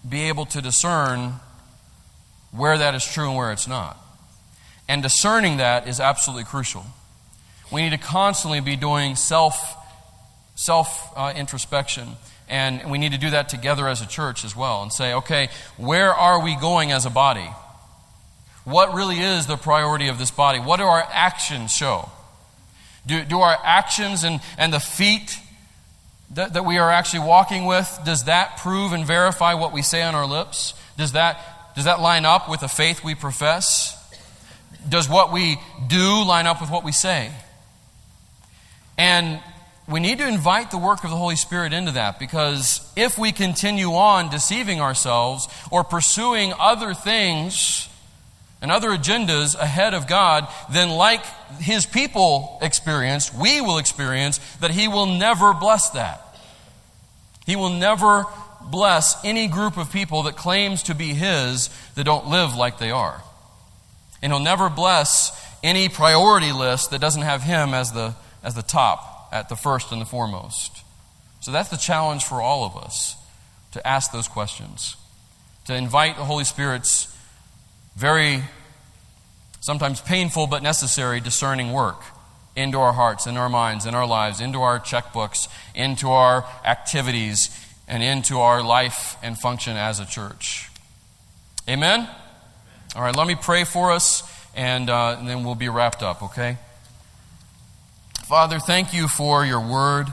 be 0.07 0.23
able 0.23 0.47
to 0.47 0.61
discern 0.61 1.35
where 2.51 2.77
that 2.77 2.97
is 2.97 3.05
true 3.05 3.29
and 3.29 3.37
where 3.37 3.53
it's 3.53 3.69
not. 3.69 4.02
And 4.89 5.03
discerning 5.03 5.59
that 5.59 5.89
is 5.89 6.01
absolutely 6.01 6.45
crucial. 6.45 6.85
We 7.71 7.83
need 7.83 7.91
to 7.91 7.99
constantly 7.99 8.61
be 8.61 8.77
doing 8.77 9.17
self 9.17 9.77
self 10.55 11.13
uh, 11.17 11.33
introspection. 11.35 12.09
And 12.49 12.91
we 12.91 12.99
need 12.99 13.13
to 13.13 13.19
do 13.19 13.31
that 13.31 13.49
together 13.49 13.89
as 13.89 14.03
a 14.03 14.07
church 14.07 14.45
as 14.45 14.55
well 14.55 14.83
and 14.83 14.93
say, 14.93 15.15
okay, 15.15 15.49
where 15.77 16.13
are 16.13 16.43
we 16.43 16.55
going 16.57 16.93
as 16.93 17.07
a 17.07 17.11
body? 17.11 17.49
What 18.65 18.95
really 18.95 19.19
is 19.19 19.47
the 19.47 19.57
priority 19.57 20.09
of 20.09 20.19
this 20.19 20.31
body? 20.31 20.59
What 20.59 20.77
do 20.77 20.85
our 20.85 21.07
actions 21.11 21.73
show? 21.73 22.11
Do, 23.07 23.25
do 23.25 23.41
our 23.41 23.59
actions 23.65 24.23
and, 24.23 24.41
and 24.59 24.73
the 24.73 24.81
feet 24.81 25.39
that, 26.35 26.53
that 26.53 26.65
we 26.65 26.79
are 26.79 26.91
actually 26.91 27.27
walking 27.27 27.65
with, 27.65 27.99
does 28.05 28.25
that 28.25 28.59
prove 28.59 28.93
and 28.93 29.05
verify 29.05 29.55
what 29.55 29.73
we 29.73 29.83
say 29.83 30.03
on 30.03 30.15
our 30.15 30.27
lips? 30.27 30.75
Does 30.97 31.13
that, 31.13 31.75
does 31.75 31.85
that 31.85 32.01
line 32.01 32.25
up 32.25 32.49
with 32.49 32.61
the 32.61 32.69
faith 32.69 33.03
we 33.03 33.15
profess? 33.15 33.99
Does 34.89 35.09
what 35.09 35.33
we 35.33 35.59
do 35.87 36.25
line 36.25 36.47
up 36.47 36.61
with 36.61 36.71
what 36.71 36.85
we 36.85 36.93
say? 36.93 37.31
And 38.99 39.41
we 39.89 40.01
need 40.01 40.19
to 40.19 40.29
invite 40.29 40.71
the 40.71 40.79
work 40.79 41.03
of 41.05 41.11
the 41.11 41.17
Holy 41.17 41.37
Spirit 41.37 41.73
into 41.73 41.93
that 41.93 42.19
because 42.19 42.81
if 42.97 43.19
we 43.19 43.33
continue 43.33 43.93
on 43.95 44.31
deceiving 44.31 44.81
ourselves 44.81 45.49
or 45.71 45.83
pursuing 45.83 46.53
other 46.59 46.95
things 46.95 47.89
and 48.61 48.71
other 48.71 48.91
agendas 48.91 49.59
ahead 49.59 49.93
of 49.93 50.07
God, 50.07 50.47
then, 50.71 50.91
like 50.91 51.25
His 51.59 51.85
people 51.85 52.59
experienced, 52.63 53.35
we 53.35 53.61
will 53.61 53.79
experience 53.79 54.39
that 54.61 54.71
He 54.71 54.87
will 54.87 55.07
never 55.07 55.53
bless 55.53 55.91
that. 55.91 56.23
He 57.45 57.57
will 57.57 57.71
never 57.71 58.25
bless 58.63 59.23
any 59.25 59.49
group 59.49 59.77
of 59.77 59.91
people 59.91 60.23
that 60.25 60.37
claims 60.37 60.85
to 60.85 60.95
be 60.95 61.09
His 61.09 61.71
that 61.97 62.05
don't 62.05 62.29
live 62.29 62.55
like 62.55 62.79
they 62.79 62.93
are. 62.93 63.21
And 64.23 64.33
He'll 64.33 64.41
never 64.41 64.71
bless 64.71 65.33
any 65.63 65.89
priority 65.89 66.53
list 66.53 66.91
that 66.91 67.01
doesn't 67.01 67.23
have 67.23 67.43
Him 67.43 67.75
as 67.75 67.93
the, 67.93 68.15
as 68.43 68.55
the 68.55 68.63
top, 68.63 69.29
at 69.33 69.49
the 69.49 69.57
first 69.57 69.93
and 69.93 70.01
the 70.01 70.07
foremost. 70.07 70.83
So 71.41 71.51
that's 71.51 71.71
the 71.71 71.77
challenge 71.77 72.25
for 72.25 72.41
all 72.41 72.65
of 72.65 72.77
us 72.77 73.17
to 73.73 73.87
ask 73.87 74.13
those 74.13 74.29
questions, 74.29 74.97
to 75.67 75.75
invite 75.75 76.17
the 76.17 76.25
Holy 76.25 76.45
Spirit's 76.45 77.09
very, 77.97 78.43
sometimes 79.61 80.01
painful 80.01 80.47
but 80.47 80.63
necessary 80.63 81.21
discerning 81.21 81.73
work 81.73 82.03
into 82.55 82.79
our 82.79 82.93
hearts, 82.93 83.27
in 83.27 83.37
our 83.37 83.49
minds, 83.49 83.87
in 83.87 83.95
our 83.95 84.07
lives, 84.07 84.41
into 84.41 84.61
our 84.61 84.79
checkbooks, 84.79 85.49
into 85.75 86.11
our 86.11 86.45
activities, 86.65 87.59
and 87.89 88.03
into 88.03 88.39
our 88.39 88.63
life 88.63 89.17
and 89.23 89.39
function 89.39 89.77
as 89.77 90.01
a 90.01 90.07
church. 90.07 90.71
Amen? 91.69 92.09
All 92.95 93.01
right, 93.03 93.17
let 93.17 93.27
me 93.27 93.35
pray 93.35 93.65
for 93.65 93.91
us, 93.91 94.23
and, 94.55 94.91
uh, 94.91 95.17
and 95.19 95.27
then 95.27 95.45
we'll 95.45 95.55
be 95.55 95.71
wrapped 95.71 96.03
up, 96.03 96.23
okay? 96.23 96.59
Father, 98.25 98.59
thank 98.59 98.93
you 98.93 99.09
for 99.09 99.47
your 99.47 99.61
word. 99.61 100.13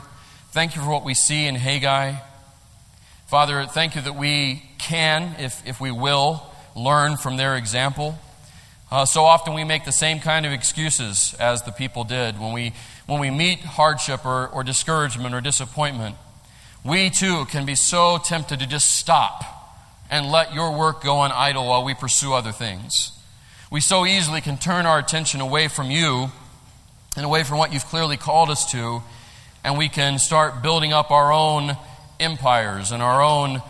Thank 0.52 0.74
you 0.74 0.80
for 0.80 0.88
what 0.88 1.04
we 1.04 1.12
see 1.12 1.46
in 1.46 1.56
Haggai. 1.56 2.14
Father, 3.26 3.66
thank 3.66 3.96
you 3.96 4.00
that 4.00 4.16
we 4.16 4.62
can, 4.78 5.36
if, 5.38 5.62
if 5.66 5.78
we 5.78 5.90
will, 5.90 6.42
learn 6.74 7.18
from 7.18 7.36
their 7.36 7.54
example. 7.54 8.18
Uh, 8.90 9.04
so 9.04 9.24
often 9.24 9.52
we 9.52 9.62
make 9.62 9.84
the 9.84 9.92
same 9.92 10.18
kind 10.18 10.46
of 10.46 10.52
excuses 10.52 11.34
as 11.38 11.62
the 11.64 11.72
people 11.72 12.04
did 12.04 12.40
when 12.40 12.54
we 12.54 12.72
when 13.06 13.20
we 13.20 13.30
meet 13.30 13.58
hardship 13.60 14.24
or, 14.24 14.46
or 14.46 14.62
discouragement 14.62 15.34
or 15.34 15.40
disappointment, 15.40 16.14
we 16.84 17.10
too 17.10 17.44
can 17.46 17.66
be 17.66 17.74
so 17.74 18.18
tempted 18.18 18.60
to 18.60 18.66
just 18.66 18.88
stop 18.88 19.59
and 20.10 20.30
let 20.30 20.52
your 20.52 20.76
work 20.76 21.02
go 21.02 21.18
on 21.18 21.32
idle 21.32 21.66
while 21.66 21.84
we 21.84 21.94
pursue 21.94 22.34
other 22.34 22.52
things. 22.52 23.12
We 23.70 23.80
so 23.80 24.04
easily 24.04 24.40
can 24.40 24.58
turn 24.58 24.84
our 24.84 24.98
attention 24.98 25.40
away 25.40 25.68
from 25.68 25.90
you 25.90 26.30
and 27.16 27.24
away 27.24 27.44
from 27.44 27.58
what 27.58 27.72
you've 27.72 27.86
clearly 27.86 28.16
called 28.16 28.50
us 28.50 28.70
to, 28.72 29.02
and 29.62 29.78
we 29.78 29.88
can 29.88 30.18
start 30.18 30.62
building 30.62 30.92
up 30.92 31.10
our 31.10 31.32
own 31.32 31.76
empires 32.18 32.90
and 32.90 33.02
our 33.02 33.22
own 33.22 33.62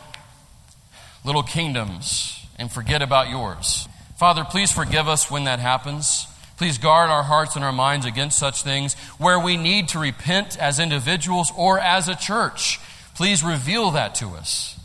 little 1.25 1.43
kingdoms 1.43 2.47
and 2.59 2.73
forget 2.73 3.03
about 3.03 3.29
yours. 3.29 3.87
Father, 4.17 4.45
please 4.45 4.73
forgive 4.73 5.09
us 5.09 5.31
when 5.31 5.45
that 5.45 5.59
happens. 5.59 6.27
Please 6.57 6.79
guard 6.79 7.11
our 7.11 7.23
hearts 7.23 7.57
and 7.57 7.65
our 7.65 7.73
minds 7.73 8.07
against 8.07 8.39
such 8.39 8.63
things 8.63 8.95
where 9.19 9.39
we 9.39 9.57
need 9.57 9.89
to 9.89 9.99
repent 9.99 10.59
as 10.59 10.79
individuals 10.79 11.53
or 11.57 11.79
as 11.79 12.09
a 12.09 12.15
church. 12.15 12.79
Please 13.15 13.43
reveal 13.43 13.91
that 13.93 14.15
to 14.17 14.29
us. 14.29 14.80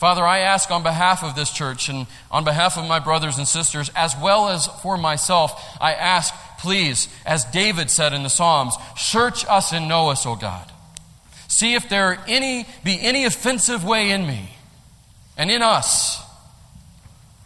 Father, 0.00 0.24
I 0.24 0.38
ask 0.38 0.70
on 0.70 0.82
behalf 0.82 1.22
of 1.22 1.36
this 1.36 1.50
church 1.50 1.90
and 1.90 2.06
on 2.30 2.42
behalf 2.42 2.78
of 2.78 2.88
my 2.88 3.00
brothers 3.00 3.36
and 3.36 3.46
sisters, 3.46 3.90
as 3.94 4.16
well 4.16 4.48
as 4.48 4.66
for 4.66 4.96
myself, 4.96 5.76
I 5.78 5.92
ask, 5.92 6.32
please, 6.58 7.06
as 7.26 7.44
David 7.44 7.90
said 7.90 8.14
in 8.14 8.22
the 8.22 8.30
Psalms, 8.30 8.74
search 8.96 9.44
us 9.46 9.74
and 9.74 9.88
know 9.88 10.08
us, 10.08 10.24
O 10.24 10.36
God. 10.36 10.72
See 11.48 11.74
if 11.74 11.90
there 11.90 12.18
any, 12.26 12.66
be 12.82 12.98
any 12.98 13.26
offensive 13.26 13.84
way 13.84 14.10
in 14.10 14.26
me 14.26 14.56
and 15.36 15.50
in 15.50 15.60
us, 15.60 16.22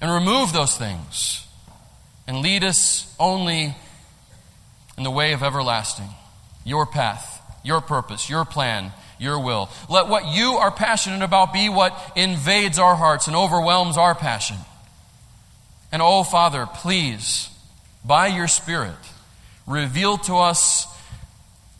and 0.00 0.12
remove 0.12 0.52
those 0.52 0.76
things, 0.76 1.44
and 2.28 2.38
lead 2.38 2.62
us 2.62 3.12
only 3.18 3.74
in 4.96 5.02
the 5.02 5.11
way 5.11 5.32
of 5.32 5.42
everlasting, 5.42 6.11
your 6.64 6.86
path, 6.86 7.42
your 7.64 7.80
purpose, 7.80 8.30
your 8.30 8.44
plan, 8.44 8.92
your 9.25 9.41
will. 9.41 9.68
Let 9.91 10.07
what 10.07 10.27
you 10.27 10.53
are 10.53 10.70
passionate 10.70 11.25
about 11.25 11.53
be 11.53 11.68
what 11.68 11.99
invades 12.14 12.79
our 12.79 12.95
hearts 12.95 13.27
and 13.27 13.35
overwhelms 13.35 13.97
our 13.97 14.14
passion. 14.14 14.57
And 15.91 16.01
oh, 16.01 16.22
Father, 16.22 16.68
please, 16.72 17.51
by 18.05 18.29
your 18.29 18.47
Spirit, 18.47 18.95
reveal 19.66 20.18
to 20.18 20.35
us 20.35 20.87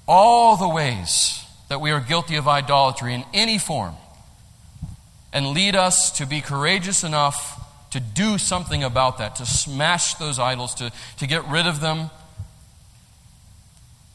all 0.09 0.57
the 0.57 0.69
ways 0.69 1.45
that 1.69 1.81
we 1.81 1.91
are 1.91 2.01
guilty 2.01 2.37
of 2.37 2.49
idolatry 2.49 3.15
in 3.15 3.25
any 3.33 3.59
form 3.59 3.95
and 5.33 5.49
lead 5.49 5.75
us 5.75 6.11
to 6.19 6.27
be 6.27 6.41
courageous 6.41 7.05
enough 7.05 7.61
to 7.91 8.01
do 8.01 8.39
something 8.39 8.83
about 8.83 9.19
that, 9.19 9.37
to 9.37 9.47
smash 9.47 10.15
those 10.15 10.41
idols, 10.41 10.75
to, 10.75 10.91
to 11.19 11.27
get 11.29 11.47
rid 11.47 11.65
of 11.67 11.81
them, 11.81 12.11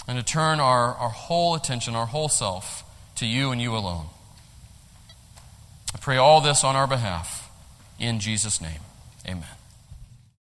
and 0.05 0.17
to 0.17 0.23
turn 0.23 0.59
our, 0.59 0.95
our 0.95 1.09
whole 1.09 1.55
attention, 1.55 1.95
our 1.95 2.05
whole 2.05 2.27
self, 2.27 2.83
to 3.19 3.25
you 3.25 3.51
and 3.51 3.61
you 3.61 3.75
alone. 3.75 4.05
I 5.93 5.97
pray 5.99 6.17
all 6.17 6.41
this 6.41 6.63
on 6.63 6.75
our 6.75 6.87
behalf. 6.87 7.51
In 7.99 8.19
Jesus' 8.19 8.61
name, 8.61 8.79
amen. 9.27 9.58